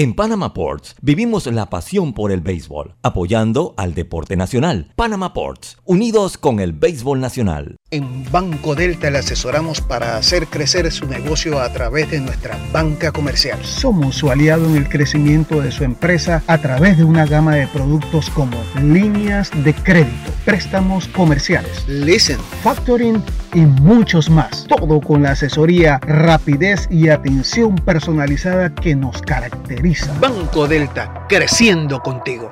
En 0.00 0.14
Panama 0.14 0.54
Ports 0.54 0.94
vivimos 1.02 1.48
la 1.48 1.70
pasión 1.70 2.12
por 2.12 2.30
el 2.30 2.40
béisbol, 2.40 2.94
apoyando 3.02 3.74
al 3.76 3.94
deporte 3.94 4.36
nacional. 4.36 4.92
Panama 4.94 5.32
Ports, 5.32 5.76
unidos 5.84 6.38
con 6.38 6.60
el 6.60 6.72
béisbol 6.72 7.18
nacional. 7.20 7.74
En 7.90 8.30
Banco 8.30 8.76
Delta 8.76 9.10
le 9.10 9.18
asesoramos 9.18 9.80
para 9.80 10.16
hacer 10.16 10.46
crecer 10.46 10.92
su 10.92 11.06
negocio 11.06 11.58
a 11.58 11.72
través 11.72 12.12
de 12.12 12.20
nuestra 12.20 12.56
banca 12.70 13.10
comercial. 13.10 13.58
Somos 13.64 14.14
su 14.14 14.30
aliado 14.30 14.66
en 14.66 14.76
el 14.76 14.88
crecimiento 14.88 15.60
de 15.62 15.72
su 15.72 15.82
empresa 15.82 16.44
a 16.46 16.58
través 16.58 16.96
de 16.98 17.02
una 17.02 17.26
gama 17.26 17.56
de 17.56 17.66
productos 17.66 18.30
como 18.30 18.56
líneas 18.80 19.50
de 19.64 19.74
crédito, 19.74 20.30
préstamos 20.44 21.08
comerciales, 21.08 21.88
leasing, 21.88 22.38
factoring 22.62 23.20
y 23.52 23.60
muchos 23.60 24.30
más. 24.30 24.64
Todo 24.68 25.00
con 25.00 25.24
la 25.24 25.32
asesoría, 25.32 25.98
rapidez 25.98 26.86
y 26.88 27.08
atención 27.08 27.74
personalizada 27.74 28.72
que 28.72 28.94
nos 28.94 29.22
caracteriza. 29.22 29.87
Banco 30.20 30.68
Delta, 30.68 31.24
creciendo 31.28 32.00
contigo. 32.00 32.50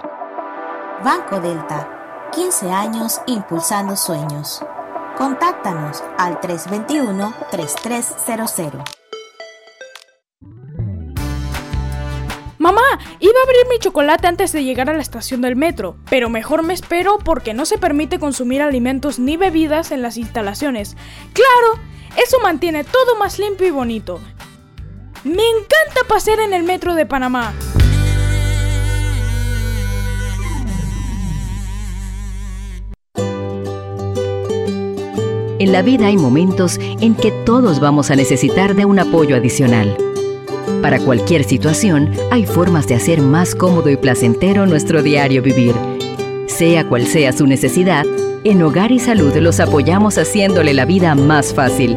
Banco 1.05 1.39
Delta, 1.39 2.31
15 2.33 2.71
años 2.71 3.21
impulsando 3.27 3.95
sueños. 3.95 4.65
Contáctanos 5.19 6.03
al 6.17 6.41
321-3300. 6.41 8.83
Mamá, 12.59 12.81
iba 13.21 13.39
a 13.39 13.43
abrir 13.45 13.67
mi 13.69 13.79
chocolate 13.81 14.29
antes 14.29 14.53
de 14.53 14.65
llegar 14.65 14.89
a 14.89 14.95
la 14.95 15.03
estación 15.03 15.43
del 15.43 15.57
metro, 15.57 15.99
pero 16.09 16.31
mejor 16.31 16.63
me 16.63 16.73
espero 16.73 17.19
porque 17.19 17.53
no 17.53 17.67
se 17.67 17.77
permite 17.77 18.19
consumir 18.19 18.63
alimentos 18.63 19.19
ni 19.19 19.37
bebidas 19.37 19.93
en 19.93 20.01
las 20.01 20.17
instalaciones. 20.17 20.97
Claro, 21.35 21.83
eso 22.17 22.41
mantiene 22.41 22.83
todo 22.85 23.19
más 23.19 23.39
limpio 23.39 23.67
y 23.67 23.73
bonito. 23.73 24.23
Me 25.27 25.33
encanta 25.33 26.07
pasear 26.09 26.39
en 26.39 26.53
el 26.53 26.63
metro 26.63 26.95
de 26.95 27.05
Panamá. 27.05 27.53
En 35.59 35.73
la 35.73 35.83
vida 35.83 36.07
hay 36.07 36.17
momentos 36.17 36.79
en 36.79 37.17
que 37.17 37.33
todos 37.45 37.81
vamos 37.81 38.13
a 38.13 38.15
necesitar 38.15 38.77
de 38.77 38.85
un 38.85 39.01
apoyo 39.01 39.35
adicional. 39.35 39.97
Para 40.81 41.01
cualquier 41.01 41.43
situación, 41.43 42.13
hay 42.31 42.47
formas 42.47 42.87
de 42.87 42.95
hacer 42.95 43.21
más 43.21 43.57
cómodo 43.57 43.91
y 43.91 43.97
placentero 43.97 44.65
nuestro 44.65 45.03
diario 45.03 45.43
vivir. 45.43 45.75
Sea 46.47 46.89
cual 46.89 47.05
sea 47.05 47.33
su 47.33 47.49
necesidad, 47.49 48.07
en 48.45 48.63
Hogar 48.63 48.93
y 48.93 49.01
Salud 49.01 49.35
los 49.39 49.59
apoyamos 49.59 50.19
haciéndole 50.19 50.73
la 50.73 50.85
vida 50.85 51.17
más 51.17 51.53
fácil, 51.53 51.97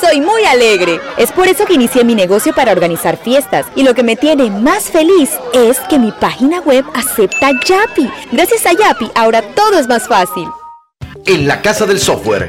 Soy 0.00 0.20
muy 0.20 0.44
alegre. 0.44 0.98
Es 1.18 1.30
por 1.30 1.46
eso 1.46 1.66
que 1.66 1.74
inicié 1.74 2.04
mi 2.04 2.14
negocio 2.14 2.54
para 2.54 2.72
organizar 2.72 3.18
fiestas. 3.18 3.66
Y 3.76 3.82
lo 3.82 3.94
que 3.94 4.02
me 4.02 4.16
tiene 4.16 4.50
más 4.50 4.84
feliz 4.84 5.30
es 5.52 5.78
que 5.90 5.98
mi 5.98 6.10
página 6.10 6.60
web 6.60 6.84
acepta 6.94 7.50
Yapi. 7.52 8.10
Gracias 8.32 8.64
a 8.64 8.72
Yapi, 8.72 9.10
ahora 9.14 9.42
todo 9.42 9.78
es 9.78 9.88
más 9.88 10.08
fácil. 10.08 10.48
En 11.26 11.46
la 11.46 11.60
Casa 11.60 11.84
del 11.84 12.00
Software 12.00 12.48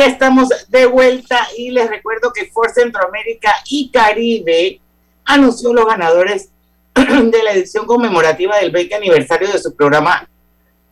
Estamos 0.00 0.48
de 0.68 0.86
vuelta 0.86 1.38
y 1.56 1.70
les 1.70 1.88
recuerdo 1.88 2.32
que 2.32 2.46
Ford 2.46 2.70
Centroamérica 2.70 3.54
y 3.68 3.90
Caribe 3.90 4.80
anunció 5.24 5.72
los 5.72 5.86
ganadores 5.86 6.50
de 6.94 7.42
la 7.42 7.52
edición 7.52 7.86
conmemorativa 7.86 8.58
del 8.58 8.70
20 8.70 8.94
aniversario 8.94 9.50
de 9.50 9.58
su 9.58 9.74
programa 9.74 10.28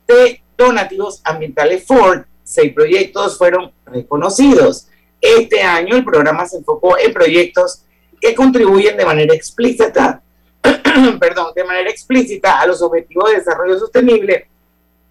de 0.07 0.41
donativos 0.57 1.21
ambientales 1.23 1.85
Ford. 1.85 2.23
Seis 2.43 2.73
proyectos 2.73 3.37
fueron 3.37 3.71
reconocidos. 3.85 4.87
Este 5.21 5.61
año 5.61 5.95
el 5.95 6.03
programa 6.03 6.47
se 6.47 6.57
enfocó 6.57 6.97
en 6.97 7.13
proyectos 7.13 7.83
que 8.19 8.33
contribuyen 8.33 8.97
de 8.97 9.05
manera 9.05 9.35
explícita, 9.35 10.21
perdón, 11.19 11.53
de 11.55 11.63
manera 11.63 11.89
explícita 11.89 12.59
a 12.59 12.65
los 12.65 12.81
objetivos 12.81 13.29
de 13.29 13.37
desarrollo 13.37 13.77
sostenible 13.77 14.47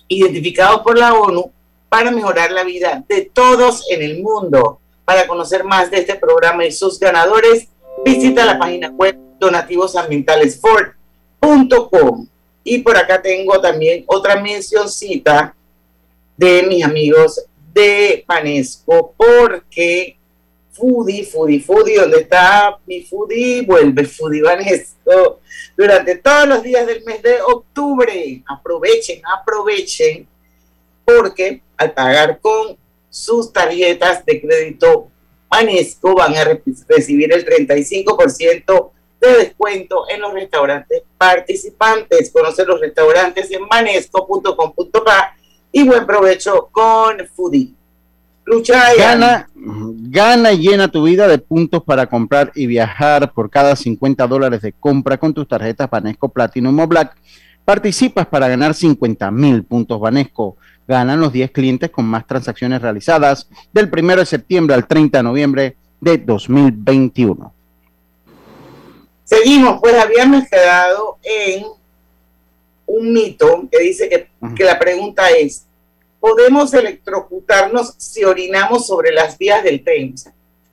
identificados 0.08 0.80
por 0.80 0.98
la 0.98 1.14
ONU 1.14 1.53
para 1.94 2.10
mejorar 2.10 2.50
la 2.50 2.64
vida 2.64 3.04
de 3.08 3.30
todos 3.32 3.84
en 3.88 4.02
el 4.02 4.20
mundo. 4.20 4.80
Para 5.04 5.28
conocer 5.28 5.62
más 5.62 5.92
de 5.92 5.98
este 5.98 6.16
programa 6.16 6.66
y 6.66 6.72
sus 6.72 6.98
ganadores, 6.98 7.68
visita 8.04 8.44
la 8.44 8.58
página 8.58 8.90
web 8.90 9.16
donativosambientalesford.com. 9.38 12.26
Y 12.64 12.78
por 12.78 12.96
acá 12.96 13.22
tengo 13.22 13.60
también 13.60 14.02
otra 14.08 14.42
mencioncita 14.42 15.54
de 16.36 16.64
mis 16.64 16.82
amigos 16.82 17.44
de 17.72 18.24
Panesco, 18.26 19.14
porque 19.16 20.16
Foodie, 20.72 21.24
Foodie, 21.24 21.60
Foodie, 21.60 22.00
donde 22.00 22.22
está 22.22 22.76
mi 22.86 23.02
Foodie, 23.02 23.62
vuelve 23.62 24.04
Foodie 24.04 24.42
Vanesco 24.42 25.38
durante 25.76 26.16
todos 26.16 26.48
los 26.48 26.60
días 26.60 26.88
del 26.88 27.04
mes 27.04 27.22
de 27.22 27.40
octubre. 27.40 28.42
Aprovechen, 28.48 29.22
aprovechen, 29.24 30.26
porque 31.04 31.62
al 31.76 31.92
pagar 31.92 32.38
con 32.40 32.76
sus 33.10 33.52
tarjetas 33.52 34.24
de 34.24 34.40
crédito 34.40 35.08
Manesco 35.50 36.14
van 36.14 36.34
a 36.36 36.44
re 36.44 36.62
recibir 36.88 37.32
el 37.32 37.44
35% 37.46 38.90
de 39.20 39.38
descuento 39.38 40.04
en 40.08 40.20
los 40.20 40.32
restaurantes 40.32 41.02
participantes. 41.16 42.30
Conoce 42.32 42.64
los 42.64 42.80
restaurantes 42.80 43.50
en 43.52 43.62
manesco.com.pa 43.70 45.36
y 45.70 45.84
buen 45.84 46.06
provecho 46.06 46.68
con 46.72 47.18
Foodie. 47.34 47.74
Lucha 48.46 48.94
Gana, 48.94 49.48
gana 49.54 50.52
y 50.52 50.58
llena 50.58 50.88
tu 50.88 51.04
vida 51.04 51.26
de 51.26 51.38
puntos 51.38 51.82
para 51.82 52.06
comprar 52.06 52.52
y 52.54 52.66
viajar 52.66 53.32
por 53.32 53.48
cada 53.48 53.74
50 53.74 54.26
dólares 54.26 54.60
de 54.60 54.72
compra 54.72 55.16
con 55.16 55.32
tus 55.32 55.48
tarjetas 55.48 55.88
Banesco 55.88 56.28
Platinum 56.28 56.78
o 56.78 56.86
Black. 56.86 57.16
Participas 57.64 58.26
para 58.26 58.48
ganar 58.48 58.74
50 58.74 59.30
mil 59.30 59.64
puntos 59.64 59.98
Banesco. 59.98 60.58
Ganan 60.86 61.20
los 61.20 61.32
10 61.32 61.50
clientes 61.50 61.90
con 61.90 62.04
más 62.04 62.26
transacciones 62.26 62.82
realizadas 62.82 63.48
del 63.72 63.90
1 63.90 64.16
de 64.16 64.26
septiembre 64.26 64.74
al 64.74 64.86
30 64.86 65.18
de 65.18 65.24
noviembre 65.24 65.76
de 66.00 66.18
2021. 66.18 67.52
Seguimos, 69.24 69.80
pues 69.80 69.94
habíamos 69.94 70.44
quedado 70.48 71.18
en 71.22 71.64
un 72.86 73.12
mito 73.12 73.66
que 73.70 73.78
dice 73.78 74.08
que, 74.08 74.28
que 74.54 74.64
la 74.64 74.78
pregunta 74.78 75.30
es, 75.30 75.64
¿podemos 76.20 76.72
electrocutarnos 76.74 77.94
si 77.96 78.24
orinamos 78.24 78.86
sobre 78.86 79.12
las 79.12 79.38
vías 79.38 79.64
del 79.64 79.82
tren? 79.82 80.14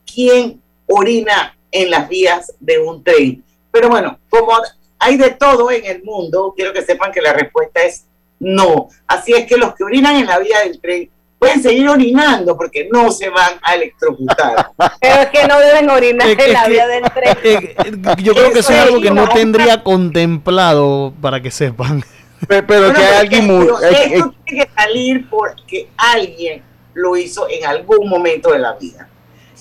¿Quién 0.06 0.62
orina 0.88 1.58
en 1.72 1.90
las 1.90 2.10
vías 2.10 2.54
de 2.60 2.80
un 2.80 3.04
tren? 3.04 3.44
Pero 3.72 3.88
bueno, 3.88 4.20
como 4.30 4.52
hay 5.00 5.18
de 5.18 5.32
todo 5.32 5.72
en 5.72 5.86
el 5.86 6.04
mundo, 6.04 6.54
quiero 6.56 6.74
que 6.74 6.82
sepan 6.82 7.12
que 7.12 7.22
la 7.22 7.34
respuesta 7.34 7.84
es 7.84 8.06
no. 8.42 8.90
Así 9.08 9.32
es 9.34 9.46
que 9.46 9.56
los 9.58 9.74
que 9.76 9.84
orinan 9.86 10.16
en 10.18 10.26
la 10.26 10.38
vía 10.40 10.60
del 10.60 10.80
tren 10.82 11.10
pueden 11.40 11.62
seguir 11.64 11.88
orinando 11.90 12.56
porque 12.58 12.88
no 12.92 13.12
se 13.12 13.30
van 13.30 13.54
a 13.64 13.74
electrocutar. 13.76 14.68
Pero 15.02 15.22
es 15.22 15.28
que 15.30 15.48
no 15.48 15.60
deben 15.60 15.90
orinar 15.90 16.28
Es- 16.28 16.38
en 16.40 16.54
la 16.54 16.68
vía 16.68 16.88
del 16.88 17.04
tren. 17.04 17.38
Eh, 17.44 17.76
Yo 18.22 18.34
creo 18.34 18.52
que 18.52 18.60
eso 18.60 18.72
es 18.74 18.80
algo 18.80 19.00
que 19.02 19.10
no 19.12 19.28
tendría 19.30 19.82
contemplado 19.84 21.14
para 21.22 21.42
que 21.42 21.50
sepan. 21.52 22.04
Pero, 22.48 22.66
Bueno, 22.66 22.94
que 22.94 23.00
pero 23.02 23.18
alguien 23.20 23.44
esto- 23.44 23.54
mu- 23.54 23.80
eh, 23.86 23.90
eh, 23.92 24.12
esto 24.16 24.34
tiene 24.46 24.66
que 24.66 24.72
salir 24.76 25.30
porque 25.30 25.90
alguien 25.96 26.64
lo 26.96 27.16
hizo 27.16 27.48
en 27.50 27.66
algún 27.66 28.10
momento 28.10 28.52
de 28.52 28.58
la 28.60 28.74
vida. 28.74 29.08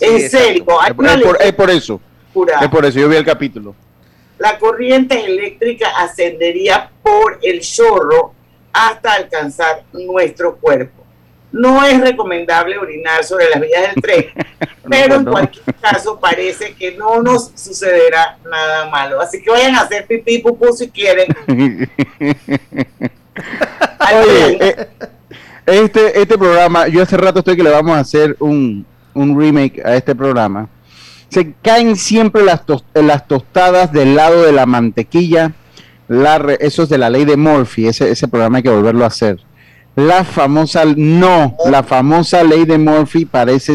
en 0.01 0.31
serio, 0.31 0.65
hay 0.81 0.91
Es, 0.93 0.99
una 0.99 1.15
es 1.15 1.23
por, 1.23 1.43
es 1.43 1.53
por 1.53 1.71
eso. 1.71 2.01
Es 2.63 2.69
por 2.69 2.85
eso. 2.87 2.99
Yo 2.99 3.09
vi 3.09 3.17
el 3.17 3.25
capítulo. 3.25 3.75
la 4.39 4.59
corriente 4.59 5.23
eléctrica 5.25 5.91
ascendería 5.99 6.91
por 7.03 7.39
el 7.43 7.61
chorro 7.61 8.33
hasta 8.73 9.13
alcanzar 9.15 9.83
nuestro 9.93 10.57
cuerpo. 10.57 11.05
No 11.53 11.85
es 11.85 12.01
recomendable 12.01 12.79
orinar 12.79 13.25
sobre 13.25 13.49
las 13.51 13.61
vías 13.61 13.93
del 13.93 14.03
tren, 14.03 14.27
pero 14.89 15.17
en 15.17 15.25
cualquier 15.25 15.75
caso 15.81 16.19
parece 16.21 16.75
que 16.75 16.93
no 16.97 17.21
nos 17.23 17.51
sucederá 17.57 18.39
nada 18.49 18.89
malo. 18.89 19.21
Así 19.21 19.43
que 19.43 19.51
vayan 19.51 19.75
a 19.75 19.81
hacer 19.81 20.07
pipí 20.07 20.39
pupú 20.39 20.73
si 20.73 20.89
quieren. 20.91 21.27
Oye, 24.01 24.59
eh, 24.61 24.89
este, 25.67 26.21
este 26.21 26.39
programa, 26.39 26.89
yo 26.89 27.03
hace 27.03 27.17
rato 27.17 27.41
estoy 27.41 27.57
que 27.57 27.63
le 27.63 27.71
vamos 27.71 27.97
a 27.97 28.01
hacer 28.01 28.37
un, 28.41 28.85
un 29.15 29.39
remake 29.39 29.81
a 29.85 29.95
este 29.97 30.15
programa. 30.15 30.69
Se 31.29 31.53
caen 31.63 31.97
siempre 31.97 32.43
las, 32.43 32.65
tos- 32.67 32.85
las 32.95 33.27
tostadas 33.29 33.93
del 33.93 34.15
lado 34.17 34.43
de 34.43 34.53
la 34.53 34.67
mantequilla. 34.67 35.53
La 36.11 36.39
re- 36.39 36.59
eso 36.61 36.83
es 36.83 36.89
de 36.89 36.99
la 36.99 37.09
ley 37.09 37.25
de 37.25 37.37
Murphy. 37.37 37.87
Ese, 37.87 38.11
ese 38.11 38.27
programa 38.27 38.57
hay 38.57 38.65
que 38.65 38.69
volverlo 38.71 39.05
a 39.05 39.07
hacer. 39.07 39.39
La 39.95 40.25
famosa, 40.25 40.83
no, 40.97 41.57
la 41.71 41.85
famosa 41.85 42.43
ley 42.43 42.65
de 42.65 42.79
Murphy 42.79 43.27
parece, 43.27 43.75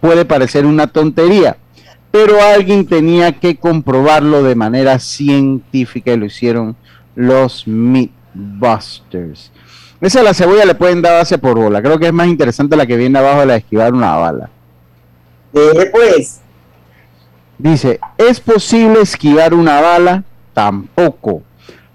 puede 0.00 0.24
parecer 0.24 0.64
una 0.64 0.86
tontería, 0.86 1.58
pero 2.10 2.40
alguien 2.42 2.86
tenía 2.86 3.32
que 3.32 3.56
comprobarlo 3.56 4.42
de 4.42 4.54
manera 4.54 4.98
científica 4.98 6.12
y 6.12 6.16
lo 6.16 6.24
hicieron 6.24 6.74
los 7.14 7.66
Mythbusters. 7.66 9.52
Esa 10.00 10.22
la 10.22 10.32
cebolla 10.32 10.64
le 10.64 10.74
pueden 10.74 11.02
dar 11.02 11.18
base 11.18 11.36
por 11.36 11.58
bola. 11.58 11.82
Creo 11.82 11.98
que 11.98 12.06
es 12.06 12.12
más 12.14 12.28
interesante 12.28 12.76
la 12.76 12.86
que 12.86 12.96
viene 12.96 13.18
abajo 13.18 13.40
de 13.40 13.46
la 13.46 13.52
de 13.54 13.58
esquivar 13.58 13.92
una 13.92 14.16
bala. 14.16 14.48
pues. 15.92 16.40
Dice, 17.58 18.00
¿es 18.16 18.40
posible 18.40 19.00
esquivar 19.02 19.52
una 19.52 19.80
bala? 19.82 20.22
Tampoco. 20.54 21.42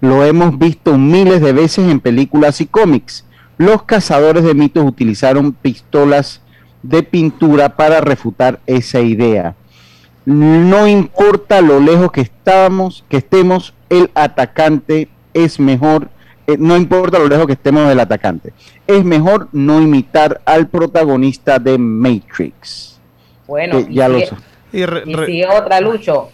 Lo 0.04 0.22
hemos 0.22 0.58
visto 0.58 0.98
miles 0.98 1.40
de 1.40 1.54
veces 1.54 1.88
en 1.90 1.98
películas 1.98 2.60
y 2.60 2.66
cómics. 2.66 3.24
Los 3.56 3.84
cazadores 3.84 4.44
de 4.44 4.52
mitos 4.52 4.84
utilizaron 4.84 5.52
pistolas 5.54 6.42
de 6.82 7.02
pintura 7.02 7.70
para 7.76 8.02
refutar 8.02 8.60
esa 8.66 9.00
idea. 9.00 9.54
No 10.26 10.86
importa 10.86 11.62
lo 11.62 11.80
lejos 11.80 12.12
que 12.12 12.20
estábamos, 12.20 13.02
que 13.08 13.16
estemos, 13.16 13.72
el 13.88 14.10
atacante 14.14 15.08
es 15.32 15.58
mejor, 15.58 16.08
eh, 16.46 16.56
no 16.58 16.76
importa 16.76 17.18
lo 17.18 17.26
lejos 17.28 17.46
que 17.46 17.54
estemos 17.54 17.88
del 17.88 18.00
atacante. 18.00 18.52
Es 18.86 19.02
mejor 19.04 19.48
no 19.52 19.80
imitar 19.80 20.42
al 20.44 20.68
protagonista 20.68 21.58
de 21.58 21.78
Matrix. 21.78 23.00
Bueno, 23.46 23.78
que 23.86 23.90
y 23.90 23.94
ya 23.94 24.08
lo 24.08 24.18
sigue- 24.18 24.26
sa- 24.28 24.36
Y 25.04 25.14
sigue 25.26 25.46
otra, 25.46 25.80
Lucho. 25.80 26.28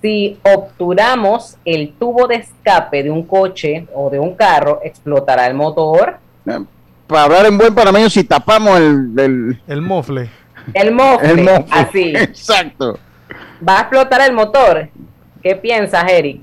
Si 0.00 0.38
obturamos 0.44 1.56
el 1.64 1.92
tubo 1.98 2.26
de 2.28 2.36
escape 2.36 3.02
de 3.02 3.10
un 3.10 3.24
coche 3.24 3.86
o 3.94 4.10
de 4.10 4.18
un 4.18 4.34
carro, 4.36 4.80
explotará 4.84 5.46
el 5.46 5.54
motor. 5.54 6.18
Para 7.06 7.22
hablar 7.24 7.46
en 7.46 7.58
buen 7.58 7.74
panameño, 7.74 8.08
si 8.08 8.22
tapamos 8.24 8.78
el, 8.78 9.12
el, 9.18 9.62
el 9.66 9.80
mofle. 9.82 10.30
El 10.74 10.92
mofle, 10.94 11.30
El 11.30 11.42
mofle. 11.42 11.64
así. 11.70 12.00
Exacto. 12.16 12.98
Va 13.66 13.78
a 13.78 13.80
explotar 13.80 14.20
el 14.28 14.32
motor. 14.34 14.88
¿Qué 15.42 15.56
piensas, 15.56 16.04
Eric? 16.10 16.40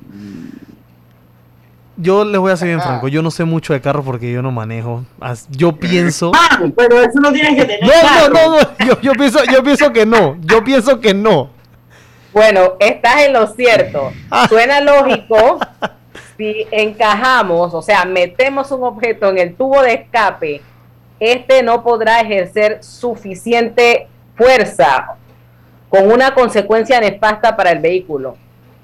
Yo 1.98 2.26
les 2.26 2.42
voy 2.42 2.52
a 2.52 2.58
ser 2.58 2.68
bien 2.68 2.82
franco. 2.82 3.08
Yo 3.08 3.22
no 3.22 3.32
sé 3.32 3.46
mucho 3.46 3.72
de 3.72 3.80
carros 3.80 4.04
porque 4.04 4.30
yo 4.30 4.42
no 4.42 4.52
manejo. 4.52 5.06
Yo 5.50 5.78
pienso. 5.78 6.32
Ah, 6.36 6.60
pero 6.76 7.00
eso 7.00 7.20
no 7.22 7.32
tienes 7.32 7.56
que 7.56 7.64
tener 7.64 7.84
No, 7.84 7.88
no, 7.88 8.02
carro. 8.02 8.34
no, 8.34 8.58
no. 8.60 8.86
Yo, 8.86 9.02
yo 9.02 9.14
pienso, 9.14 9.40
yo 9.46 9.64
pienso 9.64 9.94
que 9.94 10.06
no. 10.06 10.36
Yo 10.42 10.62
pienso 10.64 11.00
que 11.00 11.14
no. 11.14 11.52
Bueno, 12.36 12.74
estás 12.80 13.22
en 13.22 13.32
lo 13.32 13.48
cierto. 13.48 14.12
Suena 14.50 14.82
lógico 14.82 15.58
si 16.36 16.68
encajamos, 16.70 17.74
o 17.74 17.82
sea, 17.82 18.04
metemos 18.04 18.72
un 18.72 18.84
objeto 18.84 19.30
en 19.30 19.38
el 19.38 19.56
tubo 19.56 19.82
de 19.82 19.94
escape, 19.94 20.62
este 21.22 21.64
no 21.64 21.82
podrá 21.82 22.20
ejercer 22.20 22.84
suficiente 22.84 24.10
fuerza 24.36 25.16
con 25.88 26.12
una 26.12 26.34
consecuencia 26.34 27.00
nefasta 27.00 27.56
para 27.56 27.72
el 27.72 27.80
vehículo. 27.80 28.36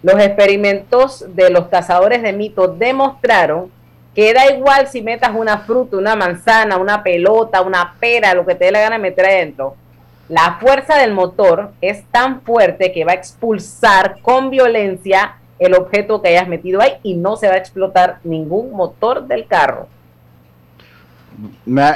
Los 0.02 0.16
experimentos 0.22 1.26
de 1.36 1.50
los 1.50 1.68
cazadores 1.68 2.22
de 2.22 2.32
mitos 2.32 2.80
demostraron 2.80 3.70
que 4.16 4.34
da 4.34 4.50
igual 4.50 4.88
si 4.88 5.02
metas 5.02 5.32
una 5.36 5.58
fruta, 5.58 5.98
una 5.98 6.16
manzana, 6.16 6.78
una 6.78 7.04
pelota, 7.04 7.62
una 7.62 7.96
pera, 8.00 8.34
lo 8.34 8.46
que 8.46 8.56
te 8.56 8.64
dé 8.64 8.72
la 8.72 8.80
gana 8.80 8.96
de 8.96 9.02
meter 9.02 9.26
adentro. 9.26 9.76
La 10.32 10.60
fuerza 10.62 10.98
del 10.98 11.14
motor 11.14 11.74
es 11.82 12.06
tan 12.10 12.40
fuerte 12.44 12.94
que 12.94 13.04
va 13.04 13.12
a 13.12 13.16
expulsar 13.16 14.16
con 14.22 14.50
violencia 14.50 15.36
el 15.60 15.74
objeto 15.74 16.22
que 16.22 16.30
hayas 16.30 16.48
metido 16.48 16.80
ahí 16.80 16.94
y 17.04 17.16
no 17.16 17.36
se 17.36 17.50
va 17.50 17.56
a 17.56 17.58
explotar 17.58 18.20
ningún 18.24 18.72
motor 18.72 19.28
del 19.28 19.46
carro. 19.46 19.90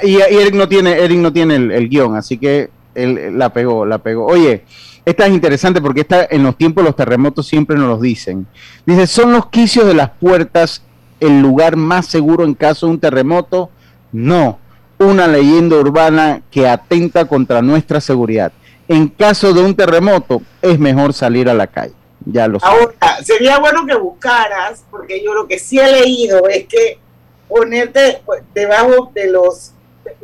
Y, 0.04 0.18
Eric 0.18 0.54
no 0.54 0.68
tiene, 0.68 1.00
Eric 1.00 1.18
no 1.20 1.32
tiene 1.32 1.56
el, 1.56 1.72
el 1.72 1.88
guion, 1.88 2.18
así 2.18 2.38
que 2.38 2.70
él 2.94 3.40
la 3.40 3.54
pegó, 3.54 3.86
la 3.86 4.00
pegó. 4.00 4.26
Oye, 4.26 4.66
esta 5.06 5.28
es 5.28 5.34
interesante 5.34 5.80
porque 5.80 6.02
esta, 6.02 6.28
en 6.30 6.44
los 6.44 6.58
tiempos 6.58 6.84
los 6.84 6.98
terremotos 6.98 7.48
siempre 7.48 7.78
nos 7.78 7.88
lo 7.88 7.98
dicen. 8.00 8.46
Dice, 8.86 9.08
¿son 9.08 9.32
los 9.32 9.46
quicios 9.46 9.88
de 9.88 9.94
las 9.94 10.10
puertas 10.10 10.84
el 11.22 11.42
lugar 11.42 11.78
más 11.78 12.08
seguro 12.08 12.44
en 12.44 12.54
caso 12.54 12.88
de 12.88 12.92
un 12.92 13.00
terremoto? 13.00 13.70
No, 14.12 14.60
una 15.00 15.28
leyenda 15.28 15.76
urbana 15.78 16.42
que 16.52 16.68
atenta 16.68 17.26
contra 17.26 17.62
nuestra 17.62 18.00
seguridad. 18.02 18.52
En 18.88 19.08
caso 19.08 19.54
de 19.54 19.62
un 19.64 19.76
terremoto, 19.76 20.42
es 20.62 20.78
mejor 20.80 21.14
salir 21.14 21.50
a 21.50 21.54
la 21.54 21.68
calle. 21.68 21.94
Ya 22.26 22.48
lo. 22.48 22.60
Ahora, 22.62 22.94
sería 23.24 23.60
bueno 23.60 23.86
que 23.86 23.96
buscaras, 23.96 24.84
porque 24.90 25.24
yo 25.24 25.34
lo 25.34 25.48
que 25.48 25.60
sí 25.60 25.80
he 25.80 25.92
leído 25.92 26.48
es 26.48 26.66
que 26.66 27.00
ponerte 27.48 28.22
debajo 28.54 29.12
de 29.14 29.30
los, 29.32 29.74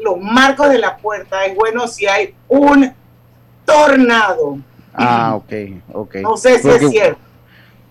los 0.04 0.20
marcos 0.20 0.70
de 0.70 0.80
la 0.80 0.98
puerta 0.98 1.46
es 1.46 1.56
bueno 1.56 1.88
si 1.88 2.08
hay 2.08 2.34
un 2.48 2.92
tornado. 3.66 4.58
Ah, 4.94 5.36
ok, 5.36 5.54
ok. 5.94 6.16
No 6.18 6.38
sé 6.38 6.60
si 6.60 6.68
Porque- 6.68 6.86
es 6.86 6.92
cierto. 6.92 7.20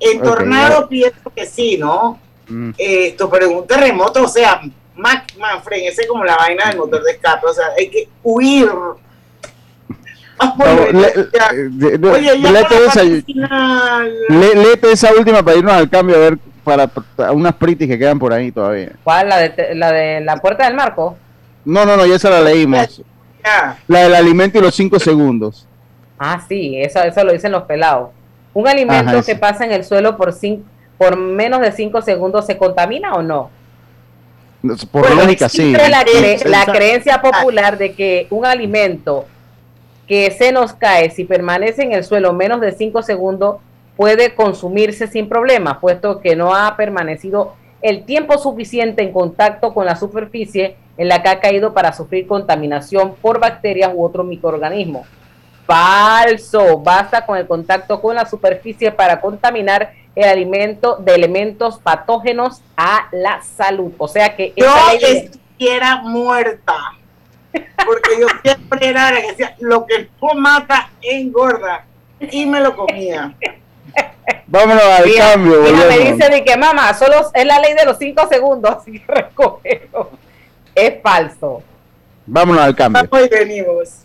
En 0.00 0.22
tornado 0.22 0.88
pienso 0.88 1.30
que 1.34 1.44
sí, 1.46 1.76
¿no? 1.78 2.18
Mm. 2.48 2.70
Esto, 2.78 3.28
pero 3.28 3.46
en 3.50 3.56
un 3.58 3.66
terremoto, 3.66 4.22
o 4.24 4.28
sea, 4.28 4.60
Mac, 5.00 5.24
Manfred, 5.38 5.88
ese 5.88 6.02
es 6.02 6.08
como 6.08 6.24
la 6.24 6.36
vaina 6.36 6.66
del 6.68 6.76
motor 6.78 7.02
de 7.02 7.12
escape, 7.12 7.46
o 7.46 7.52
sea, 7.54 7.66
hay 7.78 7.88
que 7.88 8.08
huir. 8.22 8.68
Ah, 10.38 10.54
bueno, 10.56 10.80
No, 10.92 11.00
le- 11.00 11.12
ya. 11.32 11.50
eh, 11.52 11.98
Oye, 12.12 12.40
ya 12.40 12.50
léete 12.50 12.86
esa- 12.86 13.02
léete 13.04 13.24
última 15.18 15.42
para 15.42 15.56
irnos 15.58 15.72
al 15.74 15.90
cambio 15.90 16.16
a 16.16 16.20
ver 16.20 16.38
para, 16.64 16.86
para 16.86 17.32
unas 17.32 17.54
pritis 17.54 17.88
que 17.88 17.98
quedan 17.98 18.18
por 18.18 18.32
ahí 18.32 18.50
todavía. 18.50 18.92
¿Cuál? 19.04 19.28
¿La 19.28 19.38
de, 19.38 19.74
la 19.74 19.92
de 19.92 20.20
la 20.20 20.36
puerta 20.38 20.64
del 20.64 20.74
marco? 20.74 21.16
No, 21.64 21.84
no, 21.84 21.96
no, 21.96 22.06
ya 22.06 22.16
esa 22.16 22.30
la 22.30 22.40
leímos. 22.40 23.02
Ya. 23.44 23.78
La 23.88 24.00
del 24.00 24.14
alimento 24.14 24.58
y 24.58 24.62
los 24.62 24.74
cinco 24.74 24.98
segundos. 24.98 25.66
Ah, 26.18 26.42
sí, 26.48 26.76
eso, 26.80 27.02
eso 27.02 27.24
lo 27.24 27.32
dicen 27.32 27.52
los 27.52 27.62
pelados. 27.64 28.10
¿Un 28.52 28.66
alimento 28.68 29.10
Ajá, 29.10 29.22
que 29.22 29.36
pasa 29.36 29.64
en 29.64 29.72
el 29.72 29.84
suelo 29.84 30.16
por, 30.16 30.32
cin- 30.32 30.62
por 30.98 31.16
menos 31.16 31.60
de 31.60 31.72
5 31.72 32.02
segundos 32.02 32.46
se 32.46 32.58
contamina 32.58 33.14
o 33.14 33.22
no? 33.22 33.50
Por 34.90 35.02
Bueno, 35.06 35.22
lógica, 35.22 35.48
sí. 35.48 35.72
la, 35.72 36.04
cre- 36.04 36.44
la 36.44 36.66
creencia 36.66 37.22
popular 37.22 37.78
de 37.78 37.94
que 37.94 38.26
un 38.30 38.44
alimento 38.44 39.24
que 40.06 40.30
se 40.32 40.52
nos 40.52 40.72
cae 40.74 41.10
si 41.10 41.24
permanece 41.24 41.82
en 41.82 41.92
el 41.92 42.04
suelo 42.04 42.32
menos 42.32 42.60
de 42.60 42.72
5 42.72 43.02
segundos 43.02 43.56
puede 43.96 44.34
consumirse 44.34 45.06
sin 45.06 45.28
problema, 45.28 45.80
puesto 45.80 46.20
que 46.20 46.36
no 46.36 46.54
ha 46.54 46.76
permanecido 46.76 47.54
el 47.80 48.04
tiempo 48.04 48.36
suficiente 48.38 49.02
en 49.02 49.12
contacto 49.12 49.72
con 49.72 49.86
la 49.86 49.96
superficie 49.96 50.76
en 50.98 51.08
la 51.08 51.22
que 51.22 51.28
ha 51.30 51.40
caído 51.40 51.72
para 51.72 51.92
sufrir 51.94 52.26
contaminación 52.26 53.14
por 53.22 53.40
bacterias 53.40 53.90
u 53.94 54.04
otros 54.04 54.26
microorganismos. 54.26 55.06
Falso, 55.70 56.78
basta 56.78 57.24
con 57.24 57.38
el 57.38 57.46
contacto 57.46 58.02
con 58.02 58.16
la 58.16 58.26
superficie 58.26 58.90
para 58.90 59.20
contaminar 59.20 59.92
el 60.16 60.28
alimento 60.28 60.96
de 60.96 61.14
elementos 61.14 61.78
patógenos 61.78 62.60
a 62.76 63.06
la 63.12 63.40
salud. 63.42 63.92
O 63.98 64.08
sea 64.08 64.34
que 64.34 64.52
Yo 64.56 64.66
estuviera 64.90 65.98
muerta. 66.02 66.74
Porque 67.52 68.20
yo 68.20 68.26
siempre 68.42 68.88
era 68.88 69.12
la 69.12 69.20
que 69.20 69.28
decía, 69.28 69.54
lo 69.60 69.86
que 69.86 70.08
no 70.20 70.34
mata 70.34 70.90
engorda. 71.02 71.84
Y 72.18 72.46
me 72.46 72.58
lo 72.58 72.74
comía. 72.74 73.32
Vámonos 74.48 74.82
al 74.82 75.06
Mira, 75.06 75.32
cambio, 75.32 75.62
mira, 75.62 75.86
me 75.86 75.98
dice 75.98 76.30
de 76.30 76.42
que 76.42 76.56
mamá, 76.56 76.92
solo 76.94 77.30
es 77.32 77.46
la 77.46 77.60
ley 77.60 77.74
de 77.74 77.84
los 77.84 77.96
cinco 77.96 78.26
segundos, 78.28 78.76
así 78.78 78.98
que 78.98 79.06
recógelo. 79.06 80.10
Es 80.74 81.00
falso. 81.00 81.62
Vámonos 82.26 82.60
al 82.60 82.74
cambio. 82.74 83.08
Hoy 83.08 83.28
venimos. 83.28 84.04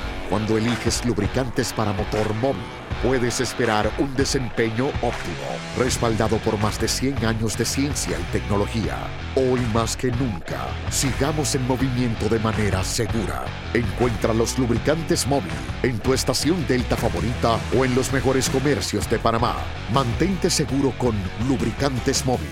Cuando 0.31 0.57
eliges 0.57 1.05
lubricantes 1.05 1.73
para 1.73 1.91
motor 1.91 2.33
móvil, 2.35 2.63
puedes 3.03 3.41
esperar 3.41 3.91
un 3.99 4.15
desempeño 4.15 4.87
óptimo, 5.01 5.45
respaldado 5.77 6.37
por 6.37 6.57
más 6.57 6.79
de 6.79 6.87
100 6.87 7.25
años 7.25 7.57
de 7.57 7.65
ciencia 7.65 8.17
y 8.17 8.23
tecnología. 8.31 8.97
Hoy 9.35 9.59
más 9.73 9.97
que 9.97 10.09
nunca, 10.09 10.69
sigamos 10.89 11.53
en 11.55 11.67
movimiento 11.67 12.29
de 12.29 12.39
manera 12.39 12.81
segura. 12.81 13.43
Encuentra 13.73 14.33
los 14.33 14.57
lubricantes 14.57 15.27
móvil 15.27 15.51
en 15.83 15.99
tu 15.99 16.13
estación 16.13 16.65
Delta 16.65 16.95
favorita 16.95 17.59
o 17.77 17.83
en 17.83 17.93
los 17.93 18.13
mejores 18.13 18.49
comercios 18.49 19.09
de 19.09 19.19
Panamá. 19.19 19.57
Mantente 19.93 20.49
seguro 20.49 20.93
con 20.97 21.13
lubricantes 21.49 22.25
móvil. 22.25 22.47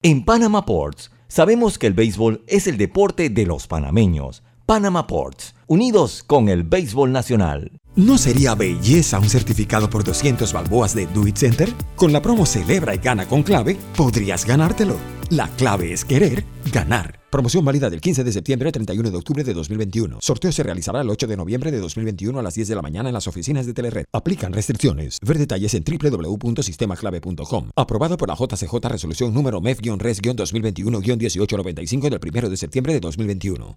En 0.00 0.24
Panama 0.24 0.64
Ports 0.64 1.10
sabemos 1.26 1.76
que 1.76 1.88
el 1.88 1.94
béisbol 1.94 2.44
es 2.46 2.68
el 2.68 2.78
deporte 2.78 3.30
de 3.30 3.46
los 3.46 3.66
panameños. 3.66 4.44
Panama 4.64 5.08
Ports, 5.08 5.53
unidos 5.66 6.22
con 6.26 6.48
el 6.48 6.62
béisbol 6.62 7.12
nacional. 7.12 7.72
¿No 7.96 8.18
sería 8.18 8.56
belleza 8.56 9.20
un 9.20 9.28
certificado 9.28 9.88
por 9.88 10.02
200 10.02 10.52
balboas 10.52 10.94
de 10.94 11.06
Do 11.06 11.28
It 11.28 11.36
Center? 11.36 11.72
Con 11.94 12.12
la 12.12 12.20
promo 12.20 12.44
Celebra 12.44 12.92
y 12.94 12.98
Gana 12.98 13.26
con 13.26 13.44
Clave, 13.44 13.76
podrías 13.96 14.44
ganártelo. 14.44 14.96
La 15.30 15.48
clave 15.48 15.90
es 15.92 16.04
querer 16.04 16.44
ganar. 16.72 17.20
Promoción 17.30 17.64
válida 17.64 17.88
del 17.90 18.00
15 18.00 18.24
de 18.24 18.32
septiembre 18.32 18.68
al 18.68 18.72
31 18.72 19.10
de 19.10 19.16
octubre 19.16 19.42
de 19.42 19.54
2021. 19.54 20.18
Sorteo 20.20 20.52
se 20.52 20.62
realizará 20.62 21.00
el 21.00 21.10
8 21.10 21.26
de 21.26 21.36
noviembre 21.36 21.72
de 21.72 21.78
2021 21.78 22.38
a 22.38 22.42
las 22.42 22.54
10 22.54 22.68
de 22.68 22.74
la 22.74 22.82
mañana 22.82 23.08
en 23.08 23.14
las 23.14 23.26
oficinas 23.26 23.64
de 23.66 23.72
Telered. 23.74 24.04
Aplican 24.12 24.52
restricciones. 24.52 25.18
Ver 25.20 25.38
detalles 25.38 25.74
en 25.74 25.82
www.sistemaclave.com. 25.84 27.70
Aprobado 27.74 28.16
por 28.16 28.28
la 28.28 28.36
JCJ 28.36 28.76
Resolución 28.88 29.34
número 29.34 29.58
E 29.58 29.62
MEF-RES-2021-1895 29.62 32.08
del 32.08 32.20
1 32.22 32.50
de 32.50 32.56
septiembre 32.56 32.92
de 32.92 33.00
2021. 33.00 33.76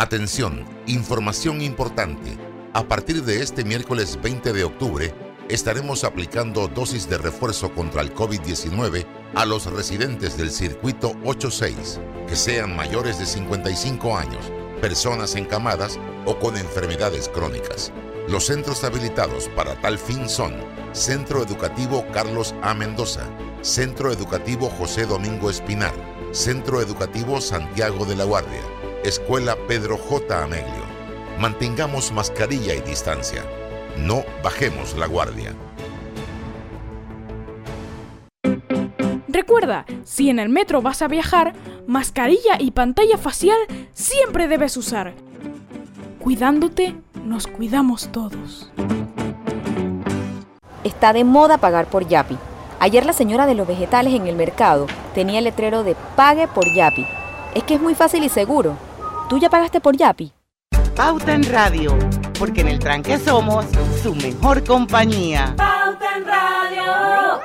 Atención, 0.00 0.64
información 0.86 1.60
importante. 1.60 2.38
A 2.72 2.84
partir 2.84 3.22
de 3.22 3.42
este 3.42 3.64
miércoles 3.64 4.18
20 4.22 4.54
de 4.54 4.64
octubre, 4.64 5.14
estaremos 5.50 6.04
aplicando 6.04 6.68
dosis 6.68 7.06
de 7.06 7.18
refuerzo 7.18 7.74
contra 7.74 8.00
el 8.00 8.14
COVID-19 8.14 9.04
a 9.34 9.44
los 9.44 9.66
residentes 9.70 10.38
del 10.38 10.52
circuito 10.52 11.12
86, 11.26 12.00
que 12.26 12.34
sean 12.34 12.74
mayores 12.74 13.18
de 13.18 13.26
55 13.26 14.16
años, 14.16 14.50
personas 14.80 15.36
encamadas 15.36 15.98
o 16.24 16.38
con 16.38 16.56
enfermedades 16.56 17.28
crónicas. 17.28 17.92
Los 18.26 18.46
centros 18.46 18.82
habilitados 18.84 19.50
para 19.54 19.78
tal 19.82 19.98
fin 19.98 20.30
son 20.30 20.54
Centro 20.92 21.42
Educativo 21.42 22.06
Carlos 22.10 22.54
A. 22.62 22.72
Mendoza, 22.72 23.28
Centro 23.60 24.10
Educativo 24.10 24.70
José 24.70 25.04
Domingo 25.04 25.50
Espinar, 25.50 25.92
Centro 26.32 26.80
Educativo 26.80 27.38
Santiago 27.42 28.06
de 28.06 28.16
la 28.16 28.24
Guardia, 28.24 28.62
Escuela 29.04 29.56
Pedro 29.66 29.96
J. 29.96 30.44
Ameglio. 30.44 30.84
Mantengamos 31.38 32.12
mascarilla 32.12 32.74
y 32.74 32.82
distancia. 32.82 33.42
No 33.96 34.24
bajemos 34.44 34.94
la 34.94 35.06
guardia. 35.06 35.54
Recuerda, 39.26 39.86
si 40.04 40.28
en 40.28 40.38
el 40.38 40.50
metro 40.50 40.82
vas 40.82 41.00
a 41.00 41.08
viajar, 41.08 41.54
mascarilla 41.86 42.58
y 42.58 42.72
pantalla 42.72 43.16
facial 43.16 43.56
siempre 43.94 44.48
debes 44.48 44.76
usar. 44.76 45.14
Cuidándote, 46.18 46.94
nos 47.24 47.46
cuidamos 47.46 48.12
todos. 48.12 48.70
Está 50.84 51.14
de 51.14 51.24
moda 51.24 51.56
pagar 51.56 51.86
por 51.86 52.06
Yapi. 52.06 52.36
Ayer 52.80 53.06
la 53.06 53.14
señora 53.14 53.46
de 53.46 53.54
los 53.54 53.66
vegetales 53.66 54.12
en 54.12 54.26
el 54.26 54.36
mercado 54.36 54.88
tenía 55.14 55.38
el 55.38 55.44
letrero 55.44 55.84
de 55.84 55.96
Pague 56.16 56.48
por 56.48 56.66
Yapi. 56.74 57.06
Es 57.54 57.62
que 57.64 57.74
es 57.74 57.80
muy 57.80 57.94
fácil 57.94 58.22
y 58.24 58.28
seguro. 58.28 58.89
¿Tú 59.30 59.38
ya 59.38 59.48
pagaste 59.48 59.80
por 59.80 59.96
Yapi? 59.96 60.32
Pauta 60.96 61.32
en 61.32 61.44
Radio, 61.44 61.96
porque 62.36 62.62
en 62.62 62.66
el 62.66 62.80
tranque 62.80 63.16
somos 63.16 63.64
su 64.02 64.12
mejor 64.16 64.64
compañía. 64.64 65.54
Pauta 65.56 66.16
en 66.16 66.26
Radio. 66.26 67.40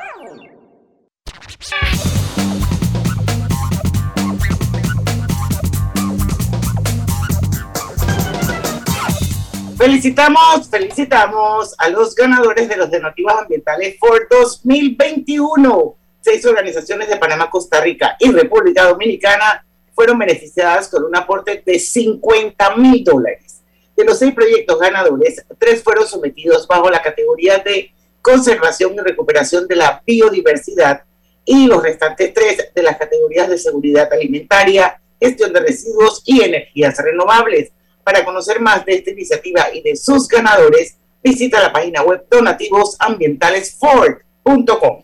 Felicitamos, 9.78 10.68
felicitamos 10.68 11.76
a 11.78 11.90
los 11.90 12.16
ganadores 12.16 12.68
de 12.68 12.78
los 12.78 12.90
donativos 12.90 13.34
ambientales 13.34 13.96
for 14.00 14.28
2021. 14.32 15.96
Seis 16.20 16.44
organizaciones 16.48 17.10
de 17.10 17.18
Panamá, 17.18 17.48
Costa 17.52 17.80
Rica 17.80 18.18
y 18.20 18.32
República 18.32 18.86
Dominicana 18.86 19.65
fueron 19.96 20.20
beneficiadas 20.20 20.90
con 20.90 21.06
un 21.06 21.16
aporte 21.16 21.64
de 21.66 21.80
50 21.80 22.76
mil 22.76 23.04
dólares. 23.04 23.64
De 23.96 24.04
los 24.04 24.20
seis 24.20 24.36
proyectos 24.36 24.78
ganadores, 24.78 25.44
tres 25.58 25.82
fueron 25.82 26.06
sometidos 26.06 26.68
bajo 26.68 26.90
la 26.90 27.02
categoría 27.02 27.60
de 27.60 27.94
conservación 28.22 28.94
y 28.94 29.00
recuperación 29.00 29.68
de 29.68 29.78
la 29.78 30.04
biodiversidad 30.06 31.04
y 31.46 31.68
los 31.68 31.82
restantes 31.82 32.34
tres 32.34 32.72
de 32.76 32.84
las 32.84 32.98
categorías 32.98 33.48
de 33.48 33.58
seguridad 33.58 34.12
alimentaria, 34.12 35.00
gestión 35.20 35.54
de 35.54 35.62
residuos 35.62 36.22
y 36.26 36.42
energías 36.42 36.98
renovables. 36.98 37.72
Para 38.04 38.26
conocer 38.26 38.60
más 38.60 38.84
de 38.86 38.96
esta 38.96 39.12
iniciativa 39.12 39.74
y 39.74 39.82
de 39.82 39.96
sus 39.96 40.28
ganadores, 40.28 40.98
visita 41.24 41.62
la 41.62 41.72
página 41.72 42.04
web 42.04 42.26
donativosambientalesford.com. 42.30 45.04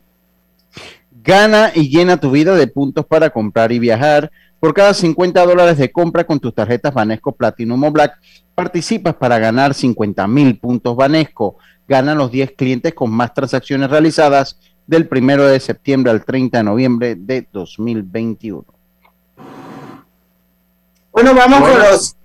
Gana 1.24 1.72
y 1.74 1.90
llena 1.90 2.20
tu 2.20 2.32
vida 2.32 2.56
de 2.56 2.68
puntos 2.68 3.06
para 3.06 3.30
comprar 3.30 3.72
y 3.72 3.80
viajar. 3.80 4.30
Por 4.62 4.76
cada 4.76 4.94
50 4.94 5.44
dólares 5.44 5.80
de 5.80 5.92
compra 5.92 6.24
con 6.24 6.40
tus 6.40 6.54
tarjetas 6.54 6.94
Banesco 6.94 7.32
Platinum 7.32 7.84
o 7.84 7.92
Black, 7.92 8.20
participas 8.54 9.16
para 9.16 9.40
ganar 9.40 9.74
50 9.74 10.28
mil 10.28 10.60
puntos 10.60 10.96
Banesco. 10.96 11.58
Ganan 11.88 12.20
los 12.20 12.30
10 12.30 12.52
clientes 12.52 12.94
con 12.94 13.10
más 13.10 13.34
transacciones 13.34 13.90
realizadas 13.90 14.60
del 14.86 15.10
1 15.12 15.46
de 15.46 15.60
septiembre 15.60 16.12
al 16.12 16.24
30 16.24 16.60
de 16.60 16.64
noviembre 16.64 17.16
de 17.16 17.48
2021. 17.52 18.64
Bueno, 21.12 21.34
vamos 21.34 21.60
con 21.68 21.80
los 21.80 22.16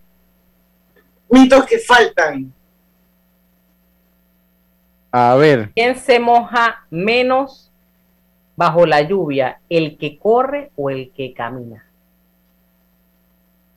mitos 1.30 1.64
que 1.64 1.78
faltan. 1.78 2.53
A 5.11 5.34
ver. 5.37 5.70
¿Quién 5.74 5.99
se 5.99 6.20
moja 6.20 6.84
menos 6.91 7.72
bajo 8.57 8.84
la 8.84 9.01
lluvia? 9.01 9.59
¿El 9.70 9.97
que 9.97 10.18
corre 10.18 10.70
o 10.76 10.91
el 10.91 11.12
que 11.12 11.32
camina? 11.32 11.87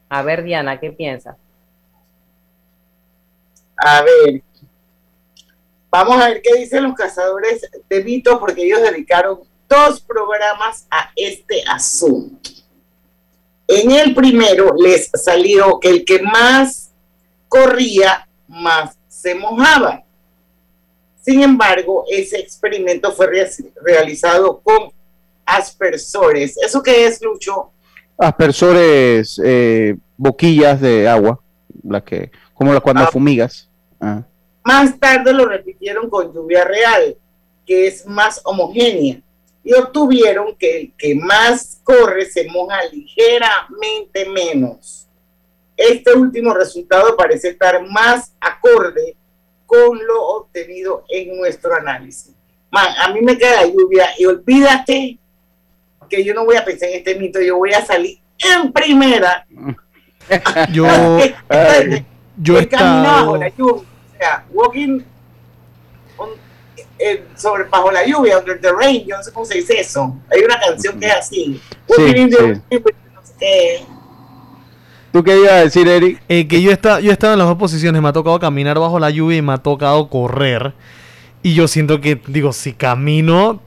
A 0.10 0.24
ver, 0.24 0.44
Diana, 0.44 0.80
¿qué 0.80 0.92
piensas? 0.92 1.38
A 3.78 4.02
ver. 4.02 4.42
Vamos 5.92 6.22
a 6.22 6.30
ver 6.30 6.42
qué 6.42 6.56
dicen 6.56 6.84
los 6.84 6.96
cazadores 6.96 7.70
de 7.90 8.04
mitos, 8.04 8.38
porque 8.40 8.64
ellos 8.64 8.82
dedicaron 8.82 9.40
dos 9.68 10.02
programas 10.02 10.88
a 10.90 11.12
este 11.16 11.64
asunto. 11.68 12.50
En 13.68 13.92
el 13.92 14.16
primero 14.16 14.74
les 14.76 15.12
salió 15.14 15.80
que 15.80 15.90
el 15.90 16.06
que 16.06 16.22
más 16.24 16.92
corría, 17.48 18.28
más 18.48 18.98
se 19.08 19.36
mojaba. 19.36 20.04
Sin 21.22 21.44
embargo, 21.44 22.06
ese 22.10 22.40
experimento 22.40 23.12
fue 23.12 23.30
realizado 23.84 24.60
con 24.62 24.92
aspersores. 25.46 26.58
¿Eso 26.58 26.82
qué 26.82 27.06
es, 27.06 27.22
Lucho? 27.22 27.72
Aspersores, 28.20 29.42
eh, 29.44 29.96
boquillas 30.18 30.82
de 30.82 31.08
agua, 31.08 31.40
la 31.84 32.02
que, 32.02 32.32
como 32.54 32.74
la 32.74 32.82
cuando 32.82 33.04
ah. 33.04 33.10
fumigas. 33.12 33.70
Ah. 34.00 34.24
Más 34.64 35.00
tarde 35.00 35.34
lo 35.34 35.46
repitieron 35.46 36.10
con 36.10 36.34
lluvia 36.34 36.66
real, 36.66 37.18
que 37.66 37.88
es 37.88 38.06
más 38.06 38.42
homogénea, 38.44 39.22
y 39.64 39.74
obtuvieron 39.74 40.56
que 40.56 40.82
el 40.82 40.94
que 40.98 41.16
más 41.16 41.80
corre 41.84 42.26
se 42.26 42.48
moja 42.50 42.78
ligeramente 42.92 44.28
menos. 44.30 45.08
Este 45.78 46.14
último 46.14 46.54
resultado 46.54 47.16
parece 47.16 47.50
estar 47.50 47.88
más 47.90 48.34
acorde 48.42 49.16
con 49.66 49.98
lo 50.06 50.26
obtenido 50.26 51.06
en 51.08 51.38
nuestro 51.38 51.74
análisis. 51.74 52.36
Man, 52.72 52.88
a 53.00 53.14
mí 53.14 53.22
me 53.22 53.38
queda 53.38 53.66
lluvia 53.66 54.10
y 54.18 54.26
olvídate 54.26 55.20
que 56.10 56.24
yo 56.24 56.34
no 56.34 56.46
voy 56.46 56.56
a 56.56 56.66
pensar 56.66 56.90
en 56.90 56.98
este 56.98 57.16
mito, 57.16 57.40
yo 57.42 57.58
voy 57.58 57.74
a 57.74 57.86
salir 57.86 58.20
en 58.38 58.72
primera. 58.72 59.46
yo, 60.72 60.86
yo 62.38 62.60
he 62.60 62.68
caminado 62.68 63.26
bajo 63.26 63.38
la 63.38 63.50
lluvia, 63.50 63.74
o 63.74 64.18
sea, 64.18 64.46
walking 64.52 65.02
eh, 67.02 67.24
sobre 67.36 67.64
bajo 67.64 67.92
la 67.92 68.06
lluvia, 68.06 68.38
under 68.38 68.60
the 68.60 68.72
rain, 68.74 69.06
yo 69.08 69.16
no 69.16 69.24
sé 69.24 69.32
cómo 69.32 69.46
se 69.46 69.56
dice 69.56 69.80
eso. 69.80 70.18
Hay 70.30 70.42
una 70.44 70.60
canción 70.60 71.00
que 71.00 71.08
es 71.08 71.14
así. 71.14 71.62
¿Tú 75.12 75.24
qué 75.24 75.38
ibas 75.38 75.52
a 75.52 75.64
decir, 75.64 75.88
Eric? 75.88 76.22
Eh, 76.28 76.48
que 76.48 76.62
yo, 76.62 76.72
está, 76.72 77.00
yo 77.00 77.10
he 77.10 77.14
estado 77.14 77.34
en 77.34 77.40
las 77.40 77.48
dos 77.48 77.58
posiciones, 77.58 78.02
me 78.02 78.10
ha 78.10 78.14
tocado 78.14 78.38
caminar 78.40 78.78
bajo 78.80 79.00
la 79.00 79.10
lluvia 79.10 79.38
y 79.38 79.42
me 79.42 79.54
ha 79.54 79.58
tocado 79.58 80.10
correr. 80.10 80.74
Y 81.42 81.56
yo 81.56 81.68
siento 81.68 82.02
que, 82.02 82.22
digo, 82.28 82.52
si 82.52 82.74
camino, 82.74 83.62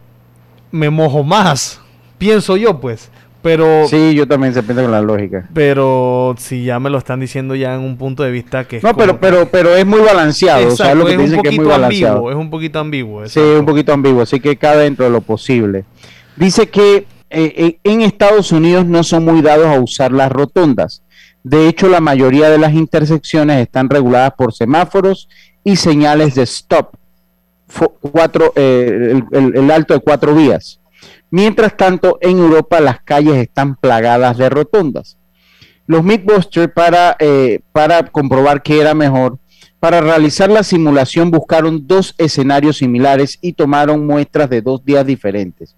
me 0.70 0.90
mojo 0.90 1.24
más. 1.24 1.82
Pienso 2.22 2.56
yo, 2.56 2.78
pues. 2.78 3.10
Pero. 3.42 3.88
Sí, 3.88 4.14
yo 4.14 4.28
también 4.28 4.54
se 4.54 4.62
piensa 4.62 4.82
con 4.82 4.92
la 4.92 5.02
lógica. 5.02 5.48
Pero 5.52 6.36
si 6.38 6.62
ya 6.62 6.78
me 6.78 6.88
lo 6.88 6.98
están 6.98 7.18
diciendo 7.18 7.56
ya 7.56 7.74
en 7.74 7.80
un 7.80 7.96
punto 7.96 8.22
de 8.22 8.30
vista 8.30 8.62
que. 8.62 8.80
no, 8.80 8.96
pero, 8.96 9.18
pero, 9.18 9.48
pero 9.48 9.74
es 9.74 9.84
muy 9.84 9.98
balanceado. 9.98 10.68
o 10.68 10.76
sea, 10.76 10.94
lo 10.94 11.04
que 11.04 11.14
es, 11.14 11.30
un 11.32 11.36
poquito 11.38 11.68
es 11.68 11.82
ambiguo. 11.82 12.30
Es 12.30 12.36
un 12.36 12.48
poquito 12.48 12.78
ambiguo. 12.78 13.26
Sí, 13.26 13.40
un 13.40 13.66
poquito 13.66 13.92
ambiguo. 13.92 14.22
Así 14.22 14.38
que 14.38 14.56
cabe 14.56 14.84
dentro 14.84 15.04
de 15.04 15.10
lo 15.10 15.20
posible. 15.20 15.84
Dice 16.36 16.68
que 16.68 16.98
eh, 16.98 17.06
eh, 17.30 17.78
en 17.82 18.02
Estados 18.02 18.52
Unidos 18.52 18.86
no 18.86 19.02
son 19.02 19.24
muy 19.24 19.42
dados 19.42 19.66
a 19.66 19.80
usar 19.80 20.12
las 20.12 20.30
rotondas. 20.30 21.02
De 21.42 21.66
hecho, 21.66 21.88
la 21.88 22.00
mayoría 22.00 22.50
de 22.50 22.58
las 22.58 22.72
intersecciones 22.72 23.60
están 23.60 23.90
reguladas 23.90 24.34
por 24.38 24.54
semáforos 24.54 25.28
y 25.64 25.74
señales 25.74 26.36
de 26.36 26.42
stop. 26.42 26.94
Cuatro, 28.00 28.52
eh, 28.54 29.20
el, 29.32 29.70
alto 29.72 29.94
de 29.94 30.00
cuatro 30.00 30.36
vías. 30.36 30.78
Mientras 31.33 31.76
tanto, 31.78 32.18
en 32.20 32.39
Europa 32.39 32.78
las 32.78 33.01
calles 33.01 33.37
están 33.37 33.74
plagadas 33.76 34.37
de 34.37 34.51
rotondas. 34.51 35.16
Los 35.87 36.05
Mythbusters, 36.05 36.70
para, 36.74 37.16
eh, 37.18 37.61
para 37.72 38.05
comprobar 38.05 38.62
qué 38.62 38.83
era 38.83 38.93
mejor, 38.93 39.39
para 39.80 40.03
realizar 40.03 40.51
la 40.51 40.62
simulación 40.62 41.30
buscaron 41.30 41.87
dos 41.87 42.14
escenarios 42.18 42.76
similares 42.76 43.39
y 43.41 43.55
tomaron 43.55 44.07
muestras 44.07 44.51
de 44.51 44.61
dos 44.61 44.85
días 44.85 45.07
diferentes. 45.07 45.74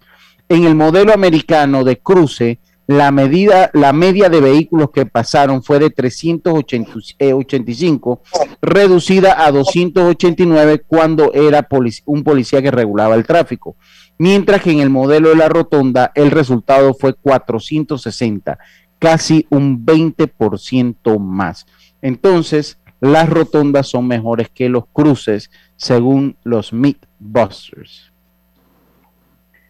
En 0.49 0.65
el 0.65 0.75
modelo 0.75 1.13
americano 1.13 1.85
de 1.85 1.99
cruce, 1.99 2.59
la 2.85 3.11
medida, 3.11 3.71
la 3.73 3.93
media 3.93 4.27
de 4.27 4.41
vehículos 4.41 4.89
que 4.91 5.05
pasaron 5.05 5.63
fue 5.63 5.79
de 5.79 5.89
385, 5.89 8.21
reducida 8.61 9.45
a 9.45 9.53
289 9.53 10.83
cuando 10.85 11.33
era 11.33 11.65
un 12.05 12.25
policía 12.25 12.61
que 12.61 12.71
regulaba 12.71 13.15
el 13.15 13.25
tráfico. 13.25 13.77
Mientras 14.17 14.61
que 14.61 14.71
en 14.71 14.79
el 14.79 14.89
modelo 14.89 15.29
de 15.29 15.35
la 15.35 15.49
rotonda 15.49 16.11
el 16.15 16.31
resultado 16.31 16.93
fue 16.93 17.13
460, 17.13 18.57
casi 18.99 19.45
un 19.49 19.85
20% 19.85 21.19
más. 21.19 21.65
Entonces, 22.01 22.79
las 23.01 23.29
rotondas 23.29 23.87
son 23.87 24.07
mejores 24.07 24.49
que 24.49 24.69
los 24.69 24.85
cruces 24.91 25.51
según 25.75 26.37
los 26.43 26.71
Mythbusters. 26.71 28.11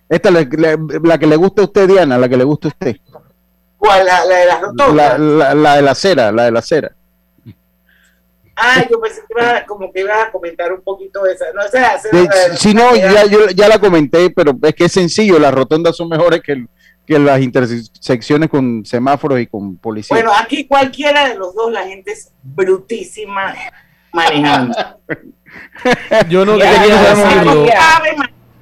Esta 0.08 0.30
es 0.30 0.36
la, 1.04 1.18
que 1.18 1.28
le 1.28 1.36
gusta 1.36 1.64
a 1.64 1.66
usted, 1.66 1.88
Diana, 1.88 2.18
la 2.18 2.30
que 2.30 2.38
le 2.38 2.44
gusta 2.44 2.68
a 2.68 2.70
usted. 2.70 2.98
¿Cuál? 3.78 4.06
La, 4.06 4.26
de 4.26 4.46
las 4.46 4.62
rotondas. 4.62 5.20
La, 5.20 5.76
de 5.76 5.82
la 5.82 5.92
acera, 5.92 6.32
la 6.32 6.44
de 6.46 6.52
la 6.52 6.60
acera. 6.60 6.96
Ah, 8.56 8.86
yo 8.90 9.02
pensé 9.02 9.22
que 9.28 9.34
iba, 9.38 9.66
como 9.66 9.92
que 9.92 10.00
iba 10.02 10.24
a 10.24 10.32
comentar 10.32 10.72
un 10.72 10.82
poquito 10.82 11.26
esa. 11.26 11.46
No, 11.54 11.62
esa, 11.62 12.56
si 12.56 12.74
no, 12.74 12.96
ya, 12.96 13.26
yo, 13.26 13.50
ya 13.50 13.68
la 13.68 13.80
comenté, 13.80 14.30
pero 14.30 14.58
es 14.62 14.74
que 14.74 14.86
es 14.86 14.92
sencillo, 14.92 15.38
las 15.40 15.54
rotondas 15.54 15.98
son 15.98 16.08
mejores 16.08 16.42
que, 16.42 16.66
que 17.06 17.20
las 17.20 17.42
intersecciones 17.42 18.50
con 18.50 18.86
semáforos 18.86 19.42
y 19.42 19.48
con 19.48 19.78
policía. 19.78 20.16
Bueno, 20.16 20.32
aquí 20.34 20.66
cualquiera 20.66 21.28
de 21.28 21.36
los 21.36 21.54
dos, 21.54 21.72
la 21.72 21.86
gente 21.86 22.14
es 22.14 22.32
brutísima 22.42 23.54
manejando. 24.14 24.78
yo 26.30 26.46
no 26.46 26.54
quería 26.54 26.82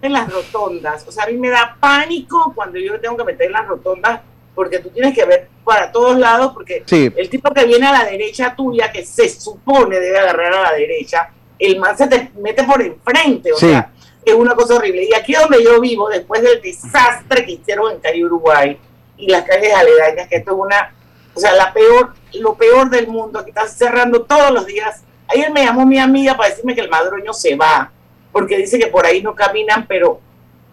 en 0.04 0.14
las 0.14 0.32
rotondas. 0.32 1.08
O 1.08 1.12
sea, 1.12 1.24
a 1.24 1.28
mí 1.28 1.38
me 1.38 1.50
da 1.50 1.78
pánico 1.80 2.52
cuando 2.56 2.78
yo 2.78 3.00
tengo 3.00 3.18
que 3.18 3.24
meter 3.24 3.48
en 3.48 3.54
las 3.54 3.68
rotondas 3.68 4.22
porque 4.56 4.80
tú 4.80 4.90
tienes 4.90 5.16
que 5.16 5.26
ver 5.26 5.48
para 5.64 5.92
todos 5.92 6.18
lados, 6.18 6.52
porque 6.54 6.84
el 6.90 7.30
tipo 7.30 7.54
que 7.54 7.66
viene 7.66 7.88
a 7.88 7.92
la 7.92 8.06
derecha 8.06 8.56
tuya, 8.56 8.92
que 8.92 9.06
se 9.06 9.30
supone 9.30 10.00
debe 10.00 10.20
agarrar 10.20 10.54
a 10.54 10.62
la 10.64 10.74
derecha, 10.74 11.30
el 11.58 11.80
man 11.80 11.98
se 11.98 12.08
te 12.08 12.32
mete 12.36 12.64
por 12.64 12.82
enfrente, 12.82 13.52
o 13.52 13.58
sea, 13.58 13.92
es 14.24 14.34
una 14.34 14.56
cosa 14.56 14.76
horrible. 14.76 15.08
Y 15.10 15.14
aquí 15.14 15.34
donde 15.34 15.64
yo 15.64 15.80
vivo, 15.80 16.10
después 16.10 16.42
del 16.42 16.62
desastre 16.62 17.46
que 17.46 17.54
hicieron 17.54 17.92
en 17.92 18.00
Cali, 18.00 18.24
Uruguay, 18.24 18.78
y 19.18 19.28
las 19.28 19.44
calles 19.44 19.74
aledañas, 19.74 20.28
que 20.28 20.38
esto 20.38 20.52
es 20.52 20.58
una, 20.58 20.94
o 21.34 21.40
sea, 21.40 21.54
la 21.54 21.74
peor, 21.74 22.14
lo 22.34 22.56
peor 22.56 22.90
del 22.90 23.08
mundo, 23.08 23.44
que 23.44 23.52
están 23.52 23.70
cerrando 23.70 24.24
todos 24.24 24.52
los 24.52 24.66
días. 24.66 25.04
Ayer 25.28 25.52
me 25.52 25.64
llamó 25.64 25.86
mi 25.86 26.00
amiga 26.00 26.36
para 26.36 26.50
decirme 26.50 26.76
que 26.76 26.82
el 26.82 26.90
madroño 26.90 27.34
se 27.34 27.56
va 27.56 27.92
porque 28.34 28.58
dice 28.58 28.80
que 28.80 28.88
por 28.88 29.06
ahí 29.06 29.22
no 29.22 29.36
caminan, 29.36 29.86
pero 29.88 30.20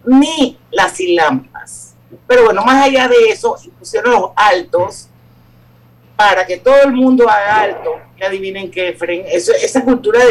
ni 0.03 0.57
las 0.71 0.93
silampas. 0.93 1.90
Pero 2.27 2.45
bueno, 2.45 2.63
más 2.63 2.85
allá 2.85 3.07
de 3.07 3.29
eso, 3.29 3.55
pusieron 3.79 4.13
los 4.13 4.31
altos 4.35 5.07
para 6.15 6.45
que 6.45 6.57
todo 6.57 6.83
el 6.83 6.93
mundo 6.93 7.27
haga 7.29 7.61
alto. 7.61 7.91
Y 8.19 8.23
adivinen 8.23 8.69
qué, 8.69 8.93
Fren, 8.93 9.23
eso, 9.27 9.51
esa 9.53 9.83
cultura 9.83 10.19
de... 10.19 10.25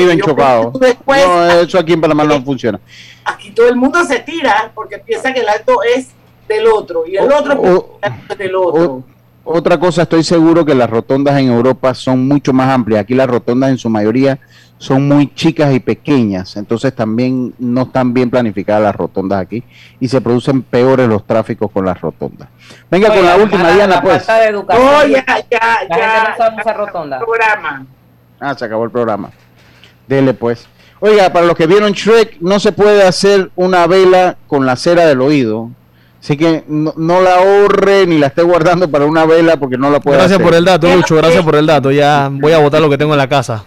Después, 0.79 1.27
no, 1.27 1.51
eso 1.61 1.79
aquí 1.79 1.93
en 1.93 2.01
Panamá 2.01 2.25
no 2.25 2.41
funciona. 2.45 2.81
Aquí 3.25 3.51
todo 3.51 3.69
el 3.69 3.77
mundo 3.77 4.05
se 4.05 4.21
tira 4.21 4.71
porque 4.75 4.99
piensa 4.99 5.33
que 5.33 5.41
el 5.41 5.49
alto 5.49 5.83
es 5.83 6.09
del 6.49 6.67
otro 6.67 7.05
y 7.07 7.17
el 7.17 7.31
otro 7.31 7.99
es 8.03 8.39
del 8.39 8.55
otro. 8.55 9.05
otra 9.45 9.79
cosa, 9.79 10.03
estoy 10.03 10.25
seguro 10.25 10.65
que 10.65 10.75
las 10.75 10.91
rotondas 10.91 11.39
en 11.39 11.49
Europa 11.49 11.95
son 11.95 12.27
mucho 12.27 12.53
más 12.53 12.69
amplias. 12.71 13.03
Aquí 13.03 13.15
las 13.15 13.29
rotondas 13.29 13.71
en 13.71 13.79
su 13.79 13.89
mayoría 13.89 14.39
son 14.81 15.07
muy 15.07 15.35
chicas 15.35 15.75
y 15.75 15.81
pequeñas, 15.81 16.57
entonces 16.57 16.95
también 16.95 17.53
no 17.59 17.83
están 17.83 18.15
bien 18.15 18.31
planificadas 18.31 18.83
las 18.83 18.97
rotondas 18.97 19.39
aquí 19.43 19.63
y 20.01 20.09
se 20.09 20.23
producen 20.23 20.63
peores 20.63 21.07
los 21.07 21.27
tráficos 21.27 21.71
con 21.71 21.85
las 21.85 22.01
rotondas. 22.01 22.49
Venga 22.91 23.09
con 23.15 23.23
la 23.23 23.37
última, 23.37 23.73
Diana, 23.73 24.01
pues. 24.01 24.25
Falta 24.25 24.39
de 24.43 24.49
educación. 24.49 24.87
Oh, 24.89 25.07
ya, 25.07 25.25
ya, 25.51 25.61
La 25.91 25.99
ya. 25.99 26.11
gente 26.15 26.31
no 26.31 26.37
sabe 26.39 26.57
usar 26.63 26.77
rotonda. 26.79 27.19
Programa. 27.19 27.87
Ah, 28.41 28.55
se 28.55 28.65
acabó 28.65 28.85
el 28.85 28.91
programa. 28.91 29.31
Dele 30.09 30.33
pues. 30.33 30.67
Oiga, 31.01 31.31
para 31.31 31.45
los 31.45 31.57
que 31.57 31.67
vieron 31.67 31.93
Shrek, 31.93 32.39
no 32.41 32.59
se 32.59 32.73
puede 32.73 33.03
hacer 33.07 33.51
una 33.57 33.87
vela 33.87 34.39
con 34.47 34.65
la 34.65 34.77
cera 34.77 35.05
del 35.05 35.21
oído. 35.21 35.69
Así 36.23 36.39
que 36.39 36.65
no, 36.69 36.95
no 36.97 37.21
la 37.21 37.35
ahorre 37.37 38.07
ni 38.07 38.17
la 38.17 38.29
esté 38.29 38.43
guardando 38.43 38.91
para 38.91 39.05
una 39.05 39.27
vela 39.27 39.59
porque 39.59 39.77
no 39.77 39.91
la 39.91 40.01
puede 40.01 40.17
Gracias 40.17 40.37
hacer. 40.39 40.47
por 40.47 40.55
el 40.55 40.65
dato, 40.65 40.95
Lucho. 40.95 41.17
Gracias 41.17 41.45
por 41.45 41.55
el 41.57 41.67
dato. 41.67 41.91
Ya 41.91 42.31
voy 42.33 42.53
a 42.53 42.59
botar 42.59 42.81
lo 42.81 42.89
que 42.89 42.97
tengo 42.97 43.13
en 43.13 43.19
la 43.19 43.29
casa. 43.29 43.65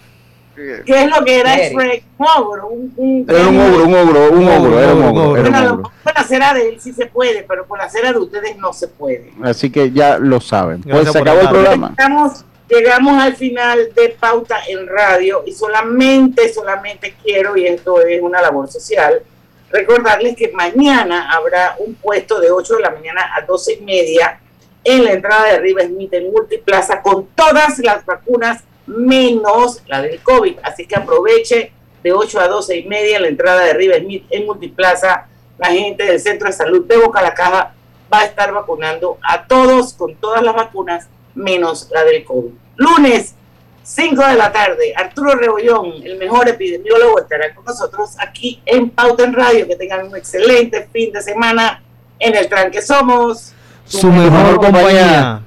¿Qué 0.54 0.82
es 0.86 1.06
lo 1.10 1.24
que 1.24 1.40
era. 1.40 1.56
Shrek? 1.56 2.04
Un 2.18 2.26
ogro, 2.36 2.66
un, 2.68 2.92
un- 2.96 3.26
Era 3.28 3.48
un 3.48 3.60
ogro, 3.60 3.84
un 3.84 3.94
ogro, 3.94 4.30
un 4.32 4.48
ogro, 4.48 4.78
era 4.80 4.94
un 4.94 5.02
ogro, 5.18 5.36
era 5.36 5.48
un 5.48 5.54
ogro. 5.56 5.82
con 6.02 6.12
la 6.14 6.22
cera 6.24 6.54
de 6.54 6.68
él 6.68 6.80
sí 6.80 6.92
se 6.92 7.06
puede, 7.06 7.42
pero 7.48 7.66
con 7.66 7.78
la 7.78 7.88
cera 7.88 8.12
de 8.12 8.18
ustedes 8.18 8.56
no 8.56 8.72
se 8.72 8.88
puede. 8.88 9.32
Así 9.42 9.70
que 9.70 9.90
ya 9.90 10.18
lo 10.18 10.40
saben. 10.40 10.82
Pues 10.82 10.94
Gracias 10.94 11.12
se 11.12 11.18
acabó 11.20 11.40
el 11.40 11.48
programa. 11.48 11.88
Llegamos, 11.90 12.44
llegamos 12.68 13.22
al 13.22 13.36
final 13.36 13.88
de 13.94 14.08
Pauta 14.20 14.58
en 14.68 14.86
Radio 14.86 15.42
y 15.46 15.52
solamente, 15.52 16.52
solamente 16.52 17.14
quiero, 17.22 17.56
y 17.56 17.66
esto 17.66 18.00
es 18.00 18.20
una 18.22 18.40
labor 18.40 18.70
social, 18.70 19.22
recordarles 19.70 20.36
que 20.36 20.52
mañana 20.52 21.30
habrá 21.32 21.74
un 21.78 21.94
puesto 21.94 22.40
de 22.40 22.50
8 22.50 22.76
de 22.76 22.82
la 22.82 22.90
mañana 22.90 23.22
a 23.36 23.42
12 23.44 23.74
y 23.80 23.84
media 23.84 24.38
en 24.84 25.04
la 25.04 25.12
entrada 25.12 25.46
de 25.46 25.58
Riva 25.58 25.82
Smith 25.82 26.12
en 26.12 26.30
Multiplaza 26.30 27.00
con 27.02 27.26
todas 27.34 27.78
las 27.80 28.04
vacunas 28.04 28.62
menos 28.86 29.82
la 29.86 30.02
del 30.02 30.20
COVID. 30.20 30.58
Así 30.62 30.86
que 30.86 30.96
aproveche 30.96 31.72
de 32.02 32.12
8 32.12 32.40
a 32.40 32.48
12 32.48 32.76
y 32.76 32.84
media 32.86 33.20
la 33.20 33.28
entrada 33.28 33.64
de 33.64 33.72
Riva 33.74 33.96
Smith 33.96 34.26
en 34.30 34.46
Multiplaza. 34.46 35.26
La 35.58 35.68
gente 35.68 36.04
del 36.04 36.20
Centro 36.20 36.48
de 36.48 36.52
Salud 36.52 36.84
de 36.86 36.96
Boca 36.96 37.22
la 37.22 37.32
Caja 37.34 37.72
va 38.12 38.20
a 38.20 38.24
estar 38.24 38.52
vacunando 38.52 39.18
a 39.22 39.46
todos 39.46 39.94
con 39.94 40.14
todas 40.16 40.42
las 40.42 40.54
vacunas 40.54 41.08
menos 41.34 41.88
la 41.92 42.04
del 42.04 42.24
COVID. 42.24 42.50
Lunes, 42.76 43.34
5 43.82 44.26
de 44.26 44.34
la 44.34 44.50
tarde, 44.50 44.94
Arturo 44.96 45.34
Rebollón, 45.34 45.92
el 46.04 46.16
mejor 46.16 46.48
epidemiólogo, 46.48 47.20
estará 47.20 47.54
con 47.54 47.64
nosotros 47.64 48.16
aquí 48.18 48.60
en 48.64 48.90
Pauta 48.90 49.24
en 49.24 49.32
Radio. 49.34 49.66
Que 49.66 49.76
tengan 49.76 50.06
un 50.06 50.16
excelente 50.16 50.88
fin 50.92 51.12
de 51.12 51.22
semana 51.22 51.82
en 52.18 52.34
el 52.34 52.48
tranque 52.48 52.80
somos 52.80 53.52
Su 53.86 54.10
mejor 54.10 54.56
compañía. 54.58 55.42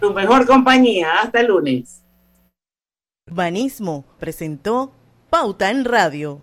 tu 0.00 0.12
mejor 0.12 0.46
compañía. 0.46 1.20
Hasta 1.22 1.40
el 1.40 1.46
lunes. 1.46 2.01
Banismo 3.32 4.04
presentó 4.18 4.92
Pauta 5.30 5.70
en 5.70 5.84
Radio. 5.84 6.42